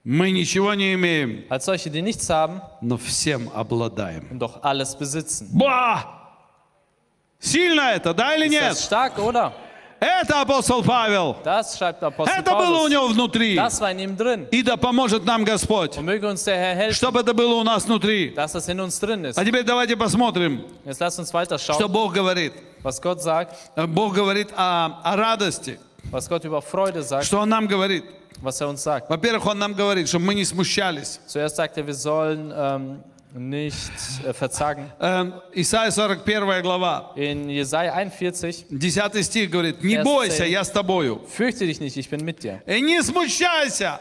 Мы 0.04 0.30
ничего 0.32 0.74
не 0.74 0.94
имеем, 0.94 1.44
Als 1.48 1.64
solche, 1.64 1.88
die 1.88 2.02
nichts 2.02 2.28
haben 2.28 2.60
но 2.80 2.98
всем 2.98 3.48
обладаем. 3.54 4.26
und 4.30 4.38
doch 4.40 4.62
alles 4.62 4.94
besitzen. 4.96 5.48
Ба! 5.52 6.04
Сильно 7.38 7.92
это, 7.92 8.12
да 8.14 8.34
или 8.36 8.46
Ist 8.46 8.54
das 8.60 8.62
нет? 8.70 8.78
stark, 8.78 9.18
oder? 9.18 9.52
Это 9.99 10.41
апостол 10.41 10.83
Павел. 10.83 11.37
Das 11.43 11.75
schreibt 11.77 12.03
Apostel 12.03 12.31
Это 12.37 12.51
было 12.51 12.81
у 12.81 12.87
Paulus. 12.87 12.89
него 12.91 13.07
внутри. 13.07 13.55
Das 13.55 13.81
war 13.81 13.91
in 13.91 13.99
ihm 13.99 14.15
drin. 14.15 14.47
И 14.51 14.61
да 14.61 14.77
поможет 14.77 15.25
нам 15.25 15.43
Господь, 15.43 15.97
Und 15.97 16.05
möge 16.05 16.27
uns 16.27 16.43
der 16.43 16.55
Herr 16.57 16.75
helfen, 16.75 16.93
чтобы 16.93 17.21
это 17.21 17.33
было 17.33 17.55
у 17.55 17.63
нас 17.63 17.85
внутри. 17.85 18.33
dass 18.35 18.51
das 18.53 18.67
in 18.69 18.79
uns 18.79 18.99
drin 18.99 19.25
ist. 19.25 19.37
А 19.39 19.43
теперь 19.43 19.63
давайте 19.63 19.95
посмотрим, 19.97 20.63
Jetzt 20.85 20.99
lasst 20.99 21.19
uns 21.19 21.33
weiter 21.33 21.57
что 21.57 21.87
Бог 21.89 22.13
говорит. 22.13 22.53
was 22.83 23.01
Gott 23.01 23.21
sagt, 23.23 23.55
Э, 23.75 23.87
Бог 23.87 24.13
говорит 24.13 24.49
о, 24.55 24.99
о 25.03 25.15
радости. 25.15 25.79
was 26.11 26.27
Gott 26.29 26.45
über 26.45 26.61
Freude 26.61 27.01
sagt, 27.01 27.25
Что 27.25 27.39
Он 27.39 27.49
нам 27.49 27.65
говорит? 27.67 28.03
was 28.43 28.61
er 28.61 28.67
uns 28.69 28.83
sagt. 28.83 29.09
Во-первых, 29.09 29.47
Он 29.47 29.57
нам 29.57 29.73
говорит, 29.73 30.07
чтобы 30.07 30.25
мы 30.25 30.35
не 30.35 30.45
смущались. 30.45 31.19
Zuerst 31.27 31.55
sagt 31.55 31.75
er, 31.77 31.87
wir 31.87 31.95
sollen 31.95 32.53
ähm, 32.55 33.03
nicht 33.36 33.90
äh, 34.26 34.32
verzagen. 34.32 34.90
Эм, 35.00 35.32
Исайя 35.52 35.90
41 35.90 36.62
глава, 36.62 37.12
In 37.16 37.48
Jesaja 37.48 37.92
41, 37.94 38.66
10 38.70 39.22
стих 39.24 39.50
говорит, 39.50 39.82
«Не 39.82 39.96
Yes, 39.96 40.04
бойся, 40.04 40.44
sir. 40.44 40.48
я 40.48 40.62
с 40.64 40.70
тобою. 40.70 41.20
fürchte 41.28 41.66
dich 41.66 41.80
nicht, 41.80 41.96
ich 41.96 42.10
bin 42.10 42.24
mit 42.24 42.42
dir. 42.42 42.60
И 42.66 42.80
не 42.80 43.02
смущайся, 43.02 44.00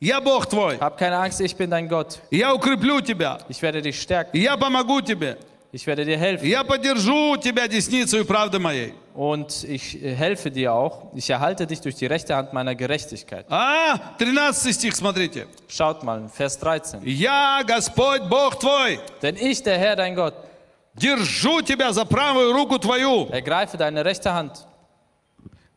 я 0.00 0.20
Бог 0.20 0.46
твой. 0.46 0.78
Hab 0.78 0.96
keine 0.96 1.16
Angst, 1.18 1.40
ich 1.40 1.56
bin 1.56 1.70
dein 1.70 1.88
Gott. 1.88 2.20
Я 2.30 2.54
укреплю 2.54 3.00
тебя. 3.00 3.40
Ich 3.48 3.60
werde 3.62 3.82
dich 3.82 4.00
stärken, 4.00 4.36
Я 4.36 4.56
помогу 4.56 5.00
тебе. 5.00 5.38
ich 5.72 5.86
werde 5.86 6.04
dir 6.04 6.18
helfen 6.18 6.46
Я 6.46 6.64
поддержу 6.64 7.36
тебя 7.36 7.66
десницей 7.68 8.24
правды 8.24 8.58
моей». 8.58 8.92
und 9.14 9.64
ich 9.64 10.02
äh, 10.02 10.14
helfe 10.14 10.50
dir 10.50 10.72
auch. 10.72 11.12
Ich 11.14 11.28
erhalte 11.30 11.66
dich 11.66 11.80
durch 11.80 11.94
die 11.96 12.06
rechte 12.06 12.34
Hand 12.34 12.52
meiner 12.52 12.74
Gerechtigkeit. 12.74 13.44
А, 13.50 13.98
13 14.18 14.72
стих, 14.72 14.94
смотрите. 14.96 15.46
Schaut 15.68 16.02
mal, 16.02 16.28
Vers 16.28 16.58
13. 16.58 17.00
«Я, 17.04 17.62
Господь, 17.66 18.22
Бог 18.28 18.58
твой, 18.58 18.98
Denn 19.22 19.36
ich, 19.36 19.62
der 19.62 19.78
Herr, 19.78 19.96
dein 19.96 20.14
Gott, 20.14 20.34
держу 20.94 21.62
тебя 21.62 21.92
за 21.92 22.04
правую 22.04 22.52
руку 22.52 22.78
твою. 22.78 23.28
ergreife 23.30 23.76
deine 23.78 24.04
rechte 24.04 24.32
Hand 24.32 24.66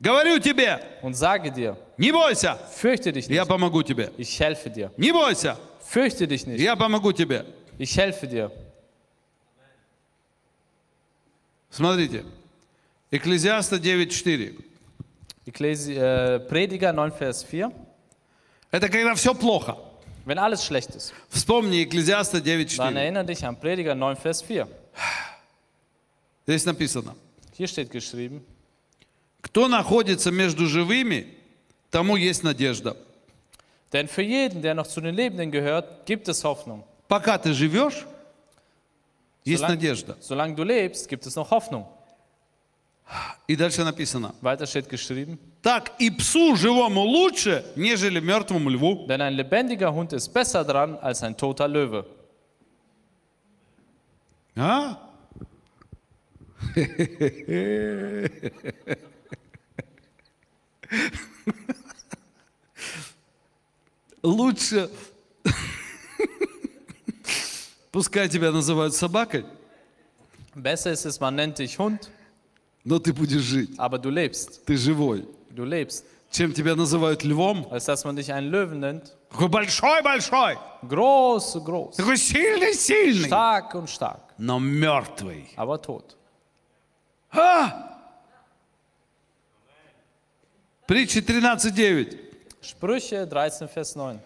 Говорю 0.02 0.39
тебе, 0.39 0.80
und 1.02 1.14
sage 1.14 1.52
dir, 1.52 1.78
не 1.98 2.12
бойся, 2.12 2.58
fürchte 2.70 3.12
dich 3.14 3.28
я 3.28 3.41
nicht, 3.43 3.48
помогу 3.50 3.82
тебе. 3.82 4.12
ich 4.18 4.38
helfe 4.39 4.70
dir. 4.70 4.91
Не 4.98 5.12
бойся, 5.14 5.58
Fürchte 5.88 6.28
dich 6.28 6.46
nicht, 6.46 6.60
я 6.60 6.76
помогу 6.76 7.12
тебе. 7.14 7.46
ich 7.78 7.98
helfe 7.98 8.28
dir. 8.28 8.52
Смотрите, 11.71 12.25
Экклезиаста 13.11 13.77
9.4. 13.77 14.55
Ekklesi 15.47 15.95
äh, 15.97 16.41
Prediger 16.41 16.93
9, 16.93 17.12
Vers 17.12 17.43
4. 17.45 17.71
Это 18.71 18.89
когда 18.89 19.14
все 19.14 19.35
плохо. 19.35 19.77
Wenn 20.25 20.39
alles 20.39 20.64
schlecht 20.64 20.95
ist, 20.95 21.12
Вспомни 21.31 21.83
Экклезиаста 21.83 22.41
dann 22.41 22.61
9.4. 22.95 22.97
erinnere 22.99 23.25
dich 23.25 23.45
an 23.45 23.59
Prediger 23.59 23.95
9, 23.95 24.16
Vers 24.16 24.43
4. 24.43 24.68
Здесь 26.47 26.64
написано. 26.64 27.14
Hier 27.57 27.66
steht 27.68 27.91
geschrieben, 27.91 28.43
Кто 29.43 29.68
находится 29.68 30.31
между 30.31 30.66
живыми, 30.66 31.27
тому 31.91 32.16
есть 32.16 32.43
надежда. 32.45 32.97
denn 33.93 34.07
für 34.09 34.23
jeden, 34.23 34.62
der 34.62 34.75
noch 34.75 34.87
zu 34.87 35.01
den 35.01 35.14
Lebenden 35.14 35.51
gehört, 35.51 36.07
gibt 36.07 36.29
es 36.29 36.45
Hoffnung. 36.45 36.85
Пока 37.09 37.39
ты 37.39 37.53
живешь, 37.55 38.07
есть 39.45 39.62
Solange- 39.62 39.68
надежда. 39.76 40.16
Solange 40.20 40.55
du 40.55 40.62
lebst, 40.64 41.09
gibt 41.09 41.26
es 41.26 41.34
noch 41.36 41.51
Hoffnung. 41.51 41.86
И 43.49 43.57
дальше 43.57 43.82
написано. 43.82 44.34
Weiter 44.41 44.66
steht 44.66 44.88
geschrieben, 44.88 45.38
Так 45.62 45.93
и 45.99 46.11
псу 46.11 46.55
живому 46.57 47.01
лучше, 47.03 47.64
нежели 47.74 48.20
мертвому 48.20 48.70
льву. 48.70 49.07
denn 49.09 49.20
ein 49.20 49.34
lebendiger 49.34 49.93
Hund 49.93 50.12
ist 50.12 50.28
besser 50.32 50.64
dran 50.64 50.97
als 51.01 51.22
ein 51.22 51.36
toter 51.36 51.66
Löwe. 51.66 52.05
А? 54.57 54.97
Лучше, 64.22 64.91
пускай 67.93 68.28
тебя 68.28 68.51
называют 68.51 68.95
собакой, 68.95 69.45
Besser 70.55 70.91
ist 70.93 71.05
es, 71.07 71.20
man 71.20 71.36
nennt 71.36 71.59
dich 71.59 71.78
Hund, 71.78 72.09
но 72.84 72.99
ты 72.99 73.12
будешь 73.12 73.43
жить, 73.43 73.70
aber 73.78 73.99
du 73.99 74.11
lebst. 74.11 74.64
ты 74.66 74.76
живой. 74.76 75.26
Du 75.51 75.64
lebst. 75.64 76.05
Чем 76.32 76.53
тебя 76.53 76.76
называют 76.76 77.24
львом, 77.24 77.66
Als 77.72 77.86
dass 77.86 78.05
man 78.05 78.14
dich 78.16 78.32
einen 78.32 78.51
Löwen 78.51 78.78
nennt. 78.80 79.12
такой 79.30 79.49
большой-большой, 79.49 80.57
Groß, 80.88 81.59
groß. 81.64 81.97
такой 81.97 82.16
сильный-сильный, 82.16 83.26
Stark 83.26 83.74
und 83.74 83.88
stark, 83.91 84.22
но 84.38 84.59
мертвый. 84.61 85.49
aber 85.57 85.80
tot. 85.82 86.16
Притча 90.86 91.20
13.9. 91.20 92.18
Sprüche 92.62 93.26
13, 93.26 93.68
Vers 93.70 93.95
9. 93.97 94.18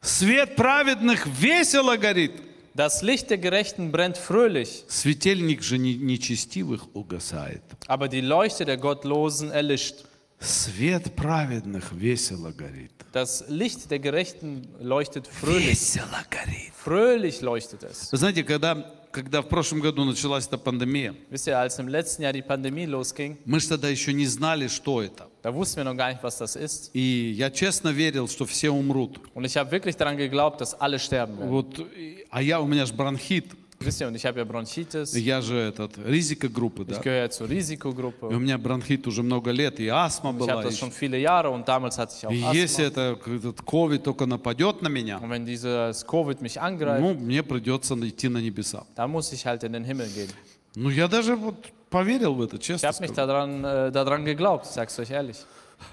Свет 0.00 0.56
праведных 0.56 1.26
весело 1.26 1.96
горит, 1.96 2.32
Das 2.75 3.01
Licht 3.01 3.29
der 3.29 3.37
Gerechten 3.37 3.91
brennt 3.91 4.17
fröhlich, 4.17 4.85
светильник 4.87 5.61
же 5.63 5.77
не- 5.77 5.97
нечестивых 5.97 6.87
угасает. 6.95 7.61
aber 7.87 8.07
die 8.07 8.21
Leuchte 8.21 8.63
der 8.65 8.77
Gottlosen 8.77 9.51
erlischt. 9.51 10.05
Свет 10.39 11.15
праведных 11.15 11.91
весело 11.93 12.51
горит. 12.51 12.91
Das 13.11 13.43
Licht 13.49 13.91
der 13.91 13.99
Gerechten 13.99 14.67
leuchtet 14.79 15.27
fröhlich. 15.27 15.67
Весело 15.69 16.23
горит. 16.31 16.71
Fröhlich 16.83 17.41
leuchtet 17.41 17.83
es. 17.83 18.09
Вы 18.11 18.17
знаете, 18.17 18.43
когда, 18.43 18.91
когда 19.16 19.40
в 19.40 19.48
прошлом 19.48 19.80
году 19.80 20.04
началась 20.04 20.46
эта 20.46 20.58
пандемия, 20.58 21.14
Wisst 21.30 21.46
ihr, 21.48 21.54
als 21.58 21.78
im 21.78 21.88
letzten 21.88 22.22
Jahr 22.22 22.32
die 22.34 22.42
Pandemie 22.42 22.84
losging, 22.86 23.38
мы 23.46 23.58
же 23.60 23.68
тогда 23.68 23.88
еще 23.88 24.12
не 24.12 24.26
знали, 24.26 24.68
что 24.68 25.02
это. 25.02 25.28
da 25.42 25.54
wussten 25.54 25.78
wir 25.78 25.84
noch 25.84 25.96
gar 25.96 26.10
nicht, 26.12 26.22
was 26.22 26.36
das 26.38 26.54
ist. 26.56 26.90
И 26.92 27.32
я 27.36 27.50
честно 27.50 27.88
верил, 27.88 28.28
что 28.28 28.44
все 28.44 28.70
умрут. 28.70 29.18
Und 29.34 29.44
ich 29.46 29.56
habe 29.56 29.70
wirklich 29.70 29.96
daran 29.96 30.16
geglaubt, 30.18 30.60
dass 30.60 30.74
alle 30.78 30.98
sterben 30.98 31.38
werden. 31.38 31.48
Вот, 31.50 31.78
и- 31.96 32.26
а 32.30 32.42
я, 32.42 32.60
у 32.60 32.66
меня 32.66 32.84
же 32.84 32.92
бронхит. 32.92 33.46
Und 33.78 34.14
ich 34.16 34.24
habe 34.24 34.38
ja 34.38 34.44
Bronchitis. 34.44 35.12
Я 35.14 35.40
же 35.42 35.56
этот, 35.58 35.98
ризика 35.98 36.48
группы, 36.48 36.82
Ich 36.82 36.96
да. 36.96 37.02
gehöre 37.02 37.18
ja 37.24 37.30
zur 37.30 37.46
И 37.46 37.52
у 37.52 37.56
Risikogruppe. 37.58 38.30
меня 38.38 38.56
бронхит 38.58 39.06
уже 39.06 39.22
много 39.22 39.50
лет, 39.52 39.78
и 39.80 39.86
астма 39.88 40.30
Ich 40.30 40.38
была. 40.38 40.52
habe 40.54 40.62
das 40.64 40.78
schon 40.78 40.90
viele 40.90 41.18
Jahre 41.18 41.50
und 41.50 41.68
damals 41.68 41.98
hatte 41.98 42.14
ich 42.16 42.26
auch 42.26 42.30
И 42.32 42.36
если 42.56 42.84
Asthma. 42.84 43.14
это, 43.14 43.18
этот 43.36 43.60
ковид 43.62 44.02
только 44.02 44.24
нападет 44.26 44.82
на 44.82 44.88
меня, 44.88 45.18
Und 45.18 45.30
wenn 45.30 45.44
dieses 45.44 46.04
Covid 46.06 46.40
mich 46.40 46.58
angreift, 46.60 47.00
ну, 47.02 47.14
мне 47.14 47.42
придется 47.42 47.94
идти 47.96 48.28
на 48.28 48.38
небеса. 48.38 48.84
dann 48.96 49.10
muss 49.10 49.30
ich 49.32 49.44
halt 49.46 49.62
in 49.62 49.72
den 49.74 49.84
Himmel 49.84 50.08
gehen. 50.08 50.30
Ну, 50.74 50.88
я 50.90 51.06
даже 51.06 51.36
вот 51.36 51.56
поверил 51.90 52.34
в 52.34 52.40
это, 52.42 52.56
Ich 52.56 52.62
честно 52.62 52.88
habe 52.88 53.00
mich 53.02 53.12
daran, 53.12 53.62
äh, 53.64 53.92
daran 53.92 54.24
geglaubt, 54.24 54.64
ich 54.66 54.72
sag's 54.72 54.98
euch 54.98 55.10
ehrlich. 55.10 55.36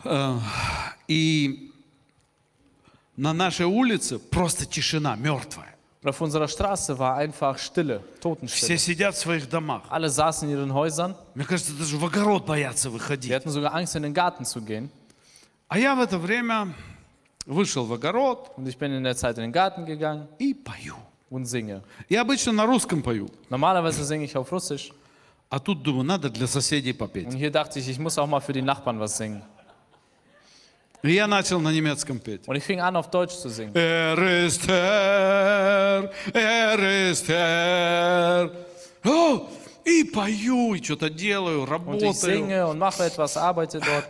Э, 0.06 0.38
И 1.10 1.70
на 3.18 3.34
нашей 3.34 3.66
улице 3.66 4.18
просто 4.20 4.66
тишина, 4.66 5.16
мертвая. 5.18 5.73
Und 6.03 6.11
auf 6.11 6.21
unserer 6.21 6.47
Straße 6.47 6.97
war 6.99 7.17
einfach 7.17 7.59
Stille, 7.59 8.01
Все 8.15 8.21
Totenstille. 8.21 8.79
сидят 8.79 9.15
в 9.17 9.19
своих 9.19 9.49
домах. 9.49 9.83
Alle 9.91 10.09
saßen 10.09 10.49
in 10.49 10.55
ihren 10.57 10.73
Häusern. 10.73 11.17
Мне 11.35 11.45
кажется, 11.45 11.73
даже 11.73 11.97
в 11.97 12.05
огород 12.05 12.47
боятся 12.47 12.89
Die 12.89 12.93
выходить. 12.93 13.33
hatten 13.33 13.51
sogar 13.51 13.75
Angst, 13.75 13.97
in 13.97 14.03
den 14.05 14.15
Garten 14.15 14.45
zu 14.45 14.61
gehen. 14.61 14.91
А 15.69 15.77
я 15.79 15.95
в 15.97 16.01
это 16.01 16.19
время 16.19 16.73
вышел 17.47 17.85
в 17.85 17.93
огород 17.93 18.51
Und 18.57 18.69
ich 18.69 18.79
bin 18.79 18.93
in 18.93 19.03
der 19.03 19.17
Zeit 19.17 19.37
in 19.39 19.43
den 19.43 19.53
Garten 19.53 19.85
gegangen 19.87 20.29
и 20.39 20.55
пою. 20.55 20.95
und 21.31 21.47
singe. 21.47 21.83
Я 22.09 22.21
обычно 22.23 22.53
на 22.53 22.65
русском 22.65 23.03
пою, 23.03 23.29
Normalerweise 23.51 24.05
singe 24.05 24.25
ich 24.25 24.37
auf 24.37 24.53
Russisch. 24.53 24.93
а 25.51 25.59
тут 25.59 25.83
думаю, 25.83 26.05
надо 26.05 26.31
для 26.31 26.47
соседей 26.47 26.93
попеть. 26.95 27.27
Und 27.27 27.35
hier 27.37 27.51
dachte 27.51 27.81
ich, 27.81 27.89
ich 27.89 27.99
muss 27.99 28.17
auch 28.19 28.27
mal 28.29 28.41
für 28.41 28.53
die 28.53 28.63
Nachbarn 28.63 29.01
was 29.01 29.17
singen. 29.17 29.43
И 31.04 31.12
я 31.12 31.28
начал 31.28 31.60
на 31.60 31.72
немецком 31.74 32.20
петь. 32.20 32.48
Und 32.48 32.56
ich 32.56 32.64
fing 32.64 32.80
an, 32.80 32.96
auf 32.96 33.10
Deutsch 33.12 33.36
zu 33.36 33.50
singen. 33.50 33.76
Er 33.76 34.18
ist 34.46 34.66
Herr, 34.68 36.10
er 36.34 37.10
ist 37.12 37.28
Herr. 37.28 38.50
О, 39.04 39.50
и 39.86 40.06
пою, 40.06 40.76
и 40.76 40.82
что-то 40.82 41.10
делаю, 41.10 41.64
Und 41.64 41.66
ich 41.66 41.70
работаю. 41.70 42.14
singe 42.14 42.66
und 42.68 42.80
mache 42.80 43.04
etwas, 43.04 43.36
arbeite 43.36 43.80
dort. 43.82 44.06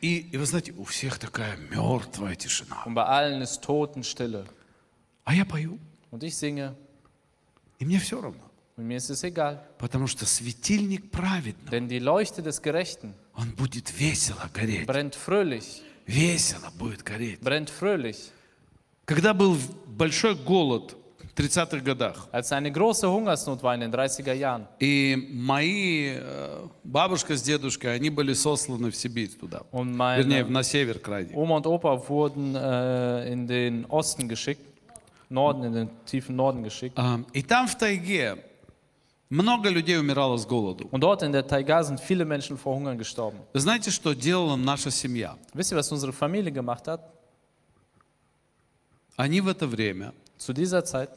И, 0.00 0.18
и 0.32 0.36
вы 0.38 0.46
знаете, 0.46 0.72
у 0.78 0.84
всех 0.84 1.18
такая 1.18 1.56
мертвая 1.70 2.34
тишина. 2.36 2.82
Und 2.86 2.94
bei 2.94 3.04
allen 3.04 3.42
ist 3.42 3.60
Totenstille. 3.62 4.46
А 5.24 5.34
я 5.34 5.44
пою, 5.44 5.78
Und 6.10 6.22
ich 6.22 6.34
singe. 6.36 6.74
и 7.78 7.84
мне 7.84 7.98
все 7.98 8.18
равно. 8.18 8.40
Und 8.78 8.86
mir 8.86 8.96
ist 8.96 9.10
es 9.10 9.22
egal. 9.24 9.60
Потому 9.76 10.06
что 10.06 10.24
светильник 10.24 11.10
праведный, 11.10 11.68
Denn 11.70 11.86
die 11.86 11.98
Leuchte 11.98 12.40
des 12.42 12.62
Gerechten 12.62 13.12
он 13.34 13.50
будет 13.50 13.92
весело 14.00 14.48
гореть. 14.54 14.86
brennt 14.86 15.14
fröhlich. 15.14 15.82
Весело 16.08 16.70
будет 16.78 17.02
гореть. 17.02 17.40
Brennt 17.40 17.68
fröhlich. 17.70 18.16
Когда 19.04 19.32
был 19.34 19.56
большой 19.86 20.34
голод 20.34 20.96
в 21.18 21.38
30-х 21.38 21.78
годах, 21.80 22.28
Als 22.32 22.50
eine 22.50 22.72
große 22.72 23.08
Hungersnot 23.10 23.62
war 23.62 23.74
in 23.74 23.80
den 23.82 23.92
30er 23.94 24.32
Jahren. 24.32 24.66
и 24.80 25.28
мои 25.30 26.14
э, 26.16 26.66
бабушка 26.82 27.36
с 27.36 27.42
дедушкой, 27.42 27.94
они 27.94 28.08
были 28.10 28.32
сосланы 28.32 28.90
в 28.90 28.96
Сибирь 28.96 29.28
туда. 29.38 29.62
Und 29.70 29.96
Вернее, 30.16 30.44
на 30.46 30.62
север 30.62 30.98
крайне. 30.98 31.34
Oma 31.34 31.56
und 31.58 31.66
Opa 31.66 32.08
wurden 32.08 32.54
äh, 32.56 33.30
in 33.32 33.46
den 33.46 33.84
Osten 33.86 34.28
geschickt. 34.28 34.62
Norden, 35.28 35.64
in 35.64 35.72
den 35.74 35.90
tiefen 36.06 36.36
Norden 36.36 36.62
geschickt. 36.64 36.94
А, 36.98 37.20
И 37.34 37.42
там 37.42 37.68
в 37.68 37.76
тайге 37.76 38.38
много 39.30 39.68
людей 39.68 39.98
умирало 39.98 40.36
с 40.38 40.46
голоду. 40.46 40.88
Und 40.90 41.00
dort 41.00 41.22
in 41.22 41.32
der 41.32 41.46
Taiga 41.46 41.82
sind 41.84 42.00
viele 42.00 42.24
Menschen 42.24 42.56
vor 42.56 42.74
Hungern 42.76 42.96
gestorben. 42.98 43.38
Вы 43.52 43.60
знаете, 43.60 43.90
что 43.90 44.14
делала 44.14 44.56
наша 44.56 44.90
семья? 44.90 45.36
Wisst 45.54 45.72
ihr, 45.72 45.76
was 45.76 45.90
unsere 45.92 46.12
Familie 46.12 46.50
gemacht 46.52 46.86
hat? 46.88 47.00
Они 49.16 49.40
в 49.40 49.48
это 49.48 49.66
время 49.66 50.12
Zu 50.38 50.52
dieser 50.54 50.84
Zeit 50.84 51.10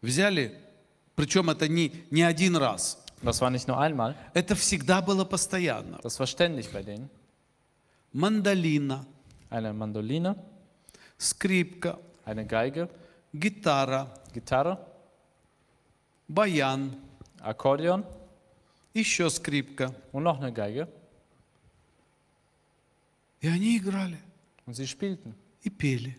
взяли, 0.00 0.52
причем 1.14 1.50
это 1.50 1.68
не, 1.68 1.92
не 2.10 2.22
один 2.22 2.56
раз, 2.56 2.98
Das 3.22 3.40
war 3.40 3.50
nicht 3.50 3.68
nur 3.68 3.78
einmal, 3.78 4.16
это 4.34 4.56
всегда 4.56 5.00
было 5.00 5.24
постоянно. 5.24 5.98
das 6.02 6.18
war 6.18 6.26
ständig 6.26 6.70
bei 6.72 6.82
denen. 6.82 7.08
Мандолина, 8.12 9.06
Eine 9.48 9.72
Mandoline, 9.72 10.34
скрипка, 11.18 11.98
eine 12.24 12.44
Geige, 12.46 12.88
гитара, 13.32 14.08
Gitarre, 14.32 14.78
баян, 16.32 16.96
Akkordeon 17.40 18.04
еще 18.94 19.28
скрипка. 19.30 19.94
und 20.12 20.22
noch 20.22 20.38
eine 20.40 20.52
Geige. 20.52 20.88
И 23.40 23.48
они 23.48 23.76
играли 23.78 24.18
Und 24.66 24.74
sie 24.74 24.86
spielten 24.86 25.34
и 25.62 25.70
пели. 25.70 26.16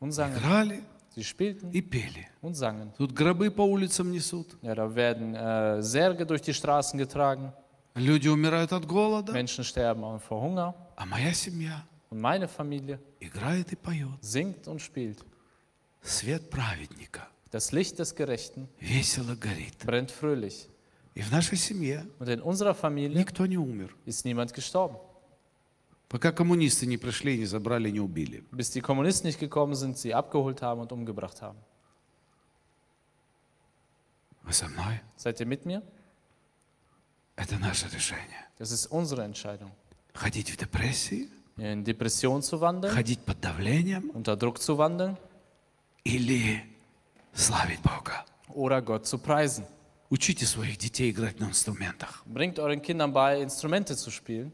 und 0.00 0.12
sangen. 0.12 0.36
Играли 0.36 0.82
Sie 1.16 1.22
spielten 1.24 1.70
и 1.72 1.80
пели. 1.80 2.26
und 2.42 2.54
sangen. 2.54 2.92
Тут 2.98 3.12
гробы 3.14 3.50
по 3.50 3.62
улицам 3.62 4.10
несут. 4.10 4.56
Ja, 4.62 4.74
da 4.74 4.94
werden 4.94 5.34
äh, 5.34 5.80
Särge 5.82 6.26
durch 6.26 6.42
die 6.42 6.52
Straßen 6.52 6.98
getragen. 6.98 7.52
Люди 7.94 8.28
умирают 8.28 8.72
от 8.72 8.86
голода. 8.86 9.32
Menschen 9.32 9.62
sterben 9.64 10.18
vor 10.20 10.42
Hunger. 10.42 10.74
А 10.96 11.06
моя 11.06 11.32
семья 11.32 11.84
Und 12.10 12.20
meine 12.20 12.48
Familie 12.48 12.98
играет 13.20 13.72
и 13.72 13.76
поет. 13.76 14.18
singt 14.20 14.66
und 14.68 14.80
spielt. 14.82 15.24
Свет 16.02 16.50
праведника 16.50 17.28
Das 17.54 17.70
Licht 17.70 18.00
des 18.00 18.16
Gerechten 18.16 18.68
весело 18.80 19.36
горит. 19.36 19.78
brennt 19.86 20.10
fröhlich. 20.10 20.68
И 21.14 21.22
в 21.22 21.30
нашей 21.30 21.56
семье 21.56 22.04
Und 22.18 22.28
in 22.28 22.40
unserer 22.42 22.74
Familie 22.74 23.16
никто 23.16 23.46
не 23.46 23.56
умер. 23.56 23.94
ist 24.06 24.24
niemand 24.24 24.52
gestorben. 24.52 24.96
Пока 26.08 26.32
коммунисты 26.32 26.84
не 26.86 26.96
пришли, 26.96 27.38
не 27.38 27.44
забрали, 27.44 27.90
не 27.90 28.00
убили. 28.00 28.42
Bis 28.50 28.70
die 28.72 28.80
Kommunisten 28.80 29.28
nicht 29.28 29.38
gekommen 29.38 29.76
sind, 29.76 29.96
sie 29.96 30.12
abgeholt 30.12 30.62
haben 30.62 30.80
und 30.80 30.90
umgebracht 30.90 31.42
haben. 31.42 31.58
Вы 34.42 34.52
со 34.52 34.66
мной? 34.66 35.00
Seid 35.16 35.38
ihr 35.38 35.46
mit 35.46 35.64
mir? 35.64 35.80
Это 37.36 37.56
наше 37.58 37.86
решение. 37.86 38.48
Das 38.58 38.72
ist 38.72 38.86
unsere 38.86 39.22
Entscheidung. 39.22 39.70
Ходить 40.12 40.50
в 40.50 40.56
депрессии, 40.56 41.30
In 41.56 41.84
Depression 41.84 42.42
zu 42.42 42.60
wandeln, 42.60 42.92
ходить 42.92 43.20
под 43.20 43.40
давлением 43.40 44.10
unter 44.10 44.36
Druck 44.36 44.60
zu 44.60 44.76
wandeln 44.76 45.16
или 46.02 46.73
славить 47.34 47.80
Бога. 47.80 48.24
oder 48.48 48.80
Gott 48.82 49.06
zu 49.06 49.18
preisen. 49.18 49.64
Учите 50.10 50.46
своих 50.46 50.76
детей 50.78 51.10
играть 51.10 51.40
на 51.40 51.46
инструментах. 51.46 52.22
Bringt 52.26 52.58
euren 52.58 52.80
Kindern 52.82 53.12
bei, 53.12 53.40
Instrumente 53.42 53.96
zu 53.96 54.10
spielen. 54.10 54.52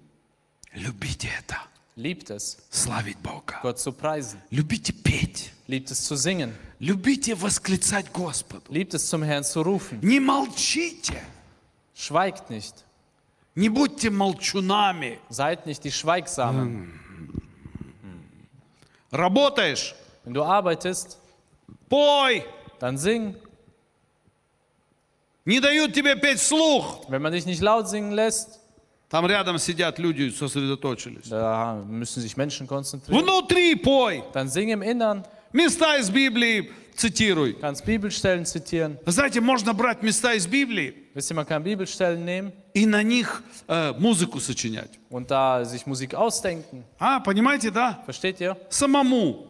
Любите 0.74 1.28
это. 1.38 1.56
Liebt 1.96 2.30
es, 2.30 2.56
Славить 2.70 3.18
Бога. 3.18 3.58
Gott 3.62 3.78
zu 3.78 3.92
preisen. 3.92 4.40
Любите 4.50 4.92
петь. 4.92 5.52
Liebt 5.66 5.90
es 5.90 6.04
zu 6.04 6.16
singen. 6.16 6.54
Любите 6.78 7.34
восклицать 7.34 8.10
Господу. 8.12 8.72
Liebt 8.72 8.94
es 8.94 9.06
zum 9.08 9.22
Herrn 9.22 9.44
zu 9.44 9.60
rufen. 9.62 9.98
Не 10.00 10.18
молчите. 10.20 11.20
Schweigt 11.94 12.48
nicht. 12.48 12.74
Не 13.54 13.68
будьте 13.68 14.08
молчунами. 14.10 15.18
Seid 15.28 15.66
nicht 15.66 15.84
die 15.84 15.92
Schweigsamen. 15.92 16.98
Работаешь? 19.12 19.94
Wenn 20.24 20.34
du 20.34 20.42
arbeitest, 20.44 21.18
Пой. 21.88 22.44
Dann 22.80 22.96
sing. 22.98 23.36
Не 25.44 25.60
дают 25.60 25.94
тебе 25.94 26.16
петь 26.16 26.38
вслух. 26.38 27.04
Wenn 27.08 27.22
man 27.22 27.32
dich 27.32 27.46
nicht 27.46 27.60
laut 27.62 27.88
singen 27.88 28.12
lässt, 28.12 28.58
Там 29.08 29.26
рядом 29.26 29.58
сидят 29.58 29.98
люди, 29.98 30.30
сосредоточились. 30.30 31.28
da 31.28 31.82
müssen 31.86 32.20
sich 32.22 32.36
Menschen 32.36 32.66
konzentrieren. 32.68 33.20
Внутри 33.24 33.74
пой. 33.76 34.22
Dann 34.32 34.48
sing 34.48 34.68
im 34.68 34.82
Innern. 34.82 35.24
Места 35.52 35.96
из 35.96 36.10
Библии 36.10 36.70
цитируй. 36.94 37.54
Kannst 37.54 37.84
Bibelstellen 37.84 38.44
zitieren. 38.44 38.98
Знаете, 39.06 39.40
можно 39.40 39.72
брать 39.74 40.02
места 40.02 40.34
из 40.34 40.46
Библии 40.46 40.94
Wisst 41.14 41.30
ihr, 41.32 41.34
man 41.34 41.44
kann 41.46 41.64
Bibelstellen 41.64 42.24
nehmen 42.24 42.52
и 42.72 42.86
на 42.86 43.02
них 43.02 43.42
э, 43.66 43.92
музыку 43.98 44.38
сочинять. 44.38 44.90
und 45.10 45.28
da 45.28 45.64
sich 45.64 45.86
Musik 45.86 46.14
ausdenken. 46.14 46.84
А, 47.00 47.18
понимаете, 47.18 47.72
да? 47.72 48.00
Versteht 48.06 48.40
ihr? 48.40 48.56
Самому. 48.68 49.48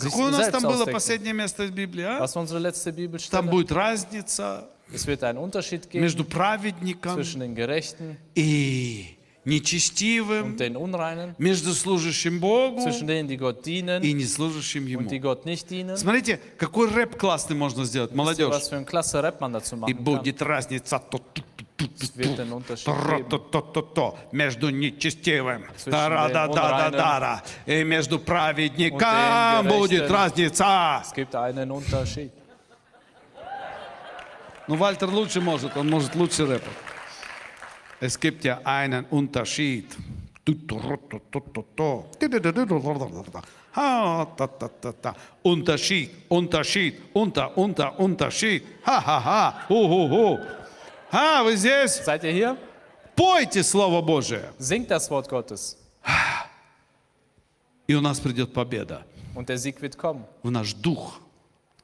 Какое 0.00 0.28
у 0.28 0.30
нас 0.30 0.48
там 0.48 0.62
было 0.62 0.86
последнее 0.86 1.34
место 1.34 1.64
из 1.64 1.70
Библии, 1.70 2.04
а? 2.04 2.20
Was 2.20 2.34
war 2.34 2.42
unsere 2.42 2.58
letzte 2.58 2.92
Там 3.30 3.48
будет 3.48 3.72
разница 3.72 4.68
Es 4.92 5.06
wird 5.06 5.22
einen 5.22 5.38
Unterschied 5.38 5.88
geben 5.88 6.02
между 6.02 6.24
праведником 6.24 7.14
zwischen 7.14 7.40
den 7.40 7.54
Gerechten 7.54 8.16
и 8.34 9.16
нечестивым, 9.44 10.52
und 10.52 10.60
den 10.60 10.76
Unreinen, 10.76 11.34
между 11.38 11.72
служащим 11.72 12.40
Богу 12.40 12.82
zwischen 12.82 13.06
denen, 13.06 13.28
die 13.28 13.36
Gott 13.36 13.64
dienen 13.64 14.02
и 14.02 14.12
неслужащим 14.12 14.86
Ему. 14.86 15.00
und 15.00 15.10
die 15.10 15.20
Gott 15.20 15.46
nicht 15.46 15.70
dienen. 15.70 15.96
Смотрите, 15.96 16.40
какой 16.58 16.88
рэп 16.88 17.16
классный 17.16 17.56
можно 17.56 17.84
сделать, 17.84 18.12
молодежь. 18.14 18.50
was 18.50 18.68
für 18.68 18.76
ein 18.76 18.84
klasse 18.84 19.22
Rap 19.22 19.40
man 19.40 19.52
dazu 19.52 19.76
И 19.76 19.78
machen 19.78 20.04
будет 20.04 20.42
разница. 20.42 20.98
тут, 20.98 21.22
тут, 21.32 21.44
Unterschied 22.52 22.86
geben. 22.86 23.28
Тро-то-то-то-то, 23.28 24.18
между 24.32 24.70
нечестивым, 24.70 25.64
да-да-да-да-да, 25.86 27.42
и 27.66 27.84
между 27.84 28.18
праведником 28.18 29.66
будет 29.66 30.10
разница. 30.10 31.02
Es 31.04 31.12
gibt 31.12 31.34
einen 31.34 31.70
Unterschied. 31.70 32.32
Ну, 34.68 34.76
Вальтер 34.76 35.08
лучше 35.08 35.40
может, 35.40 35.76
он 35.76 35.88
может 35.90 36.14
лучше 36.14 36.46
рэпать. 36.46 36.68
Es 38.00 38.18
gibt 38.18 38.44
ja 38.44 38.60
einen 38.64 39.04
Unterschied. 39.10 39.86
Unterschied, 45.42 46.10
Unterschied, 46.28 46.94
unter, 47.12 47.56
unter, 47.56 48.00
Unterschied. 48.00 48.62
Ха-ха-ха, 48.84 49.64
ху-ху-ху. 49.68 50.38
А, 51.12 51.42
вы 51.42 51.56
здесь? 51.56 52.00
Seid 52.06 52.22
ihr 52.24 52.32
hier? 52.32 52.56
Пойте 53.16 53.62
Слово 53.62 54.00
Божие, 54.00 54.52
Singt 54.58 54.88
das 54.90 55.10
Wort 55.10 55.28
Gottes 55.28 55.76
и 57.86 57.94
у 57.94 58.00
нас 58.00 58.20
придет 58.20 58.52
победа 58.54 59.02
und 59.34 59.48
der 59.48 59.58
Sieg 59.58 59.80
wird 59.82 59.96
kommen. 59.98 60.24
в 60.42 60.50
наш 60.50 60.72
дух, 60.74 61.20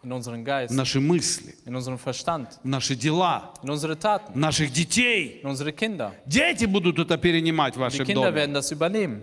In 0.04 0.12
unseren 0.12 0.44
в 0.44 0.46
Geist, 0.46 0.70
наши 0.72 1.00
мысли, 1.00 1.56
in 1.66 1.74
unseren 1.76 1.98
Verstand, 1.98 2.46
в 2.62 2.68
наши 2.68 2.94
дела, 2.94 3.52
in 3.62 3.68
unsere 3.70 3.96
Taten, 3.98 4.32
в 4.32 4.36
наших 4.36 4.72
детей. 4.72 5.40
in 5.42 5.48
unsere 5.50 5.72
Kinder. 5.72 6.12
Дети 6.26 6.64
будут 6.64 6.98
это 7.00 7.18
перенимать 7.18 7.74
в 7.74 7.78
Die 7.78 7.80
вашем 7.80 8.06
Kinder 8.06 8.30
доме. 8.30 8.32
werden 8.36 8.54
das 8.54 8.70
übernehmen 8.72 9.22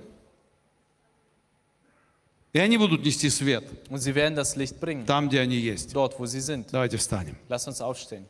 И 2.52 2.60
они 2.60 2.78
будут 2.78 3.04
нести 3.04 3.30
свет 3.30 3.64
und 3.90 3.98
sie 4.00 4.14
werden 4.14 4.36
das 4.36 4.56
Licht 4.58 4.80
bringen, 4.80 5.06
там, 5.08 5.30
где 5.30 5.40
они 5.40 5.56
есть. 5.56 5.94
dort, 5.94 6.20
wo 6.20 6.26
sie 6.28 6.42
sind. 6.42 6.68
Давайте 6.72 6.98
встанем. 6.98 7.38
Lass 7.50 7.66
uns 7.68 7.80
aufstehen. 7.82 8.26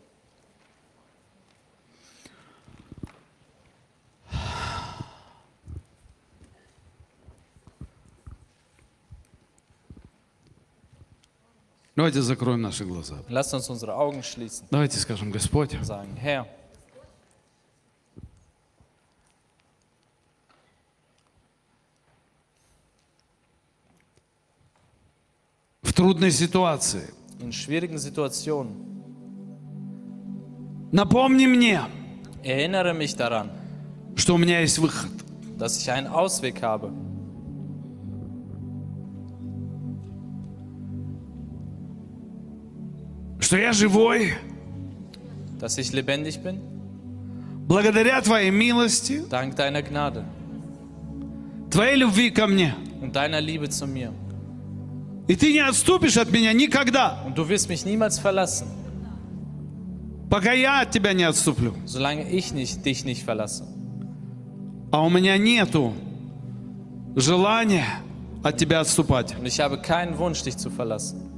Давайте 11.96 12.22
закроем 12.22 12.62
наши 12.62 12.86
глаза. 12.86 13.16
Lass 13.30 13.54
uns 13.54 13.70
unsere 13.70 13.96
Augen 13.96 14.24
schließen 14.24 14.66
Давайте 14.72 14.98
скажем, 14.98 15.32
Господь, 15.32 15.74
und 15.76 15.86
sagen, 15.86 16.16
Herr, 16.16 16.48
в 25.82 25.94
трудной 25.94 26.32
ситуации 26.32 27.14
in 27.40 27.52
schwierigen 27.52 27.98
Situationen, 27.98 28.74
напомни 30.92 31.46
мне, 31.46 31.82
erinnere 32.44 32.94
mich 32.94 33.16
daran, 33.16 33.52
что 34.16 34.36
у 34.36 34.38
меня 34.38 34.62
есть 34.62 34.80
выход. 34.80 35.12
dass 35.58 35.78
ich 35.78 35.92
einen 35.92 36.08
Ausweg 36.08 36.62
habe. 36.64 36.92
Что 43.54 43.60
я 43.60 43.72
живой 43.72 44.34
dass 45.60 45.78
ich 45.78 45.94
lebendig 45.94 46.42
bin, 46.42 46.60
благодаря 47.68 48.20
Твоей 48.20 48.50
милости, 48.50 49.22
dank 49.30 49.56
deiner 49.56 49.84
Gnade 49.84 50.26
Твоей 51.70 51.98
любви 51.98 52.32
ко 52.32 52.48
мне. 52.48 52.74
und 53.00 53.16
deiner 53.16 53.42
Liebe 53.42 53.70
zu 53.70 53.86
mir. 53.86 54.12
И 55.28 55.36
Ты 55.36 55.54
не 55.54 55.60
отступишь 55.60 56.18
от 56.18 56.32
меня 56.32 56.52
никогда, 56.52 57.24
Und 57.28 57.38
du 57.38 57.48
wirst 57.48 57.70
mich 57.70 57.86
niemals 57.86 58.18
verlassen, 58.18 58.66
пока 60.32 60.54
я 60.54 60.82
от 60.82 60.90
Тебя 60.90 61.14
не 61.14 61.24
отступлю. 61.24 61.76
solange 61.86 62.32
ich 62.32 62.54
nicht, 62.54 62.84
dich 62.84 63.06
nicht 63.06 63.24
verlasse. 63.24 63.68
А 64.90 65.06
у 65.06 65.12
меня 65.12 65.38
нету 65.38 65.94
желания 67.16 67.86
от 68.42 68.58
Тебя 68.58 68.80
отступать. 68.80 69.36
Und 69.38 69.46
ich 69.46 69.60
habe 69.60 69.78
keinen 69.78 70.18
Wunsch, 70.18 70.42
dich 70.42 70.58
zu 70.58 70.72
verlassen. 70.72 71.30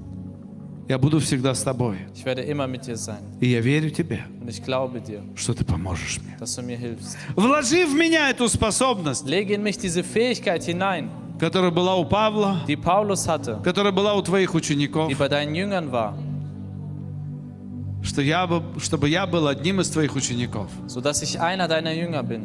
Я 0.87 0.99
буду 0.99 1.19
всегда 1.19 1.55
с 1.55 1.63
Тобой. 1.63 1.97
Ich 2.13 2.23
werde 2.25 2.43
immer 2.43 2.67
mit 2.67 2.85
dir 2.85 2.95
sein. 2.95 3.17
И 3.41 3.47
я 3.47 3.59
верю 3.61 3.89
Тебе, 3.89 4.19
Und 4.41 4.49
ich 4.49 4.63
glaube 4.63 5.01
dir, 5.01 5.21
что 5.35 5.53
Ты 5.53 5.63
поможешь 5.65 6.19
мне. 6.21 6.35
dass 6.39 6.55
du 6.55 6.61
mir 6.61 6.77
hilfst. 6.77 7.17
Вложи 7.35 7.85
в 7.87 7.93
меня 7.95 8.29
эту 8.29 8.47
способность, 8.49 9.25
Lege 9.25 9.55
in 9.55 9.63
mich 9.63 9.77
diese 9.79 10.03
Fähigkeit 10.03 10.63
hinein, 10.63 11.09
которая 11.39 11.71
была 11.71 11.95
у 11.95 12.05
Павла, 12.05 12.61
die 12.67 12.75
Paulus 12.77 13.27
hatte, 13.27 13.59
которая 13.63 13.91
была 13.91 14.13
у 14.13 14.21
Твоих 14.21 14.53
учеников, 14.53 15.09
die 15.09 15.15
bei 15.15 15.27
deinen 15.27 15.55
Jüngern 15.55 15.91
war, 15.91 16.13
что 18.03 18.21
я 18.21 18.45
бы, 18.45 18.61
чтобы 18.79 19.09
я 19.09 19.25
был 19.25 19.47
одним 19.47 19.81
из 19.81 19.89
Твоих 19.89 20.15
учеников. 20.15 20.69
sodass 20.87 21.23
ich 21.23 21.39
einer 21.41 21.67
deiner 21.67 21.93
Jünger 21.93 22.21
bin, 22.23 22.43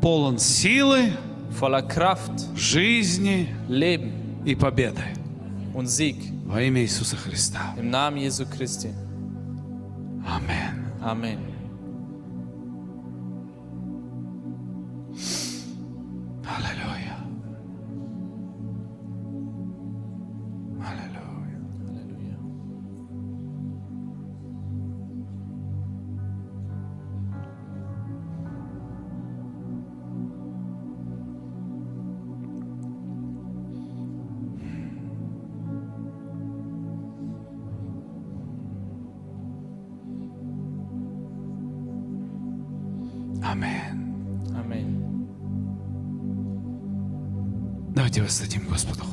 Полон 0.00 0.38
силы, 0.38 1.12
voller 1.50 1.82
Kraft, 1.82 2.32
жизни 2.56 3.54
Leben 3.68 4.12
и 4.44 4.54
победы. 4.56 5.00
Und 5.74 5.88
Sieg. 5.88 6.16
Во 6.46 6.62
имя 6.62 6.80
Иисуса 6.82 7.16
Христа. 7.16 7.74
Im 7.76 7.90
Namen 7.90 8.18
Jesu 8.18 8.46
Christi. 8.46 8.94
Аминь. 10.24 10.84
Amen. 11.02 11.53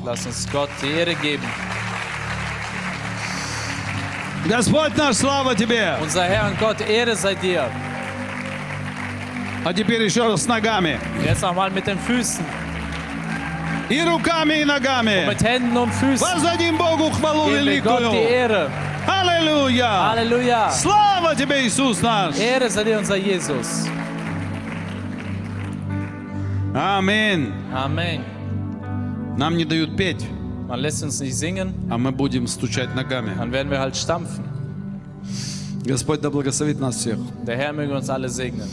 Lass 0.04 0.24
uns 0.26 0.46
Gott 0.52 0.70
die 0.82 0.90
Ehre 0.92 1.14
geben. 1.16 1.44
Господь 4.48 4.96
наш, 4.96 5.16
слава 5.16 5.54
Тебе! 5.56 5.96
Unser 6.00 6.24
Herr 6.24 6.46
und 6.46 6.58
Gott, 6.60 6.80
Ehre 6.80 7.16
sei 7.16 7.34
dir. 7.34 7.68
А 9.64 9.72
теперь 9.74 10.02
еще 10.02 10.22
раз 10.28 10.42
с 10.44 10.46
ногами. 10.46 10.98
Jetzt 11.24 11.42
nochmal 11.42 11.70
mit 11.70 11.86
den 11.88 11.98
Füßen, 11.98 12.44
И 13.88 14.00
руками, 14.02 14.60
и 14.60 14.64
ногами. 14.64 15.26
mit 15.26 15.42
Händen 15.42 15.76
und 15.76 15.92
Füßen. 15.92 16.20
Воздадим 16.24 16.76
Богу 16.78 17.10
хвалу 17.10 17.46
Geben 17.46 17.66
wir 17.66 17.80
Gott 17.82 18.00
die 18.00 18.04
великую. 18.04 18.28
Ehre. 18.28 18.70
Аллилуйя! 19.08 20.10
Halleluja. 20.12 20.70
Слава 20.70 21.34
Тебе, 21.34 21.66
Иисус 21.66 22.00
наш! 22.00 22.36
Ehre 22.38 22.70
sei 22.70 22.84
dir, 22.84 22.98
unser 22.98 23.16
Jesus. 23.16 23.88
Аминь. 26.74 27.52
Amen. 27.74 28.29
Нам 29.41 29.57
не 29.57 29.65
дают 29.65 29.97
петь, 29.97 30.23
Man 30.67 30.79
lässt 30.81 31.01
uns 31.01 31.19
nicht 31.19 31.35
singen, 31.35 31.73
а 31.89 31.97
мы 31.97 32.11
будем 32.11 32.45
стучать 32.45 32.93
ногами. 32.93 33.33
dann 33.35 33.51
werden 33.51 33.71
wir 33.71 33.79
halt 33.79 33.95
stampfen. 33.95 34.43
Господь 35.83 36.21
да 36.21 36.29
благословит 36.29 36.79
нас 36.79 36.97
всех. 36.97 37.17
Der 37.47 37.57
Herr 37.57 37.73
möge 37.73 37.91
uns 37.91 38.07
alle 38.07 38.29
segnen. 38.29 38.67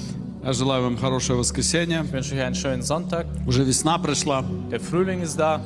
Я 0.45 0.53
желаю 0.53 0.83
вам 0.83 0.99
хорошее 0.99 1.39
воскресенье. 1.39 2.03
Ich 2.05 2.13
wünsche 2.13 2.35
euch 2.35 2.43
einen 2.43 2.55
schönen 2.55 2.83
Sonntag. 2.83 3.25
Уже 3.47 3.65
весна 3.65 3.97
пришла. 3.99 4.45
Der 4.71 4.79
Frühling 4.79 5.23
ist 5.23 5.39
da. 5.39 5.63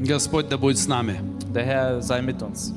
Господь 0.00 0.48
да 0.48 0.56
будет 0.56 0.78
с 0.78 0.88
нами. 0.88 1.20
Der 1.54 1.66
Herr 1.66 2.00
sei 2.00 2.22
mit 2.22 2.40
uns. 2.40 2.72